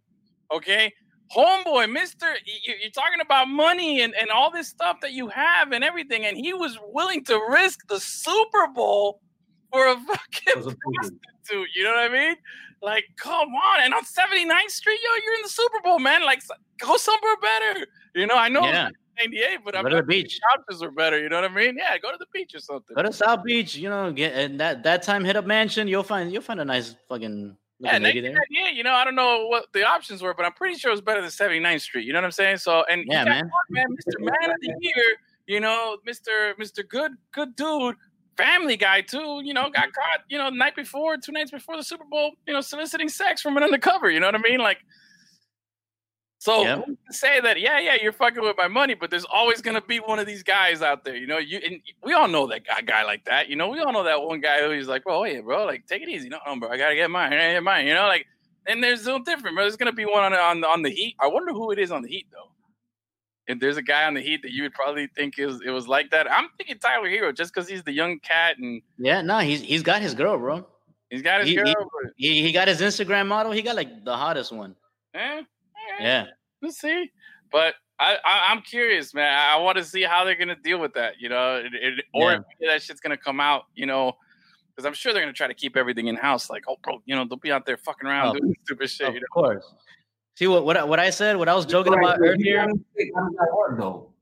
[0.51, 0.93] Okay.
[1.35, 5.71] Homeboy, Mister, you- you're talking about money and, and all this stuff that you have
[5.71, 9.19] and everything, and he was willing to risk the Super Bowl
[9.75, 11.69] for a fucking prostitute.
[11.75, 12.35] You know what I mean?
[12.81, 13.81] Like, come on!
[13.81, 16.23] And on 79th Street, yo, you're in the Super Bowl, man.
[16.23, 16.41] Like,
[16.79, 17.87] go somewhere better.
[18.13, 18.89] You know, I know Yeah.
[19.17, 20.39] 98, but I'm to the beach.
[20.53, 21.17] options are better.
[21.17, 21.77] You know what I mean?
[21.77, 22.93] Yeah, go to the beach or something.
[22.95, 23.75] Go to South Beach.
[23.75, 25.87] You know, get and that that time hit up mansion.
[25.87, 28.31] You'll find you'll find a nice fucking Yeah, looking lady there.
[28.33, 30.93] 1998, you know, I don't know what the options were, but I'm pretty sure it
[30.95, 32.05] was better than 79th Street.
[32.05, 32.57] You know what I'm saying?
[32.57, 33.49] So, and Yeah, man.
[33.49, 34.19] caught, man, Mr.
[34.19, 35.05] Man of the Year
[35.47, 37.95] you know, Mister Mister Good Good Dude,
[38.37, 39.41] Family Guy too.
[39.43, 39.91] You know, got mm-hmm.
[39.91, 40.19] caught.
[40.27, 42.33] You know, the night before, two nights before the Super Bowl.
[42.47, 44.09] You know, soliciting sex from an undercover.
[44.09, 44.59] You know what I mean?
[44.59, 44.79] Like,
[46.45, 46.81] so Yeah.
[47.09, 47.59] say that?
[47.59, 50.43] Yeah, yeah, you're fucking with my money, but there's always gonna be one of these
[50.43, 51.15] guys out there.
[51.15, 53.49] You know, you and we all know that guy, guy like that.
[53.49, 56.03] You know, we all know that one guy who's like, "Bro, hey, bro, like, take
[56.03, 56.29] it easy.
[56.29, 57.33] No, no, bro, I gotta get mine.
[57.33, 58.27] I gotta get mine." You know, like,
[58.67, 59.55] and there's no different.
[59.55, 59.63] Bro.
[59.63, 61.15] There's gonna be one on on on the Heat.
[61.19, 62.51] I wonder who it is on the Heat though.
[63.47, 65.87] If there's a guy on the Heat that you would probably think is it was
[65.87, 69.39] like that, I'm thinking Tyler Herro just because he's the young cat and Yeah, no,
[69.39, 70.65] he's he's got his girl, bro.
[71.11, 71.65] he's got his He- girl.
[72.17, 73.51] he- He he got his Instagram model.
[73.51, 74.75] He got like the hottest one.
[75.13, 75.43] eh, eh,
[76.03, 76.25] Yeah.
[76.61, 77.11] Let's see.
[77.51, 79.31] But I, I I'm curious, man.
[79.31, 81.13] I, I want to see how they're gonna deal with that.
[81.19, 82.39] You know, it, it, or Yeah.
[82.59, 83.65] if that shit's gonna come out.
[83.75, 84.13] You know,
[84.75, 86.49] because I'm sure they're gonna try to keep everything in house.
[86.49, 89.07] Like, oh, bro, you know, they'll be out there fucking around Oh, doing stupid shit.
[89.09, 89.73] Of You know, course.
[90.35, 91.37] See what what I- what I said?
[91.37, 92.67] What I was joking about Right, if you earlier.
[92.67, 94.13] get me sick, How does that work though?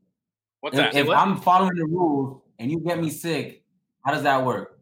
[0.61, 0.95] what's If, that?
[0.95, 1.18] if What?
[1.18, 3.64] I'm following the rules and you get me sick,
[4.05, 4.80] how does that work?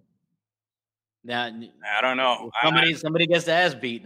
[1.24, 2.50] Now, I don't know.
[2.62, 4.06] I, somebody somebody gets the ass beat.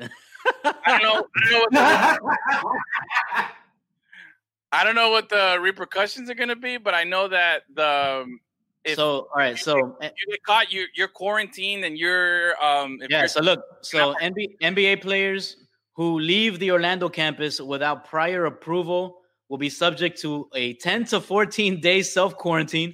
[0.63, 1.28] I don't know.
[1.36, 3.45] I don't know what the,
[4.71, 8.39] I don't know what the repercussions are gonna be, but I know that the um,
[8.84, 12.99] if so all right, so eh, you get caught, you you're quarantined and you're um
[13.01, 15.55] if yeah, you're- so look, so NBA, NBA players
[15.95, 21.21] who leave the Orlando campus without prior approval will be subject to a 10 to
[21.21, 22.93] 14 day self quarantine,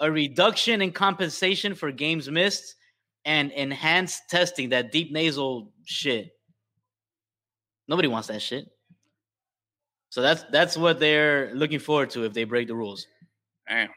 [0.00, 2.74] a reduction in compensation for games missed,
[3.24, 4.70] and enhanced testing.
[4.70, 6.30] That deep nasal shit.
[7.86, 8.66] Nobody wants that shit.
[10.10, 13.06] So that's that's what they're looking forward to if they break the rules.
[13.68, 13.88] Damn.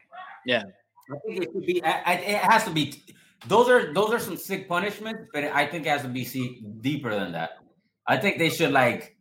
[0.44, 0.64] Yeah.
[1.10, 1.82] I think it should be.
[1.82, 3.02] I, I, it has to be.
[3.48, 6.62] Those are those are some sick punishments, but I think it has to be see,
[6.80, 7.61] deeper than that.
[8.06, 9.16] I think they should like,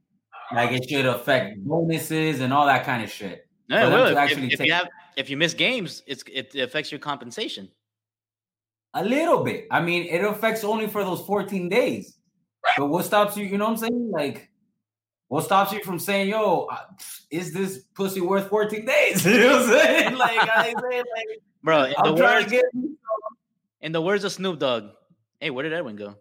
[0.53, 3.47] like it should affect bonuses and all that kind of shit.
[3.69, 6.23] No, For them well, if, actually if take- you have if you miss games, it's
[6.31, 7.69] it affects your compensation.
[8.93, 9.67] A little bit.
[9.71, 12.17] I mean, it affects only for those 14 days.
[12.77, 13.45] But what stops you?
[13.45, 14.11] You know what I'm saying?
[14.11, 14.49] Like,
[15.29, 16.67] what stops you from saying, "Yo,
[17.31, 20.15] is this pussy worth 14 days?" you know what I'm saying?
[20.17, 22.65] Like, I say, like, Bro, in the I'm trying words to get.
[23.81, 24.89] in the words of Snoop Dogg.
[25.39, 26.15] Hey, where did Edwin go?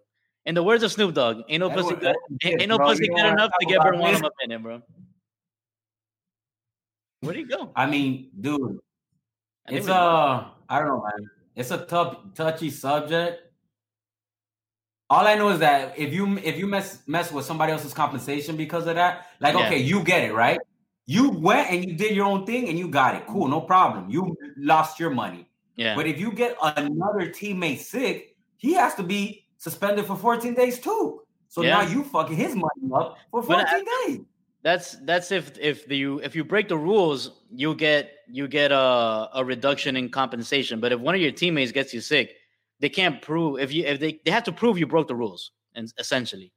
[0.47, 2.87] In the words of Snoop Dogg, ain't no Edwin- pussy good, ain't, no bro.
[2.89, 4.83] pussy good enough to get about one of them in it, bro.
[7.21, 7.71] Where'd he go?
[7.77, 8.79] I mean, dude,
[9.69, 11.31] I it's we- uh, I don't know, man.
[11.55, 13.43] It's a tough, touchy subject.
[15.11, 18.57] All I know is that if you if you mess mess with somebody else's compensation
[18.57, 19.67] because of that, like Yeah.
[19.67, 20.59] okay, you get it right.
[21.07, 23.27] You went and you did your own thing and you got it.
[23.27, 24.09] Cool, no problem.
[24.09, 25.49] You lost your money.
[25.77, 25.97] yeah.
[25.97, 30.81] But if you get another teammate sick, he has to be suspended for 14 days
[30.81, 31.21] too.
[31.49, 31.71] So Yeah.
[31.77, 34.21] now you fucking his money up for But 14 I- days.
[34.63, 38.73] That's that's if if the you if you break the rules, you get you get
[38.73, 40.81] a a reduction in compensation.
[40.81, 42.37] But if one of your teammates gets you sick,
[42.79, 45.53] they can't prove if you if they they have to prove you broke the rules.
[45.75, 46.53] And essentially,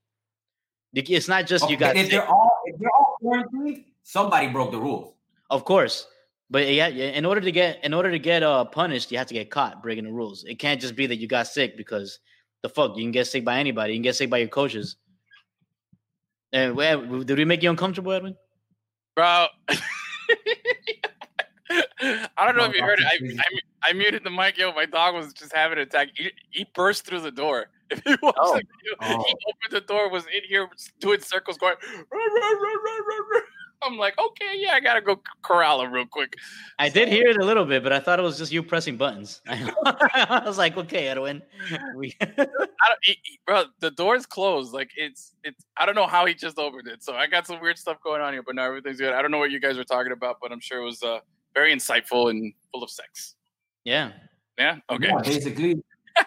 [0.94, 4.72] it's not just you got if sick, they're all if they're all quarantined, somebody broke
[4.72, 5.16] the rules.
[5.50, 6.06] of course.
[6.50, 9.34] But yeah, in order to get in order to get uh punished, you have to
[9.34, 10.44] get caught breaking the rules.
[10.44, 12.20] It can't just be that you got sick because
[12.64, 13.94] the fuck you can get sick by anybody.
[13.94, 14.96] You can get sick by your coaches.
[16.52, 18.36] And well, did we make you uncomfortable, Edwin?
[19.16, 19.48] bro.
[21.70, 23.06] I don't know if you heard it.
[23.06, 23.18] I,
[23.88, 24.58] I, I muted the mic.
[24.58, 26.10] Yo, my dog was just having an attack.
[26.16, 27.68] He, he burst through the door.
[27.90, 28.54] If you watch Oh.
[28.56, 29.24] the video, Oh.
[29.28, 30.68] he opened the door, was in here
[31.00, 31.76] doing circles, going.
[31.84, 33.40] "Rah, rah, rah, rah, rah, rah."
[33.86, 36.36] I'm like, okay, yeah, I gotta go corral him real quick.
[36.80, 38.98] I did hear it a little bit, but I thought it was just you pressing
[38.98, 39.42] buttons.
[39.48, 41.42] I was like, okay, Edwin.
[41.96, 44.74] We, I don't, he, he- bro, the door's closed.
[44.74, 45.66] Like it's, it's.
[45.78, 47.04] I don't know how he just opened it.
[47.04, 49.14] So I got some weird stuff going on here, but now everything's good.
[49.14, 51.20] I don't know what you guys were talking about, but I'm sure it was uh,
[51.54, 53.36] very insightful and full of sex.
[53.84, 54.12] yeah.
[54.58, 54.78] Yeah.
[54.90, 55.08] Okay.
[55.08, 55.76] Yeah, basically,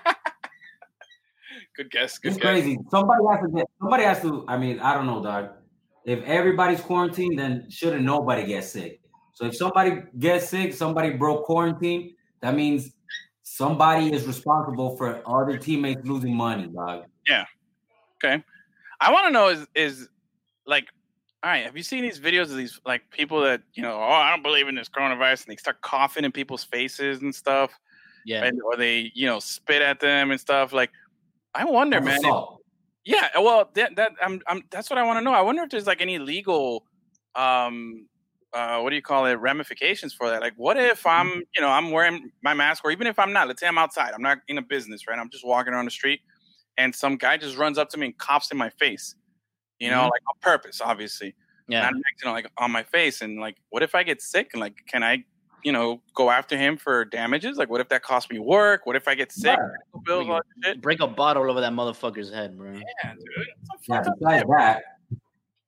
[1.76, 2.18] Good guess.
[2.18, 2.42] Good it's guess.
[2.42, 2.78] crazy.
[2.90, 3.66] Somebody has to get.
[3.80, 4.44] Somebody has to.
[4.48, 5.50] I mean, I don't know, dog.
[6.06, 9.00] If everybody's quarantined, then shouldn't nobody get sick?
[9.34, 12.14] So if somebody gets sick, somebody broke quarantine.
[12.40, 12.92] That means
[13.42, 17.04] somebody is responsible for other teammates losing money, dog.
[17.28, 17.44] Yeah.
[18.24, 18.42] Okay.
[19.00, 20.08] I want to know is is
[20.66, 20.86] like,
[21.42, 21.64] all right.
[21.64, 23.94] Have you seen these videos of these like people that you know?
[23.96, 27.34] Oh, I don't believe in this coronavirus, and they start coughing in people's faces and
[27.34, 27.72] stuff,
[28.24, 28.44] Yeah.
[28.44, 30.72] and or they you know spit at them and stuff.
[30.72, 30.90] Like,
[31.54, 32.14] I wonder, That's man.
[32.16, 32.55] if- assault.
[33.06, 35.32] Yeah, well, that, that I'm, I'm that's what I want to know.
[35.32, 36.84] I wonder if there's like any legal,
[37.36, 38.08] um,
[38.52, 40.40] uh, what do you call it, ramifications for that?
[40.40, 43.46] Like, what if I'm, you know, I'm wearing my mask, or even if I'm not,
[43.46, 45.18] let's say I'm outside, I'm not in a business, right?
[45.20, 46.20] I'm just walking around the street,
[46.78, 49.14] and some guy just runs up to me and coughs in my face,
[49.80, 50.10] you know, Mhm.
[50.10, 51.34] like on purpose, obviously,
[51.68, 51.82] Yeah.
[51.82, 54.50] not you know, like on my face, and like, what if I get sick?
[54.54, 55.24] And like, can I
[55.64, 57.56] you know, go after him for damages?
[57.56, 58.86] Like, what if that costs me work?
[58.86, 59.58] What if I get sick?
[59.58, 60.04] Right.
[60.04, 60.80] Bills, all that shit.
[60.80, 62.72] Break a bottle over that motherfucker's head, bro.
[62.72, 63.24] Yeah, dude.
[63.88, 64.82] Yeah, fucked up besides that,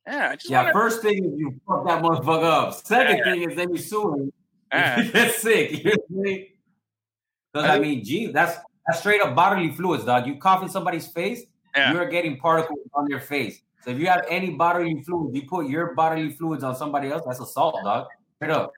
[0.06, 2.74] Yeah, I just yeah, wanna- first thing is you fuck that motherfucker up.
[2.74, 3.24] Second Yeah.
[3.24, 4.32] thing is then you sue him.
[4.72, 5.00] Yeah.
[5.00, 5.70] you get sick.
[5.84, 6.46] You know I mean?
[7.52, 8.56] Because I mean, gee, that's
[8.86, 10.26] that's straight up bodily fluids, dog.
[10.26, 11.42] You cough in somebody's face,
[11.74, 11.92] Yeah.
[11.92, 13.60] you're getting particles on their face.
[13.82, 17.22] So if you have any bodily fluids, you put your bodily fluids on somebody else,
[17.26, 18.06] that's assault, dog.
[18.36, 18.72] Straight up.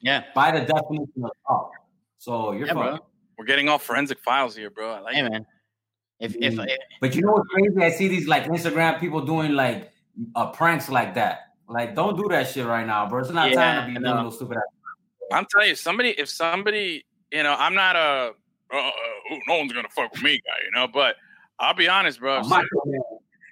[0.00, 0.24] Yeah.
[0.34, 1.70] By the definition of assault.
[2.18, 2.98] So you're Yeah, bro.
[3.38, 4.92] We're getting all forensic files here, bro.
[4.92, 5.30] I like Hey, it.
[5.30, 5.46] man.
[6.20, 6.66] If if Mm.
[7.00, 7.82] But you know what's crazy?
[7.82, 9.90] I see these like Instagram people doing like
[10.36, 11.40] uh, pranks like that.
[11.68, 13.20] Like, don't do that shit right now, bro.
[13.20, 14.62] It's not Yeah, time to be I doing those stupid ass.
[15.32, 18.32] I'm telling you, somebody, if somebody, you know, I'm not a,
[18.72, 18.90] uh, uh,
[19.48, 20.86] no one's gonna fuck with me, guy, you know.
[20.86, 21.16] But
[21.58, 22.40] I'll be honest, bro.
[22.40, 23.00] If Macho some- Man.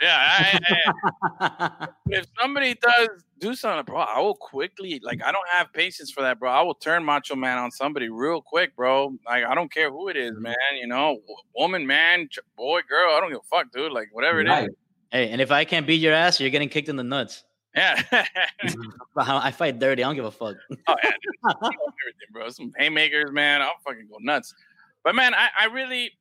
[0.03, 0.61] Yeah, I,
[1.41, 3.09] I- if somebody does
[3.39, 6.51] do something, bro, I will quickly, like, I don't have patience for that, bro.
[6.51, 9.15] I will turn Macho Man on somebody real quick, bro.
[9.27, 10.43] Like, I don't care who it is, mm-hmm.
[10.43, 10.55] man.
[10.75, 11.19] You know,
[11.55, 13.15] woman, man, boy, girl.
[13.15, 13.93] I don't give a fuck, dude.
[13.93, 14.51] Like, whatever it is.
[14.51, 14.71] Right.
[15.11, 17.45] hey, and if I can't beat your ass, you're getting kicked in the nuts.
[17.75, 18.03] Yeah.
[19.17, 20.03] I fight dirty.
[20.03, 20.57] I don't give a fuck.
[20.87, 21.55] Oh yeah, dude.
[21.63, 22.49] everything, bro.
[22.51, 23.63] Some haymakers, man.
[23.63, 24.55] I'll fucking go nuts.
[25.05, 26.13] But man, I, I really,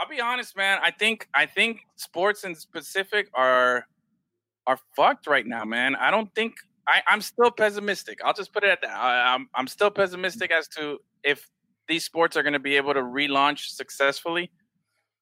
[0.00, 0.78] I'll be honest, man.
[0.82, 3.86] I think I think sports in specific are
[4.66, 5.94] are fucked right now, man.
[5.94, 6.54] I don't think
[6.88, 8.18] I, I'm still pessimistic.
[8.24, 8.96] I'll just put it at that.
[8.96, 11.46] I, I'm I'm still pessimistic as to if
[11.86, 14.50] these sports are going to be able to relaunch successfully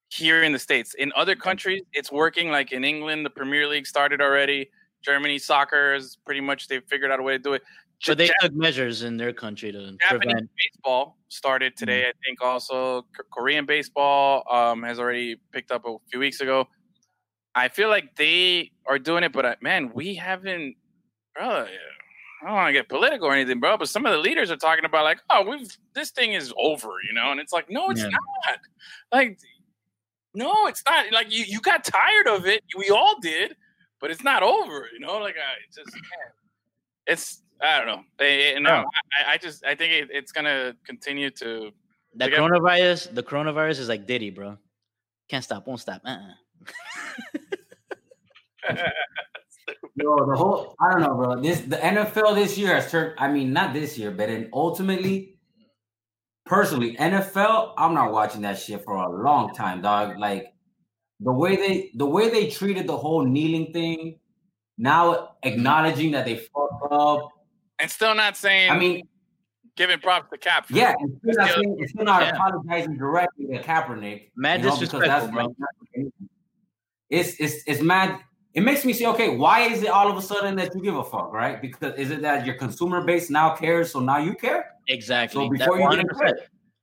[0.07, 0.93] here in the states.
[0.93, 2.49] In other countries, it's working.
[2.49, 4.69] Like in England, the Premier League started already.
[5.01, 7.63] Germany soccer is pretty much they've figured out a way to do it.
[8.07, 10.49] But they Jap- took measures in their country to Japanese prevent.
[10.57, 12.07] baseball started today.
[12.07, 16.67] I think also K- Korean baseball um, has already picked up a few weeks ago.
[17.55, 20.75] I feel like they are doing it, but uh, man, we haven't.
[21.35, 21.65] Bro,
[22.41, 23.77] I don't want to get political or anything, bro.
[23.77, 26.89] But some of the leaders are talking about like, oh, we've this thing is over,
[27.07, 28.09] you know, and it's like, no, it's Yeah.
[28.09, 28.57] not.
[29.11, 29.39] Like,
[30.33, 31.11] no, it's not.
[31.11, 32.63] Like you, you got tired of it.
[32.77, 33.55] We all did,
[33.99, 35.17] but it's not over, you know.
[35.17, 36.31] Like I it's just, man,
[37.07, 37.95] it's I don't know.
[37.97, 38.61] No, oh.
[38.61, 38.83] Yeah.
[39.27, 41.71] I, I just I think it, it's gonna continue to.
[42.13, 44.57] The They got- coronavirus, the coronavirus is like Diddy, bro.
[45.29, 46.01] Can't stop, won't stop.
[46.05, 46.33] Uh-uh.
[49.95, 51.41] Yo, the whole I don't know, bro.
[51.41, 53.13] This the NFL this year has turned.
[53.17, 55.37] I mean, not this year, but then ultimately,
[56.45, 57.73] personally, NFL.
[57.77, 60.17] I'm not watching that shit for a long time, dog.
[60.17, 60.53] Like
[61.19, 64.19] the way they the way they treated the whole kneeling thing.
[64.77, 67.29] Now acknowledging that they fucked up.
[67.79, 68.71] And still not saying.
[68.71, 69.07] I mean,
[69.75, 70.67] giving props to Cap.
[70.67, 70.97] for yeah, it.
[70.99, 72.35] and still not, saying, and still not Yeah.
[72.35, 74.31] apologizing directly to Kaepernick.
[74.35, 75.53] Mad you know, because disrespectful, that's
[75.95, 76.11] bro.
[77.09, 78.19] it's it's it's mad.
[78.53, 80.95] It makes me say, okay, why is it all of a sudden that you give
[80.95, 81.61] a fuck, right?
[81.61, 84.71] Because is it that your consumer base now cares, so now you care?
[84.87, 85.45] Exactly.
[85.45, 86.33] So That before you get 100%.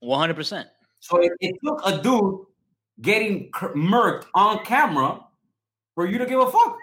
[0.02, 0.64] 100%.
[1.00, 2.46] So it, it took a dude
[3.02, 5.20] getting cr- murked on camera
[5.96, 6.78] for you to give a fuck.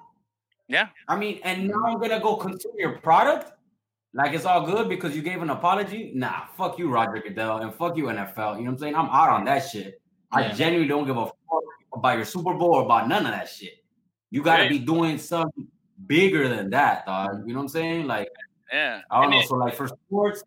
[0.68, 0.90] Yeah.
[1.08, 3.52] I mean, and now I'm gonna go consume your product
[4.14, 6.12] like it's all good because you gave an apology.
[6.14, 8.36] Nah, fuck you, Roger Goodell, and fuck you, NFL.
[8.38, 8.96] You know what I'm saying?
[8.96, 10.00] I'm out on that shit.
[10.32, 11.64] I genuinely don't give a fuck
[11.94, 13.74] about your Super Bowl or about none of that shit.
[14.32, 14.70] You gotta Right.
[14.72, 15.68] be doing something
[16.08, 17.44] bigger than that, dog.
[17.48, 18.08] You know what I'm saying?
[18.08, 18.30] Like,
[18.72, 19.02] Yeah.
[19.12, 19.40] I don't And know.
[19.42, 20.44] it- So, like for sports,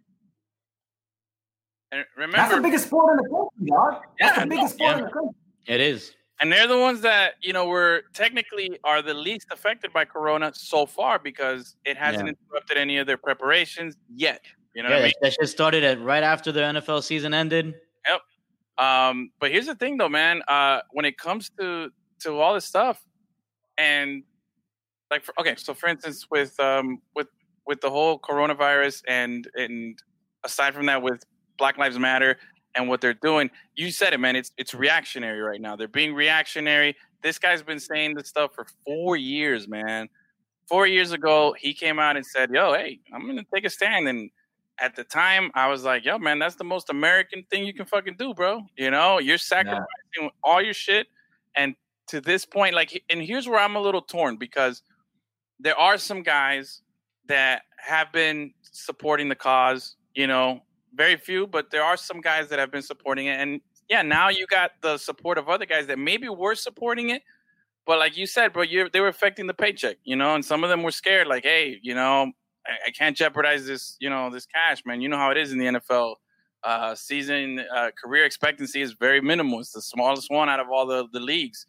[1.93, 4.03] and that's the biggest sport in the country, dog.
[4.19, 4.99] That's Yeah, the biggest sport yeah.
[4.99, 5.35] in the country.
[5.67, 6.15] It is.
[6.41, 10.53] And they're the ones that you know were technically are the least affected by Corona
[10.55, 12.35] so far because it hasn't Yeah.
[12.49, 14.43] interrupted any of their preparations yet.
[14.75, 15.13] You know yeah, what I mean?
[15.23, 17.75] that, shit started at right after the NFL season ended.
[18.79, 20.43] Um, but here's the thing, though, man.
[20.49, 21.91] Uh, when it comes to
[22.21, 23.03] to all this stuff,
[23.79, 24.23] and
[25.11, 27.29] like, for, okay, so for instance, with um, with
[27.67, 29.99] with the whole coronavirus, and and
[30.45, 31.25] aside from that, with
[31.57, 32.37] Black Lives Matter
[32.77, 34.37] and what they're doing, you said it, man.
[34.37, 35.75] It's it's reactionary right now.
[35.75, 36.95] They're being reactionary.
[37.23, 40.09] This guy's been saying this stuff for four years, man.
[40.69, 44.09] Four years ago, he came out and said, "Yo, hey, I'm gonna take a stand."
[44.09, 44.31] And
[44.79, 47.87] at the time, I was like, "Yo, man, that's the most American thing you can
[47.87, 48.63] fucking do, bro.
[48.77, 51.07] You know, you're sacrificing all your shit."
[51.57, 51.75] And
[52.09, 54.83] to this point, like, and here's where I'm a little torn because
[55.59, 56.83] there are some guys
[57.27, 59.97] that have been supporting the cause.
[60.15, 60.63] You know,
[60.97, 63.39] very few, but there are some guys that have been supporting it.
[63.41, 67.23] And yeah, now you got the support of other guys that maybe were supporting it,
[67.87, 70.65] but like you said, bro, you they were affecting the paycheck, you know, and some
[70.65, 72.33] of them were scared, like, hey, you know,
[72.67, 75.01] I, I can't jeopardize this, you know, this cash, man.
[75.01, 76.15] You know how it is in the NFL.
[76.65, 79.61] Uh, season uh, career expectancy is very minimal.
[79.61, 81.65] It's the smallest one out of all the, the leagues.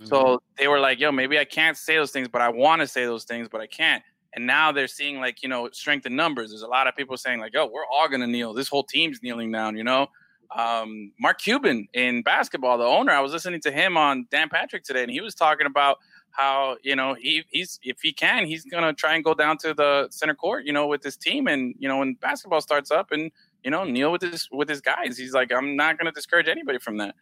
[0.00, 0.08] Mm-hmm.
[0.08, 2.88] So they were like, yo, maybe I can't say those things, but I want to
[2.88, 4.02] say those things, but I can't.
[4.34, 6.50] And now they're seeing like you know strength in numbers.
[6.50, 8.54] There's a lot of people saying like, oh, we're all gonna kneel.
[8.54, 10.08] This whole team's kneeling down." You know,
[10.56, 13.12] um, Mark Cuban in basketball, the owner.
[13.12, 15.98] I was listening to him on Dan Patrick today, and he was talking about
[16.32, 19.74] how you know he he's if he can, he's gonna try and go down to
[19.74, 23.12] the center court, you know, with his team, and you know when basketball starts up,
[23.12, 23.30] and
[23.64, 25.16] you know kneel with his with his guys.
[25.16, 27.14] He's like, I'm not gonna discourage anybody from that.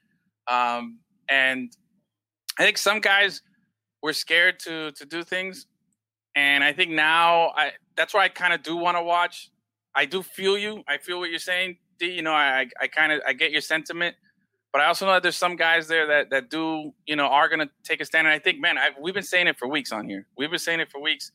[0.47, 0.99] Um,
[1.29, 1.71] and
[2.59, 3.43] I think some guys
[4.03, 5.67] were scared to to do things,
[6.35, 9.51] and I think now I that's why I kind of do want to watch.
[9.95, 10.83] I do feel you.
[10.87, 12.13] I feel what you're saying, D.
[12.13, 14.17] You know, I I kind of I get your sentiment,
[14.73, 17.49] but I also know that there's some guys there that that do you know are
[17.49, 18.27] gonna take a stand.
[18.27, 20.27] And I think, man, i we've been saying it for weeks on here.
[20.37, 21.33] We've been saying it for weeks,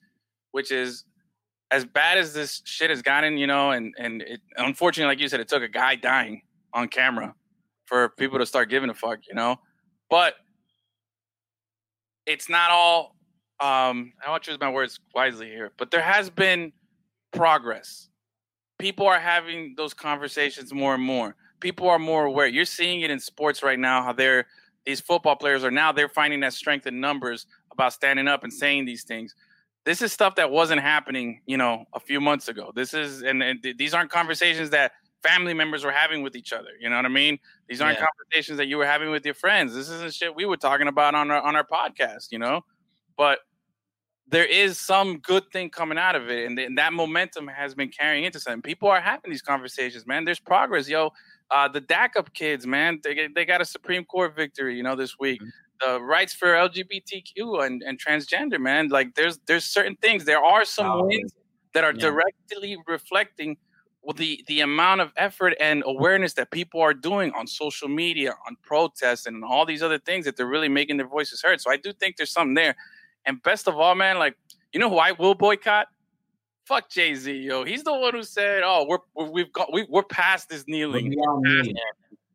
[0.52, 1.06] which is
[1.72, 5.28] as bad as this shit has gotten, you know, and and it, unfortunately, like you
[5.28, 6.42] said, it took a guy dying
[6.74, 7.34] on camera
[7.86, 9.58] for people to start giving a fuck, you know.
[10.10, 10.36] But
[12.26, 13.16] it's not all.
[13.64, 16.74] Um, I want to choose my words wisely here, but there has been
[17.32, 18.10] progress.
[18.78, 21.38] People are having those conversations more and more.
[21.62, 22.46] People are more aware.
[22.46, 24.04] You're seeing it in sports right now.
[24.04, 24.48] How they're
[24.86, 28.52] these football players are now they're finding that strength in numbers about standing up and
[28.52, 29.34] saying these things.
[29.86, 32.74] This is stuff that wasn't happening, you know, a few months ago.
[32.76, 34.92] This is and, and these aren't conversations that
[35.22, 36.72] family members were having with each other.
[36.82, 37.40] You know what I mean?
[37.70, 38.08] These aren't yeah.
[38.08, 39.74] conversations that you were having with your friends.
[39.74, 42.34] This isn't shit we were talking about on our on our podcast.
[42.34, 42.66] You know,
[43.16, 43.40] but
[44.28, 47.76] there is some good thing coming out of it, and, th- and that momentum has
[47.76, 48.62] been carrying into something.
[48.62, 50.26] People are having these conversations, man.
[50.26, 51.12] There's progress, yo.
[51.52, 55.20] Uh, the DACA kids, man, they they got a Supreme Court victory, you know, this
[55.20, 55.42] week.
[55.42, 55.50] Mm-hmm.
[55.82, 58.88] The rights for LGBTQ and, and transgender, man.
[58.88, 60.26] Like there's there's certain things.
[60.26, 61.34] There are some oh, wins
[61.74, 62.00] that are yeah.
[62.00, 63.58] directly reflecting
[64.16, 68.56] the the amount of effort and awareness that people are doing on social media, on
[68.62, 71.62] protests, and all these other things that they're really making their voices heard.
[71.62, 72.76] So I do think there's something there.
[73.26, 74.36] And best of all, man, like
[74.74, 75.88] you know who I will boycott?
[76.66, 77.64] Fuck Jay Z, yo.
[77.66, 81.06] He's the one who said, "Oh, we're, we have got we, we're past this kneeling.
[81.06, 81.76] We're beyond, kneeling.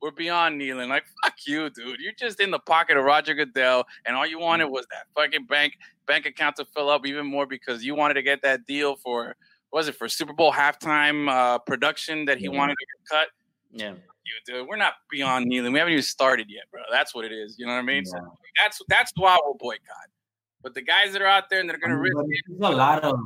[0.03, 2.01] we're beyond kneeling." Like fuck you, dude.
[2.01, 5.47] You're just in the pocket of Roger Goodell, and all you wanted was that fucking
[5.47, 5.75] bank
[6.07, 9.37] bank account to fill up even more because you wanted to get that deal for
[9.73, 13.29] was it for Super Bowl halftime uh, production that he wanted to get cut?
[13.71, 13.95] Yeah.
[14.25, 15.73] You, dude, we're not beyond kneeling.
[15.73, 16.83] We haven't even started yet, bro.
[16.91, 17.57] That's what it is.
[17.59, 18.05] You know what I mean?
[18.05, 18.21] Yeah.
[18.21, 18.33] So
[18.63, 20.09] that's that's why we'll boycott.
[20.63, 22.65] But the guys that are out there and they're gonna I mean, risk it.
[22.65, 23.19] a lot of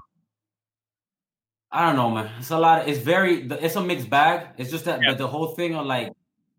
[1.73, 2.31] I don't know, man.
[2.39, 2.83] It's a lot.
[2.83, 3.49] Of, it's very.
[3.49, 4.49] It's a mixed bag.
[4.59, 5.09] It's just that, yeah.
[5.09, 6.13] but the whole thing on like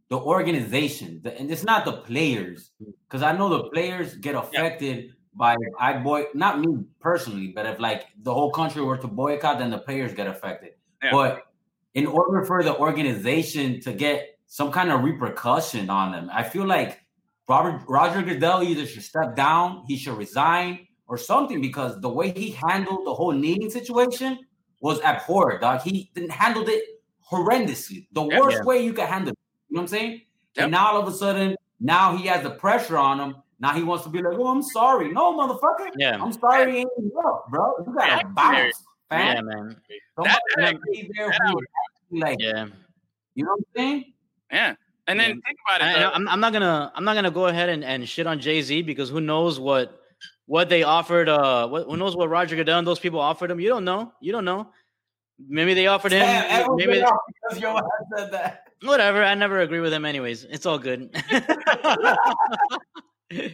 [0.10, 2.92] the organization, the, and it's not the players, mm.
[3.08, 7.80] because I know the players get affected by I boy not me personally, but if
[7.80, 10.72] like the whole country were to boycott, then the players get affected.
[11.04, 11.12] Yeah.
[11.12, 11.44] But
[11.94, 16.66] in order for the organization to get some kind of repercussion on them, I feel
[16.66, 17.03] like
[17.48, 22.32] Robert Roger Goodell either should step down, he should resign, or something because the way
[22.32, 24.40] he handled the whole kneeling situation
[24.80, 25.82] was abhorrent, dog.
[25.82, 26.84] He handled it
[27.30, 28.64] horrendously, the yep, worst yeah.
[28.64, 29.40] way you could handle it.
[29.70, 30.12] You know what I'm saying?
[30.56, 30.64] Yep.
[30.64, 33.82] And now all of a sudden, now he has the pressure on him now he
[33.82, 35.14] wants to be like, oh, I'm sorry.
[35.14, 35.90] No, motherfucker.
[35.98, 36.22] Yeah.
[36.22, 36.80] I'm sorry.
[36.80, 37.74] Ain't enough, bro.
[37.88, 39.36] You gotta bounce, fam.
[39.38, 39.78] Yeah, man.
[40.18, 41.56] That, that, be there that,
[42.12, 42.66] like, yeah.
[43.36, 44.14] You know what I'm saying?
[44.52, 44.76] Yeah.
[45.08, 45.36] And then yeah.
[45.46, 46.02] think about it.
[46.02, 48.62] I, I'm, I'm not gonna I'm not gonna go ahead and, and shit on Jay
[48.62, 50.00] Z because who knows what
[50.46, 51.30] what they offered.
[51.30, 53.60] Uh, what, who knows what Roger Goodell and those people offered him?
[53.60, 54.14] You don't know.
[54.22, 54.70] You don't know.
[55.48, 56.20] Maybe they offered him.
[56.20, 57.06] Damn, maybe they,
[57.50, 57.80] because yo
[58.16, 58.68] said that.
[58.84, 59.24] Whatever.
[59.24, 60.06] I never agree with him.
[60.06, 61.10] Anyways, it's all good.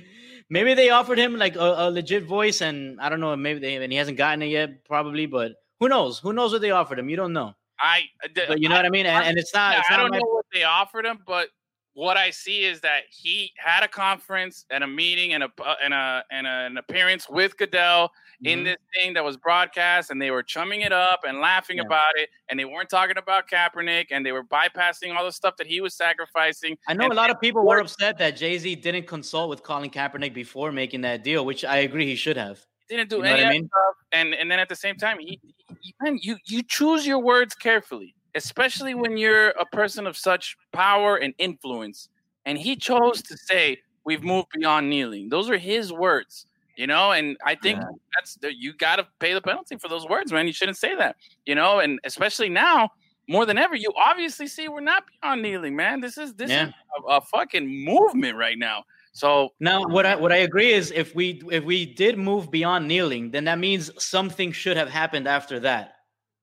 [0.50, 3.36] maybe they offered him like a, a, legit voice, and I don't know.
[3.36, 5.26] Maybe they and he hasn't gotten it yet, probably.
[5.26, 6.20] But who knows?
[6.20, 7.10] Who knows what they offered him?
[7.10, 7.54] You don't know.
[7.80, 8.04] I,
[8.48, 9.06] but you know I, what I mean.
[9.06, 9.74] And, and it's not.
[9.74, 11.50] Yeah, it's not I don't my, know what they offered him, but
[11.94, 15.76] what I see is that he had a conference and a meeting and a uh,
[15.84, 18.48] and a and a, an appearance with Goodell mm-hmm.
[18.48, 21.84] in this thing that was broadcast, and they were chumming it up and laughing yeah.
[21.84, 25.58] about it, and they weren't talking about Kaepernick, and they were bypassing all the stuff
[25.58, 26.78] that he was sacrificing.
[26.88, 29.64] I know and, a lot of people were upset that Jay Z didn't consult with
[29.64, 32.66] Colin Kaepernick before making that deal, which I agree he should have.
[32.90, 33.68] Didn't do you know any I mean?
[33.68, 35.40] stuff, and and then at the same time, he,
[35.82, 40.58] he, man, you you choose your words carefully especially when you're a person of such
[40.72, 42.10] power and influence.
[42.46, 45.30] And he chose to say, We've moved beyond kneeling.
[45.30, 46.48] Those are his words,
[46.78, 47.90] you know, and I think yeah.
[48.16, 50.48] that's you got to pay the penalty for those words, man.
[50.48, 52.90] You shouldn't say that, you know, and especially now
[53.28, 56.00] more than ever, you obviously see we're not beyond kneeling, man.
[56.00, 56.70] This is this yeah.
[56.70, 58.86] is a, a fucking movement right now.
[59.12, 62.88] So now, what I what I agree is, if we if we did move beyond
[62.88, 65.94] kneeling, then that means something should have happened after that.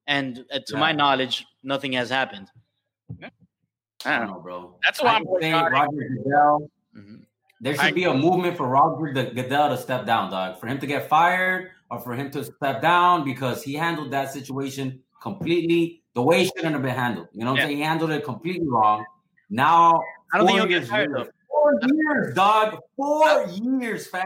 [0.07, 0.79] And uh, to yeah.
[0.79, 2.49] my knowledge, nothing has happened.
[3.19, 3.31] Yeah.
[4.05, 4.79] I don't know, bro.
[4.85, 6.71] That's why I'm saying Roger Goodell.
[6.97, 7.17] Mm-hmm.
[7.61, 10.61] There should I, be a movement for Roger Goodell to step down, dog.
[10.61, 14.33] For him to get fired or for him to step down because he handled that
[14.33, 17.29] situation completely the way it shouldn't have been handled.
[17.33, 17.65] You know what Yeah.
[17.65, 17.79] I'm saying?
[17.79, 19.05] He handled it completely wrong.
[19.51, 20.03] Now,
[20.33, 21.29] I don't think he'll get fired, though.
[21.67, 22.79] Four years, dog.
[22.97, 23.47] Four
[23.81, 24.25] years, fam.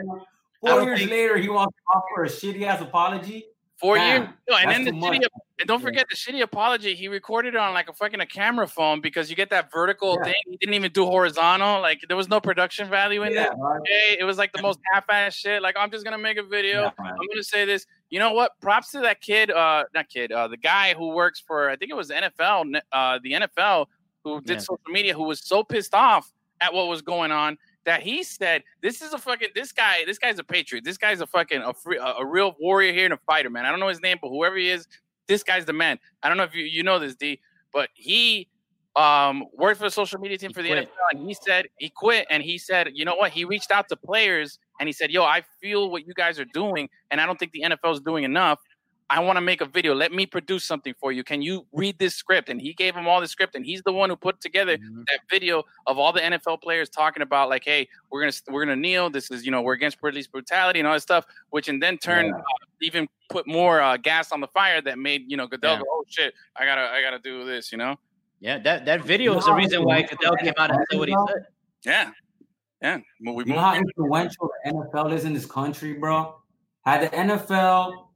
[0.61, 3.47] Four years think- later, he wants to offer a shitty ass apology.
[3.79, 4.35] Four Damn, years.
[4.51, 5.27] No, and then the too shitty,
[5.59, 5.85] and don't Yeah.
[5.87, 6.95] forget the shitty apology.
[6.95, 10.19] He recorded it on like a fucking a camera phone because you get that vertical
[10.19, 10.25] Yeah.
[10.25, 10.35] thing.
[10.51, 11.81] He didn't even do horizontal.
[11.81, 13.51] Like there was no production value in Yeah, it.
[13.57, 13.81] dog.
[13.81, 15.63] Okay, it was like the most half-ass shit.
[15.63, 16.83] Like I'm just gonna make a video.
[16.83, 17.13] Yeah, man.
[17.13, 17.87] I'm gonna say this.
[18.11, 18.53] You know what?
[18.61, 19.51] Props to that kid.
[19.51, 20.31] Uh, not kid.
[20.31, 22.67] Uh, the guy who works for I think it was NFL.
[22.93, 23.87] Uh, the NFL
[24.25, 24.59] who did Yeah.
[24.59, 26.31] social media who was so pissed off
[26.61, 30.05] at what was going on that he said, "This is a fucking this guy.
[30.07, 30.85] This guy's a patriot.
[30.85, 33.65] This guy's a fucking a free, a, a real warrior here and a fighter, man.
[33.65, 34.87] I don't know his name, but whoever he is,
[35.29, 35.99] this guy's the man.
[36.23, 37.41] I don't know if you you know this, D,
[37.73, 38.49] but he."
[38.97, 40.89] Um, worked for the social media team He for the quit.
[40.89, 42.27] NFL, and he said he quit.
[42.29, 43.31] And he said, you know what?
[43.31, 46.45] He reached out to players and he said, "Yo, I feel what you guys are
[46.45, 48.59] doing, and I don't think the NFL is doing enough.
[49.13, 49.93] I want to make a video.
[49.95, 51.25] Let me produce something for you.
[51.25, 53.93] Can you read this script?" And he gave him all the script, and he's the
[53.93, 55.05] one who put together Mhm.
[55.09, 58.77] that video of all the NFL players talking about like, "Hey, we're gonna we're gonna
[58.77, 59.11] kneel.
[59.11, 61.99] This is you know we're against police brutality and all this stuff," which and then
[61.99, 62.33] turn Yeah.
[62.35, 65.79] uh, even put more uh, gas on the fire that made you know Goodell Yeah.
[65.81, 67.97] go, "Oh shit, I gotta I gotta do this," you know?
[68.39, 71.17] Yeah, that, that video is the reason why Goodell came out and said what he
[71.29, 71.47] said.
[71.85, 72.11] Yeah,
[72.81, 72.99] yeah.
[73.23, 76.41] Well, we You know moved- how influential the NFL is in this country, bro?
[76.87, 78.10] Had the NFL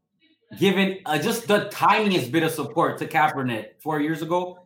[0.59, 4.59] given uh, just the tiniest bit of support to Kaepernick four years ago,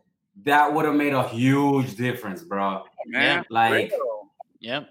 [0.43, 2.83] that would have made a huge difference, bro.
[3.07, 3.45] man.
[3.49, 4.31] Like, Real.
[4.59, 4.83] Yeah.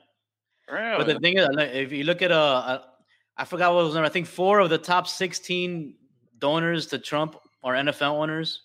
[0.70, 0.98] Real.
[0.98, 2.82] But the thing is, if you look at uh, uh,
[3.36, 4.06] I forgot what was number.
[4.06, 5.94] I think four of the top sixteen
[6.38, 8.62] donors to Trump are NFL owners,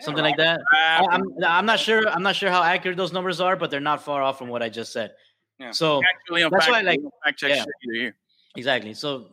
[0.00, 0.60] something like that.
[0.72, 2.06] I, I'm I'm not sure.
[2.08, 4.62] I'm not sure how accurate those numbers are, but they're not far off from what
[4.62, 5.12] I just said.
[5.58, 5.70] Yeah.
[5.70, 7.64] So actually, That's fact, why, like, fact check yeah.
[7.82, 8.16] here.
[8.56, 8.92] exactly.
[8.92, 9.28] So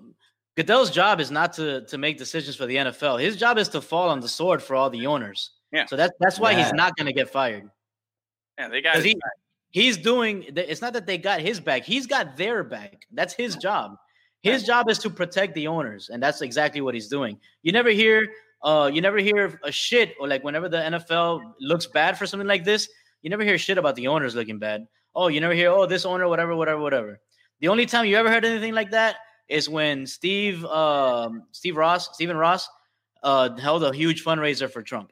[0.55, 3.19] Goodell's job is not to to make decisions for the NFL.
[3.19, 5.51] His job is to fall on the sword for all the owners.
[5.71, 5.85] Yeah.
[5.87, 6.63] So that's that's why Yeah.
[6.63, 7.69] he's not going to get fired.
[8.59, 9.17] Yeah, they got 'Cause it.
[9.71, 13.33] he, he's doing it's not that they got his back he's got their back that's
[13.33, 13.95] his job
[14.43, 17.89] his job is to protect the owners and that's exactly what he's doing you never
[17.89, 18.21] hear
[18.63, 22.47] uh you never hear a shit or like whenever the nfl looks bad for something
[22.47, 22.87] like this
[23.23, 24.85] you never hear shit about the owners looking bad
[25.15, 27.19] oh you never hear oh this owner whatever whatever whatever
[27.59, 29.15] the only time you ever heard anything like that
[29.49, 32.67] is when steve um steve ross stephen ross
[33.23, 35.11] uh held a huge fundraiser for trump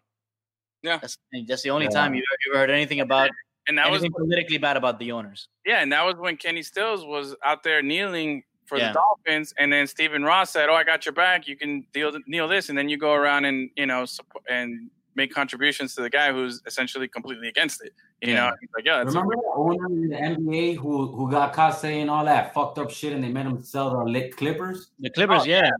[0.84, 1.00] Yeah.
[1.00, 1.18] that's,
[1.48, 1.92] that's the only Yeah.
[1.92, 3.30] time you ever, you ever heard anything about
[3.68, 5.48] And that was anything politically bad about the owners.
[5.66, 8.88] yeah, and that was when Kenny Stills was out there kneeling for Yeah.
[8.88, 11.48] the Dolphins, and then Stephen Ross said, "Oh, I got your back.
[11.48, 14.90] You can deal kneel this," and then you go around and you know support, and
[15.16, 17.94] make contributions to the guy who's essentially completely against it.
[18.22, 18.50] You Yeah.
[18.50, 21.78] know, he's like, yeah, that's remember the owner in the NBA who who got caught
[21.80, 24.92] saying all that fucked up shit and they made him sell the lit Clippers?
[25.00, 25.72] The Clippers, Oh, yeah,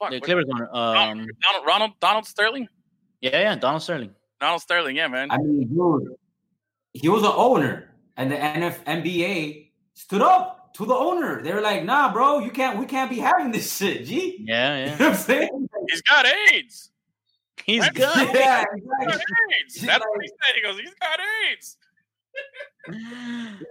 [0.00, 0.68] fuck, the Clippers owner.
[0.72, 2.68] Ronald, Um, Donald, Ronald Donald Sterling.
[3.20, 4.14] yeah, yeah, Donald Sterling.
[4.40, 5.30] Donald Sterling, yeah, man.
[5.30, 6.14] I mean, dude,
[6.94, 11.42] he was an owner, and the NF NBA stood up to the owner.
[11.42, 12.78] They were like, "Nah, bro, you can't.
[12.78, 14.42] We can't be having this shit." G.
[14.46, 14.98] Yeah, You yeah.
[14.98, 15.68] know what I'm saying?
[15.90, 16.90] He's got AIDS.
[17.64, 18.00] He's good.
[18.34, 19.22] yeah, He's got exactly.
[19.62, 19.80] AIDS.
[19.82, 20.54] That's what he said.
[20.56, 21.18] He goes, he's got
[21.50, 21.76] AIDS.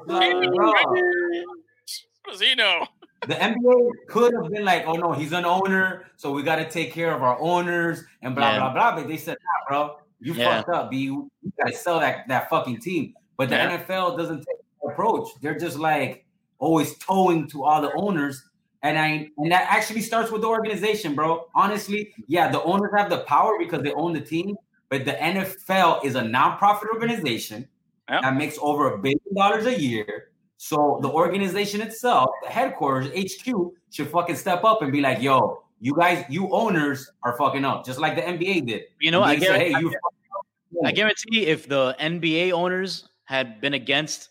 [0.06, 2.88] Like, bro, What does he know?
[3.28, 6.70] the NBA could have been like, "Oh no, he's an owner, so we got to
[6.70, 8.60] take care of our owners and blah Yeah.
[8.60, 10.58] blah blah." But they said, "Nah, bro, you Yeah.
[10.58, 10.92] fucked up.
[10.92, 10.98] B.
[10.98, 13.78] You got to sell that that fucking team." But the Yeah.
[13.78, 15.30] NFL doesn't take that approach.
[15.42, 16.26] They're just like
[16.60, 18.44] always towing to all the owners.
[18.84, 21.48] And I and that actually starts with the organization, bro.
[21.56, 24.56] Honestly, yeah, the owners have the power because they own the team,
[24.90, 27.68] but the NFL is a nonprofit organization
[28.10, 28.20] Yeah.
[28.22, 30.32] that makes over a billion dollars a year.
[30.58, 35.64] So the organization itself, the headquarters, HQ, should fucking step up and be like, "Yo,
[35.80, 38.84] you guys, you owners are fucking up," just like the NBA did.
[39.00, 39.96] You know, I NBA said, guarantee, "Hey, you."
[40.84, 44.30] I guarantee if the NBA owners had been against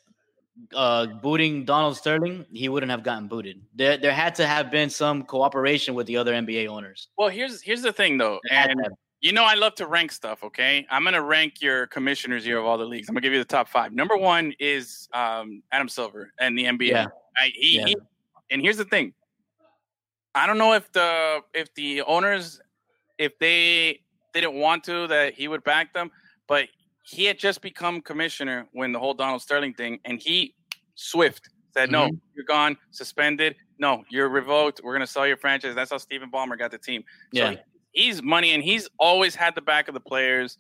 [0.74, 3.62] uh, booting Donald Sterling, he wouldn't have gotten booted.
[3.74, 7.09] There, there had to have been some cooperation with the other NBA owners.
[7.16, 8.81] Well, here's here's the thing though, and
[9.20, 10.43] you know I love to rank stuff.
[10.45, 13.09] Okay, I'm gonna rank your commissioners here of all the leagues.
[13.09, 13.93] I'm gonna give you the top five.
[13.93, 16.89] Number one is um, Adam Silver and the NBA.
[16.91, 17.07] Yeah.
[17.37, 17.87] I, he, Yeah.
[17.87, 17.97] he-
[18.51, 19.15] and here's the thing.
[20.35, 22.61] I don't know if the if the owners
[23.19, 24.01] if they
[24.35, 26.11] didn't want to that he would back them,
[26.47, 26.69] but
[27.03, 30.55] he had just become commissioner when the whole Donald Sterling thing, and he
[30.95, 32.16] swift said, "No, Mm-hmm.
[32.35, 33.57] you're gone, suspended.
[33.79, 34.81] No, you're revoked.
[34.85, 37.03] We're gonna sell your franchise." That's how Stephen Ballmer got the team.
[37.35, 37.57] So Yeah.
[37.93, 40.59] he's money, and he's always had the back of the players,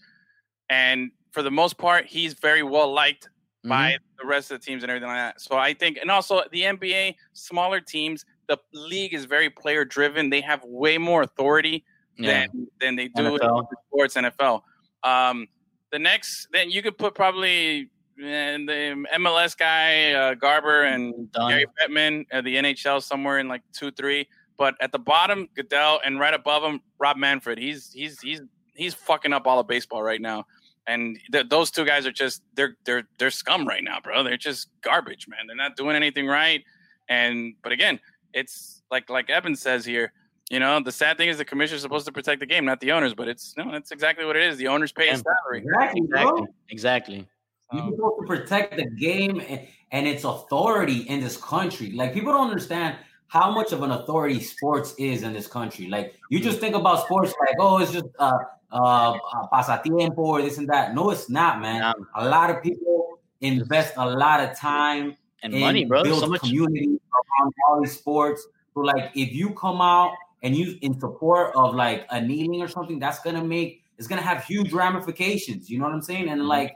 [0.68, 3.28] and for the most part, he's very well liked
[3.64, 3.68] Mm-hmm.
[3.68, 5.40] by the rest of the teams and everything like that.
[5.40, 10.28] So I think, and also the NBA, smaller teams the league is very player driven.
[10.30, 11.84] They have way more authority
[12.18, 12.46] Yeah.
[12.48, 14.64] than than they do in sports NFL.
[15.04, 15.46] Um,
[15.92, 17.90] the next, then you could put probably
[18.22, 21.50] and the MLS guy uh, Garber and Done.
[21.50, 24.28] Gary Bettman, uh, the NHL somewhere in like two three.
[24.56, 27.58] But at the bottom, Goodell, and right above him, Rob Manfred.
[27.58, 28.40] He's he's he's
[28.74, 30.44] he's fucking up all of baseball right now.
[30.86, 34.22] And th- those two guys are just they're they're they're scum right now, bro.
[34.22, 35.46] They're just garbage, man.
[35.46, 36.62] They're not doing anything right.
[37.08, 38.00] And but again,
[38.32, 40.12] it's like like Evan says here.
[40.52, 42.92] You know, the sad thing is the commissioner's supposed to protect the game, not the
[42.92, 43.14] owners.
[43.14, 44.58] But it's no, that's exactly what it is.
[44.58, 45.60] The owners pay a salary.
[45.64, 46.20] Exactly, bro.
[46.20, 46.46] Exactly.
[46.68, 47.28] Exactly.
[47.72, 51.92] You're supposed to protect the game and, and its authority in this country.
[51.92, 52.96] Like people don't understand
[53.28, 55.86] how much of an authority sports is in this country.
[55.88, 58.36] Like you just think about sports like, oh, it's just uh
[58.70, 60.94] uh, uh pasatiempo or this and that.
[60.94, 61.80] No, it's not, man.
[61.80, 61.92] Yeah.
[62.22, 66.02] A lot of people invest a lot of time And and money, bro.
[66.04, 66.40] build So much.
[66.42, 68.46] community around all these sports.
[68.74, 70.12] So like if you come out
[70.42, 74.22] and you in support of like a kneeling or something, that's gonna make it's gonna
[74.22, 75.70] have huge ramifications.
[75.70, 76.24] You know what I'm saying?
[76.24, 76.32] Mm-hmm.
[76.32, 76.74] And like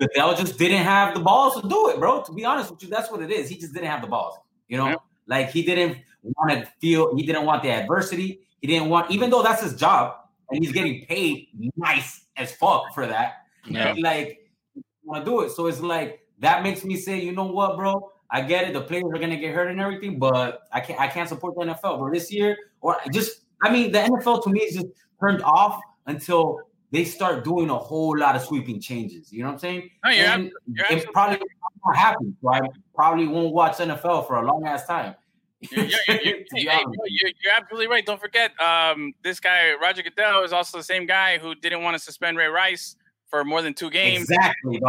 [0.00, 2.22] Goodell just didn't have the balls to do it, bro.
[2.22, 3.48] To be honest with you, that's what it is.
[3.48, 4.38] He just didn't have the balls.
[4.68, 4.96] You know, Yeah.
[5.26, 8.40] like he didn't want to feel he didn't want the adversity.
[8.60, 10.16] He didn't want, even though that's his job
[10.50, 13.34] and he's getting paid nice as fuck for that
[13.66, 13.94] Yeah.
[13.98, 14.50] like
[15.04, 15.50] want to do it.
[15.50, 18.12] So it's like that makes me say, you know what, bro?
[18.30, 18.72] I get it.
[18.72, 21.62] The players are gonna get hurt and everything, but I can't I can't support the
[21.62, 22.00] NFL.
[22.00, 24.86] But this year, or just I mean, the NFL to me is just
[25.20, 26.60] turned off until
[26.92, 29.32] they start doing a whole lot of sweeping changes.
[29.32, 29.90] You know what I'm saying?
[30.04, 31.38] No, you're and you're it probably
[31.84, 32.36] won't happen.
[32.42, 32.60] So I
[32.94, 35.14] probably won't watch NFL for a long ass time.
[35.60, 36.84] You're, you're, you're, hey, be hey, honest.
[36.84, 38.04] bro, you're, you're absolutely right.
[38.04, 41.96] Don't forget, um, this guy Roger Goodell is also the same guy who didn't want
[41.96, 42.96] to suspend Ray Rice
[43.28, 44.80] for more than two games, exactly,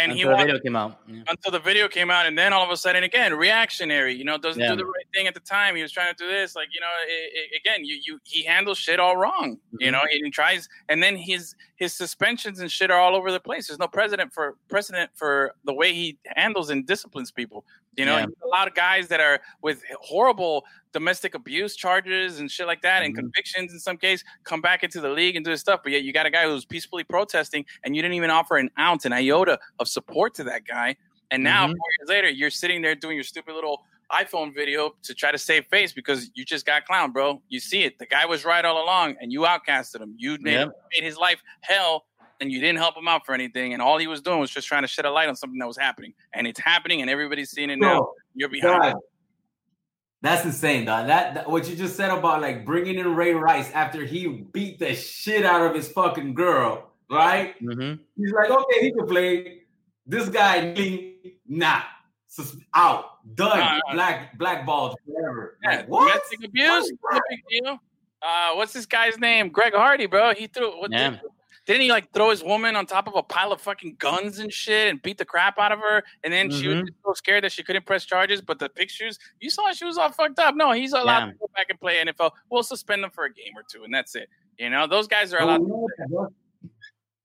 [0.00, 1.00] and he Until the video came out.
[1.06, 1.22] Yeah.
[1.28, 4.14] until the video came out, and then all of a sudden, again, reactionary.
[4.14, 4.70] You know, doesn't Yeah.
[4.70, 5.76] do the right thing at the time.
[5.76, 8.42] He was trying to do this, like you know, it, it- again, you you he
[8.44, 9.58] handles shit all wrong.
[9.78, 9.92] You Mhm.
[9.92, 13.40] know, and he tries, and then his his suspensions and shit are all over the
[13.40, 13.68] place.
[13.68, 17.64] There's no precedent for precedent for the way he handles and disciplines people.
[17.96, 18.26] You know, Yeah.
[18.44, 23.02] a lot of guys that are with horrible domestic abuse charges and shit like that,
[23.02, 23.18] and Mhm.
[23.18, 25.80] convictions in some case, come back into the league and do this stuff.
[25.82, 28.70] But yet, you got a guy who's peacefully protesting, and you didn't even offer an
[28.78, 30.96] ounce, an iota of support to that guy.
[31.30, 31.76] And now, Mhm.
[31.76, 35.38] four years later, you're sitting there doing your stupid little iPhone video to try to
[35.38, 37.40] save face because you just got clowned, bro.
[37.48, 37.98] You see it.
[38.00, 40.14] The guy was right all along, and you outcasted him.
[40.18, 40.68] You made, Yep.
[40.96, 42.06] made his life hell,
[42.40, 43.72] and you didn't help him out for anything.
[43.72, 45.68] And all he was doing was just trying to shed a light on something that
[45.68, 48.12] was happening, and it's happening, and everybody's seeing it now.
[48.34, 48.82] You're behind.
[48.82, 48.96] God,
[50.22, 51.06] that's insane, dog.
[51.06, 54.78] That, that what you just said about like bringing in Ray Rice after he beat
[54.78, 57.54] the shit out of his fucking girl, right?
[57.58, 59.62] hmm He's like, okay, he can play.
[60.06, 61.82] This guy, me, nah,
[62.26, 63.80] Sus- out, done, Nah.
[63.92, 65.58] black, blackballed, whatever.
[65.62, 66.06] Yeah, Like, what?
[66.08, 67.22] domestic abuse, What?
[67.62, 67.78] no.
[68.22, 69.48] Uh, what's this guy's name?
[69.48, 70.34] Greg Hardy, bro.
[70.34, 70.78] He threw.
[70.78, 71.16] What, Yeah.
[71.66, 74.52] Didn't he like throw his woman on top of a pile of fucking guns and
[74.52, 76.02] shit and beat the crap out of her?
[76.24, 76.88] And then she was Mhm.
[77.04, 78.40] so scared that she couldn't press charges.
[78.40, 80.54] But the pictures, you saw she was all fucked up.
[80.56, 81.32] No, he's allowed Yeah.
[81.32, 82.34] to go back and play NFL.
[82.50, 84.28] We'll suspend him for a game or two, and that's it.
[84.58, 85.60] You know, those guys are allowed.
[85.62, 85.68] we
[86.08, 86.28] know?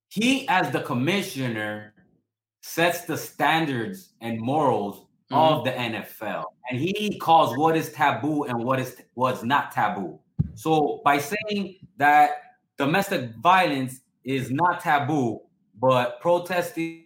[0.09, 1.93] He, as the commissioner,
[2.61, 8.63] sets the standards and morals of the NFL, and he calls what is taboo and
[8.63, 10.19] what is what's not taboo.
[10.53, 15.41] So by saying that domestic violence is not taboo,
[15.79, 17.05] but protesting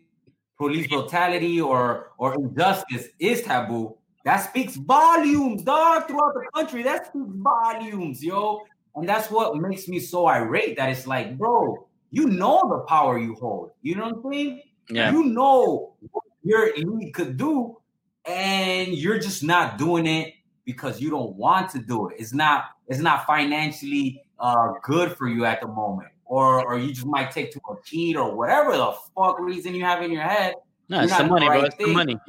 [0.57, 6.83] police brutality or or injustice is taboo, that speaks volumes, dog, throughout the country.
[6.83, 8.61] That speaks volumes, yo.
[8.95, 13.17] And that's what makes me so irate that it's like, bro, you know the power
[13.17, 13.71] you hold.
[13.81, 14.61] You know what I'm saying?
[14.89, 15.11] Yeah.
[15.11, 17.77] You know what your league could do,
[18.25, 20.33] and you're just not doing it
[20.65, 22.17] because you don't want to do it.
[22.19, 26.09] It's not it's not financially uh good for you at the moment.
[26.29, 29.83] Or or you just might take to a cheat or whatever the fuck reason you
[29.83, 30.53] have in your head.
[30.87, 31.61] No, it's the money, the bro.
[31.61, 32.19] right It's the money.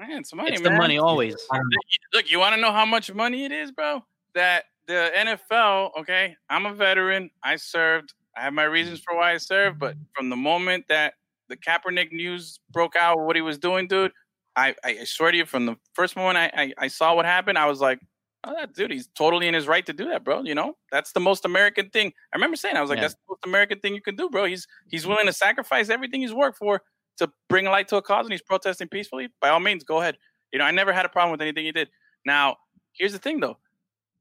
[0.00, 0.72] Man, it's money, It's man.
[0.72, 1.36] the money always.
[1.50, 1.76] I don't know.
[2.14, 4.02] Look, you want to know how much money it is, bro?
[4.34, 7.30] That the NFL, okay, I'm a veteran.
[7.42, 8.14] I served.
[8.34, 11.14] I have my reasons for why I served, but from the moment that
[11.48, 14.12] the Kaepernick news broke out, what he was doing, dude,
[14.56, 17.58] I, I swear to you, from the first moment I, I, I saw what happened,
[17.58, 18.00] I was like,
[18.44, 20.42] oh, that dude, he's totally in his right to do that, bro.
[20.42, 22.12] You know, that's the most American thing.
[22.32, 23.02] I remember saying, I was like, Yeah.
[23.02, 24.44] that's the most American thing you can do, bro.
[24.44, 26.82] He's he's willing to sacrifice everything he's worked for
[27.18, 29.28] to bring light to a cause, and he's protesting peacefully.
[29.40, 30.16] By all means, go ahead.
[30.52, 31.88] You know, I never had a problem with anything he did.
[32.24, 32.56] Now,
[32.92, 33.58] here's the thing, though.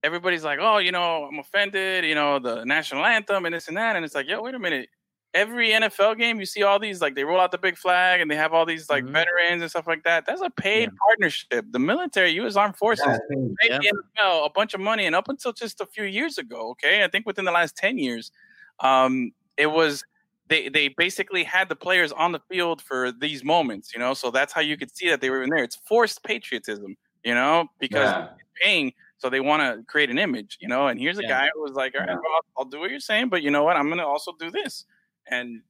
[0.04, 3.78] Everybody's like, oh, you know, I'm offended, you know, the national anthem and this and
[3.78, 3.96] that.
[3.96, 4.90] And it's like, yo, wait a minute.
[5.38, 8.30] Every NFL game, you see all these like they roll out the big flag and
[8.32, 9.14] they have all these like Mhm.
[9.14, 10.26] veterans and stuff like that.
[10.26, 11.66] That's a paid partnership.
[11.72, 12.56] The military, U.S.
[12.56, 13.18] Armed Forces, Yeah,
[13.62, 13.80] paid Yeah.
[13.80, 13.88] the
[14.20, 17.08] NFL a bunch of money, and up until just a few years ago, okay, I
[17.08, 18.32] think within the last ten years,
[18.80, 20.04] um, it was
[20.50, 24.14] they they basically had the players on the field for these moments, you know.
[24.14, 25.64] So that's how you could see that they were in there.
[25.64, 28.28] It's forced patriotism, you know, because yeah.
[28.62, 30.88] paying, so they want to create an image, you know.
[30.88, 31.30] And here's a Yeah.
[31.36, 32.16] guy who was like, "All right, Yeah.
[32.16, 33.76] bro, I'll, do what you're saying, but you know what?
[33.78, 34.86] I'm gonna also do this."
[35.30, 35.62] And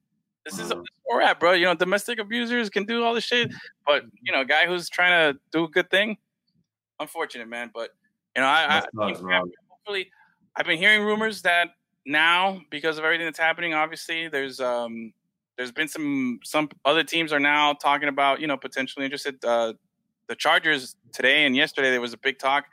[0.44, 1.52] this is where we're at, bro.
[1.52, 3.52] You know, domestic abusers can do all this shit,
[3.86, 6.16] but you know, a guy who's trying to do a good thing,
[7.00, 7.70] unfortunate, man.
[7.72, 7.90] But
[8.36, 8.82] you know, I, I
[9.68, 10.10] hopefully,
[10.56, 11.70] I've been hearing rumors that
[12.06, 15.12] now, because of everything that's happening, obviously, there's um,
[15.56, 19.44] there's been some some other teams are now talking about you know potentially interested.
[19.44, 19.74] Uh,
[20.28, 22.66] the Chargers today and yesterday there was a big talk.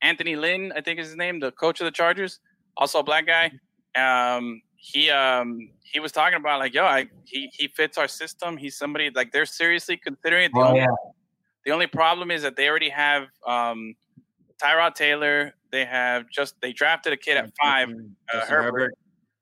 [0.00, 2.40] Anthony Lynn, I think is his name, the coach of the Chargers,
[2.76, 3.52] also a black guy.
[3.94, 8.56] Um, he um he was talking about like yo, I he he fits our system.
[8.56, 10.52] He's somebody like they're seriously considering it.
[10.52, 10.88] The Oh only yeah.
[11.64, 13.94] the only problem is that they already have um,
[14.60, 15.54] Tyrod Taylor.
[15.70, 18.94] They have just they drafted a kid at five, uh, Justin Herbert,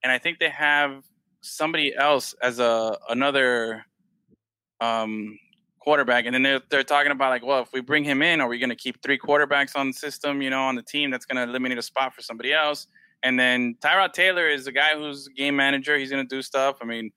[0.03, 1.05] and I think they have
[1.41, 3.87] somebody else as a another
[4.83, 5.39] um,
[5.79, 6.27] quarterback.
[6.27, 8.59] And then they're they're talking about like, well, if we bring him in, are we
[8.59, 10.43] going to keep three quarterbacks on the system?
[10.43, 12.89] You know, on the team that's going to eliminate a spot for somebody else.
[13.23, 15.99] And then Tyrod Taylor is the guy who's game manager.
[15.99, 16.79] He's going to do stuff.
[16.81, 17.11] I mean,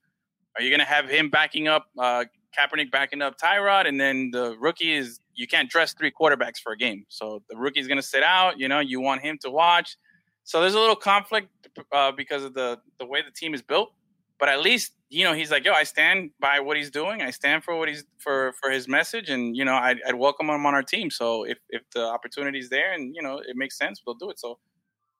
[0.56, 2.24] are you going to have him backing up uh,
[2.56, 6.72] Kaepernick backing up Tyrod, and then the rookie is you can't dress three quarterbacks for
[6.72, 7.04] a game.
[7.08, 8.58] So the rookie's going to sit out.
[8.58, 9.96] You know, you want him to watch.
[10.44, 11.48] So there's a little conflict
[11.92, 13.92] uh, because of the the way the team is built.
[14.38, 17.22] But at least you know he's like, yo, I stand by what he's doing.
[17.22, 20.50] I stand for what he's for for his message, and you know I'd, I'd welcome
[20.50, 21.10] him on our team.
[21.10, 24.38] So if if the opportunity's there and you know it makes sense, we'll do it.
[24.38, 24.58] So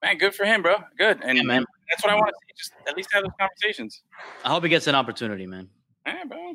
[0.05, 0.77] man, good for him, bro.
[0.99, 1.65] Good, and Yeah, man.
[1.91, 2.53] that's what I want to see.
[2.57, 4.03] Just at least have those conversations.
[4.45, 5.69] I hope he gets an opportunity, man.
[6.07, 6.55] Yeah, bro.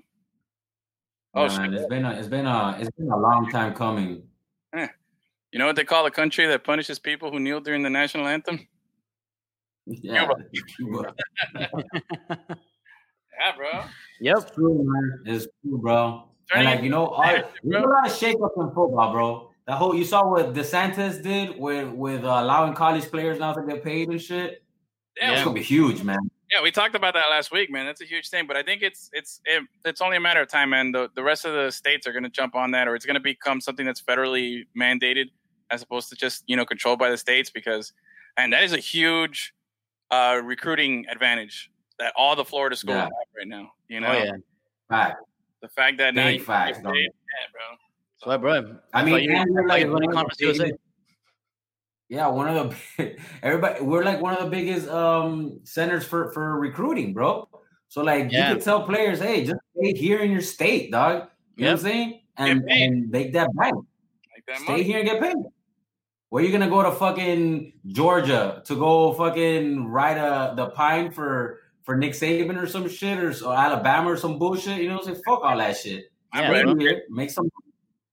[1.35, 4.23] Oh, Oh, man, it's been a, it's been a it's been a long time coming.
[4.73, 4.89] Yeah.
[5.51, 8.27] You know what they call a country that punishes people who kneel during the national
[8.27, 8.67] anthem?
[9.91, 10.27] Yeah,
[10.77, 11.15] Cuba.
[13.39, 13.84] Yeah, bro.
[14.21, 14.38] Yep.
[14.38, 15.23] it's true, man.
[15.26, 16.30] It's true, bro.
[16.53, 17.23] And like you know, all,
[17.63, 19.51] there's a lot of shakeups in football, bro.
[19.69, 23.61] The whole you saw what DeSantis did with with uh, allowing college players now to
[23.61, 24.63] get paid and shit.
[25.15, 26.17] Yeah, It's gonna be huge, man.
[26.51, 27.85] Yeah, we talked about that last week, man.
[27.85, 30.47] That's a huge thing, but I think it's it's it, it's only a matter of
[30.47, 30.91] time, man.
[30.91, 33.13] The the rest of the states are going to jump on that, or it's going
[33.13, 35.25] to become something that's federally mandated
[35.69, 37.51] as opposed to just you know controlled by the states.
[37.51, 37.93] Because
[38.37, 39.53] and that is a huge
[40.09, 41.69] uh, recruiting advantage
[41.99, 43.01] that all the Florida schools Yeah.
[43.03, 43.69] have right now.
[43.87, 44.31] You know, Oh yeah.
[44.89, 45.17] Fact.
[45.61, 46.75] the fact that now you dog.
[46.81, 46.81] yeah,
[47.53, 47.77] bro.
[48.23, 48.77] So, bro.
[48.93, 50.63] I mean, you- like you one of the Conference USA.
[50.65, 50.79] biggest-
[52.09, 53.81] Yeah, one of the everybody.
[53.83, 57.47] We're like one of the biggest um centers for for recruiting, bro.
[57.87, 58.49] So like Yeah.
[58.49, 61.29] you could tell players, hey, just stay here in your state, dog.
[61.55, 62.21] You know what I'm saying?
[62.37, 63.75] And and make that bank.
[63.75, 64.83] Like that Stay money.
[64.83, 65.35] here and get paid.
[66.29, 71.59] Where you gonna go to fucking Georgia to go fucking ride a the pine for
[71.83, 74.77] for Nick Saban or some shit or, or Alabama or some bullshit?
[74.81, 75.23] You know what I'm saying?
[75.25, 76.05] Fuck all that shit.
[76.31, 76.73] I'm Yeah, Stay ready.
[76.73, 76.79] bro.
[76.85, 77.48] here, make some.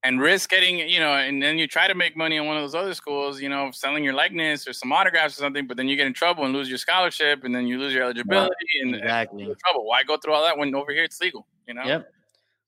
[0.07, 2.63] And risk getting you know and then you try to make money in one of
[2.63, 5.89] those other schools you know selling your likeness or some autographs or something but then
[5.89, 8.95] you get in trouble and lose your scholarship and then you lose your eligibility and,
[8.95, 9.45] and Exactly.
[9.45, 12.13] you're trouble why go through all that when over here it's legal you know Yep.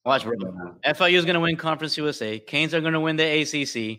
[0.04, 0.36] Watch, bro.
[0.86, 2.38] FIU is going to win Conference USA.
[2.38, 3.98] Canes are going to win the ACC.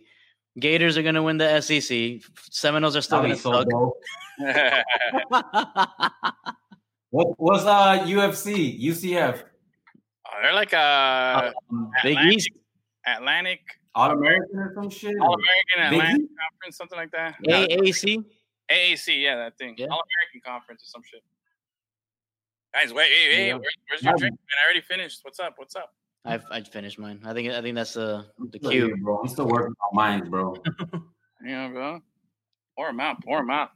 [0.58, 2.22] Gators are going to win the SEC.
[2.50, 3.68] Seminoles are still going to so suck.
[3.70, 3.94] dope.
[7.12, 9.44] What what's uh UFC UCF
[10.32, 12.50] Oh, they're like a um, Big Atlantic, East.
[13.18, 13.60] Atlantic
[13.96, 15.16] All American or some shit?
[15.22, 16.32] All American Atlantic East?
[16.52, 18.24] Conference something like that AAC.
[18.72, 19.88] AAC yeah that thing Yeah.
[19.92, 21.24] All American Conference or some shit
[22.74, 23.54] guys wait hey hey Yeah.
[23.54, 25.94] where, where's your drink man I already finished what's up what's up
[26.26, 27.22] I've I finished mine.
[27.26, 28.98] I think I think that's uh, the Still cue.
[29.02, 29.20] bro.
[29.22, 30.54] I'm still working on mine, bro.
[31.46, 32.02] yeah bro
[32.76, 33.70] pour them out pour them out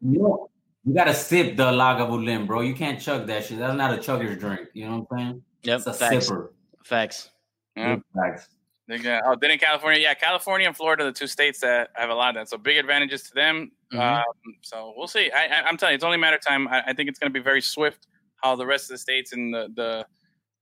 [0.00, 0.50] You know,
[0.84, 2.60] you gotta sip the Lagavulin, bro.
[2.60, 3.58] You can't chug that shit.
[3.58, 4.68] That's not a chugger's drink.
[4.74, 5.42] You know what I'm saying?
[5.64, 5.76] Yep.
[5.78, 6.30] It's a Facts.
[6.30, 6.48] sipper.
[6.84, 7.30] Facts.
[7.76, 7.96] yeah.
[8.14, 8.48] Facts.
[8.90, 12.30] Oh, then in California, yeah, California and Florida, the two states that have a lot
[12.30, 12.48] of that.
[12.48, 13.70] So big advantages to them.
[13.92, 14.18] Mhm.
[14.18, 14.24] Um,
[14.62, 15.30] so we'll see.
[15.30, 16.68] I, I'm telling you, it's only a matter of time.
[16.68, 18.06] I, I think it's going to be very swift
[18.42, 19.68] how the rest of the states and the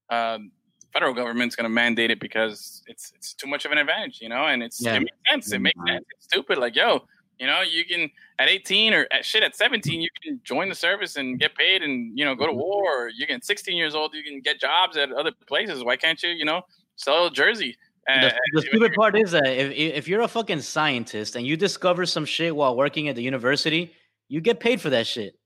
[0.09, 0.51] the um,
[0.93, 4.29] federal government's going to mandate it because it's it's too much of an advantage, you
[4.29, 4.47] know.
[4.47, 4.97] And it's Yeah.
[4.97, 5.53] it makes sense.
[5.53, 6.05] It makes sense.
[6.17, 6.59] It's stupid.
[6.59, 7.07] Like yo,
[7.39, 8.09] you know, you can
[8.39, 11.83] at 18 or at shit at 17, you can join the service and get paid
[11.83, 13.05] and you know go to war.
[13.05, 15.85] Or you can 16 years old, you can get jobs at other places.
[15.85, 16.63] Why can't you, you know,
[16.97, 17.77] sell a jersey?
[18.07, 21.57] The, Uh, the stupid part is that if if you're a fucking scientist and you
[21.57, 23.93] discover some shit while working at the university,
[24.29, 25.37] you get paid for that shit.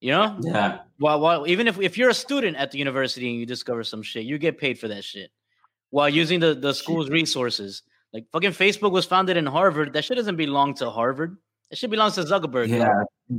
[0.00, 0.38] You know?
[0.40, 0.80] Yeah.
[1.00, 4.02] Well, well, even if if you're a student at the university and you discover some
[4.02, 5.30] shit, you get paid for that shit
[5.90, 7.82] while using the the school's resources.
[8.12, 9.92] Like fucking Facebook was founded in Harvard.
[9.94, 11.36] That shit doesn't belong to Harvard.
[11.70, 12.68] It should belong to Zuckerberg.
[12.68, 12.84] Yeah.
[12.84, 13.04] bro.
[13.28, 13.38] Yeah.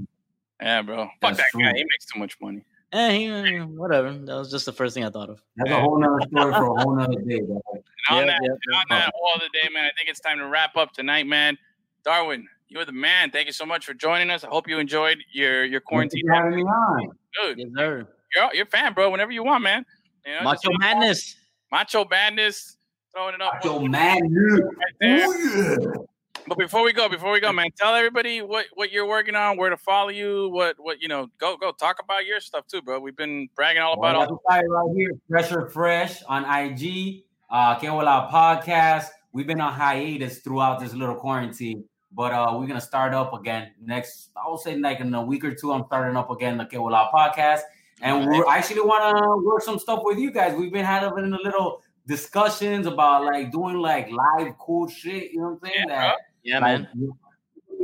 [0.61, 0.97] Yeah, bro.
[0.97, 1.73] Fuck That's that guy.
[1.75, 2.63] He makes too much money.
[2.95, 4.13] Eh, he, whatever.
[4.13, 5.41] That was just the first thing I thought of.
[5.57, 7.41] That's a whole nother story for a whole nother day.
[7.41, 7.61] Bro.
[7.73, 9.84] And on Yep, that, yep, and on that all the day, man.
[9.85, 11.57] I think it's time to wrap up tonight, man.
[12.05, 13.31] Darwin, you're the man.
[13.31, 14.43] Thank you so much for joining us.
[14.45, 16.23] I hope you enjoyed your your Thank you quarantine.
[16.27, 17.09] for having me on.
[17.43, 18.07] Dude, Yes, sir.
[18.34, 19.09] you're you're a fan, bro.
[19.09, 19.85] Whenever you want, man.
[20.26, 21.35] You know, Macho Madness.
[21.72, 22.77] Macho Madness,
[23.13, 24.93] throwing it up Yo, man, right.
[25.03, 25.95] Oh, yeah.
[26.47, 29.57] But before we go, before we go, man, tell everybody what what you're working on,
[29.57, 32.81] where to follow you, what what you know, go go talk about your stuff too,
[32.81, 32.99] bro.
[32.99, 34.27] We've been bragging all about Well, all.
[34.27, 39.07] the site right here, Fresher Fresh on IG, uh, Que Hola podcast.
[39.31, 43.72] We've been on hiatus throughout this little quarantine, but uh, we're gonna start up again
[43.81, 44.30] next.
[44.38, 45.73] I will say like in a week or two.
[45.73, 47.61] I'm starting up again the Que podcast,
[48.01, 50.55] and we I actually want to work some stuff with you guys.
[50.55, 55.31] We've been having a little discussions about like doing like live cool shit.
[55.31, 55.85] You know what I'm saying?
[55.89, 57.11] Yeah, that Yeah, like, man.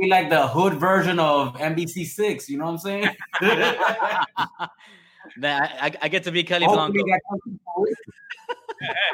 [0.00, 2.48] be like the hood version of NBC Six.
[2.48, 3.08] You know what I'm saying?
[5.36, 7.96] Man, I, I, I get to be Kelly Hopefully that comes to fruition.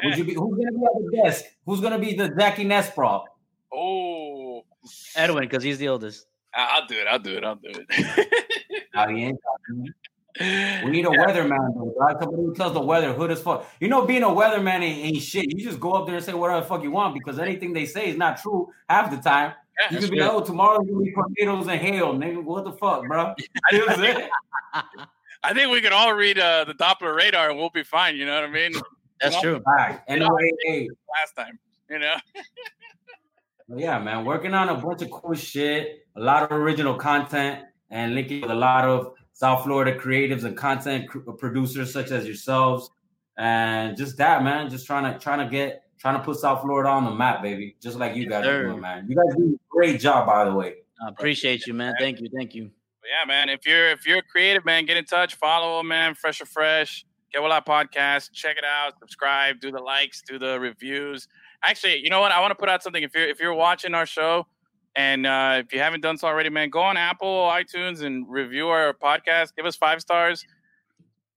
[0.09, 1.45] Would you be, who's gonna be at the desk?
[1.65, 3.25] Who's gonna be the Jackie Nespral?
[3.73, 4.63] Oh,
[5.15, 6.25] Edwin, because he's the oldest.
[6.53, 7.07] I'll do it.
[7.07, 7.43] I'll do it.
[7.43, 7.85] I'll do it.
[10.39, 10.85] Nah, he ain't talking.
[10.85, 11.93] We need a weatherman, though.
[11.97, 12.15] Right?
[12.19, 13.67] Somebody who tells the weather hood as fuck.
[13.79, 15.51] You know, being a weatherman ain't, ain't shit.
[15.55, 17.85] You just go up there and say whatever the fuck you want because anything they
[17.85, 19.53] say is not true half the time.
[19.79, 22.43] Yeah, You that's could be like, oh, tomorrow's gonna be tornadoes and hail, nigga.
[22.43, 23.33] What the fuck, bro?
[23.71, 24.29] You know what I'm saying?
[25.43, 28.17] I think we can all read uh, the Doppler radar and we'll be fine.
[28.17, 28.73] You know what I mean?
[29.21, 29.61] That's true.
[29.65, 29.99] All right.
[30.07, 30.89] Anyway, hey,
[31.19, 32.15] Last time, you know.
[33.67, 37.65] But yeah, man, working on a bunch of cool shit, a lot of original content,
[37.91, 42.25] and linking with a lot of South Florida creatives and content cr- producers such as
[42.25, 42.91] yourselves,
[43.37, 46.89] and just that, man, just trying to trying to get trying to put South Florida
[46.89, 48.59] on the map, baby, just like you guys Sir.
[48.59, 49.07] are doing, man.
[49.07, 50.73] You guys do a great job, by the way.
[51.01, 51.93] I appreciate you, man.
[51.97, 52.27] Thank you.
[52.35, 52.63] Thank you.
[52.63, 53.47] Yeah, man.
[53.47, 55.35] If you're if you're a creative, man, get in touch.
[55.35, 56.15] Follow, man.
[56.15, 57.05] Fresh or fresh.
[57.31, 58.33] Get What Up podcast.
[58.33, 58.99] Check it out.
[58.99, 59.61] Subscribe.
[59.61, 60.21] Do the likes.
[60.21, 61.29] Do the reviews.
[61.63, 62.33] Actually, you know what?
[62.33, 63.03] I want to put out something.
[63.03, 64.47] If you're if you're watching our show,
[64.99, 68.67] and uh, if you haven't done so already, man, go on Apple, iTunes, and review
[68.67, 69.55] our podcast.
[69.55, 70.45] Give us five stars.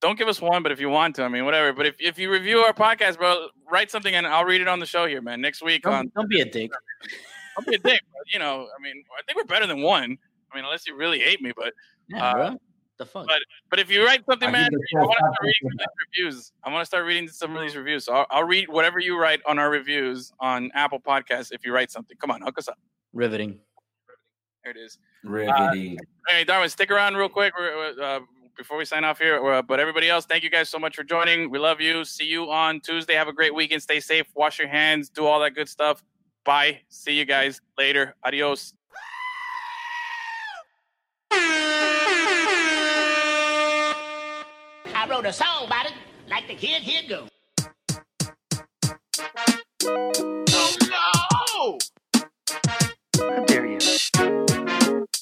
[0.01, 1.73] Don't give us one, but if you want to, I mean, whatever.
[1.73, 4.81] But if, if you review our podcast, bro, write something and I'll read it on
[4.81, 5.41] the show here, man.
[5.41, 6.73] Next week Don't, don't be a dick.
[7.57, 8.67] I'll be a dick, but, you know.
[8.77, 10.19] I mean, I think we're better than one.
[10.51, 11.73] I mean, unless you really hate me, but
[12.09, 12.61] Yeah, Uh, bro.
[12.99, 13.27] The fuck?
[13.29, 15.79] but- but if you write something, I man, I want to start reading some of
[15.79, 16.53] these reviews.
[16.65, 18.05] I want to start reading some of these reviews.
[18.07, 21.53] So I'll, I'll read whatever you write on our reviews on Apple Podcasts.
[21.53, 22.79] If you write something, come on, hook us up.
[23.13, 23.59] Riveting.
[24.65, 24.99] There it is.
[25.25, 25.99] Riveting.
[26.29, 28.21] Hey, Darwin, stick around real quick we're- we're, uh,
[28.57, 29.45] before we sign off here.
[29.45, 31.51] Uh, but everybody else, thank you guys so much for joining.
[31.51, 32.05] We love you.
[32.05, 33.15] See you on Tuesday.
[33.15, 33.83] Have a great weekend.
[33.83, 34.27] Stay safe.
[34.35, 35.09] Wash your hands.
[35.09, 36.03] Do all that good stuff.
[36.45, 36.81] Bye.
[36.89, 38.15] See you guys later.
[38.25, 38.75] Adios.
[44.95, 45.93] I wrote a song about it,
[46.29, 47.29] like the kid here go.
[49.85, 51.79] Oh How dare you?
[51.79, 51.79] no!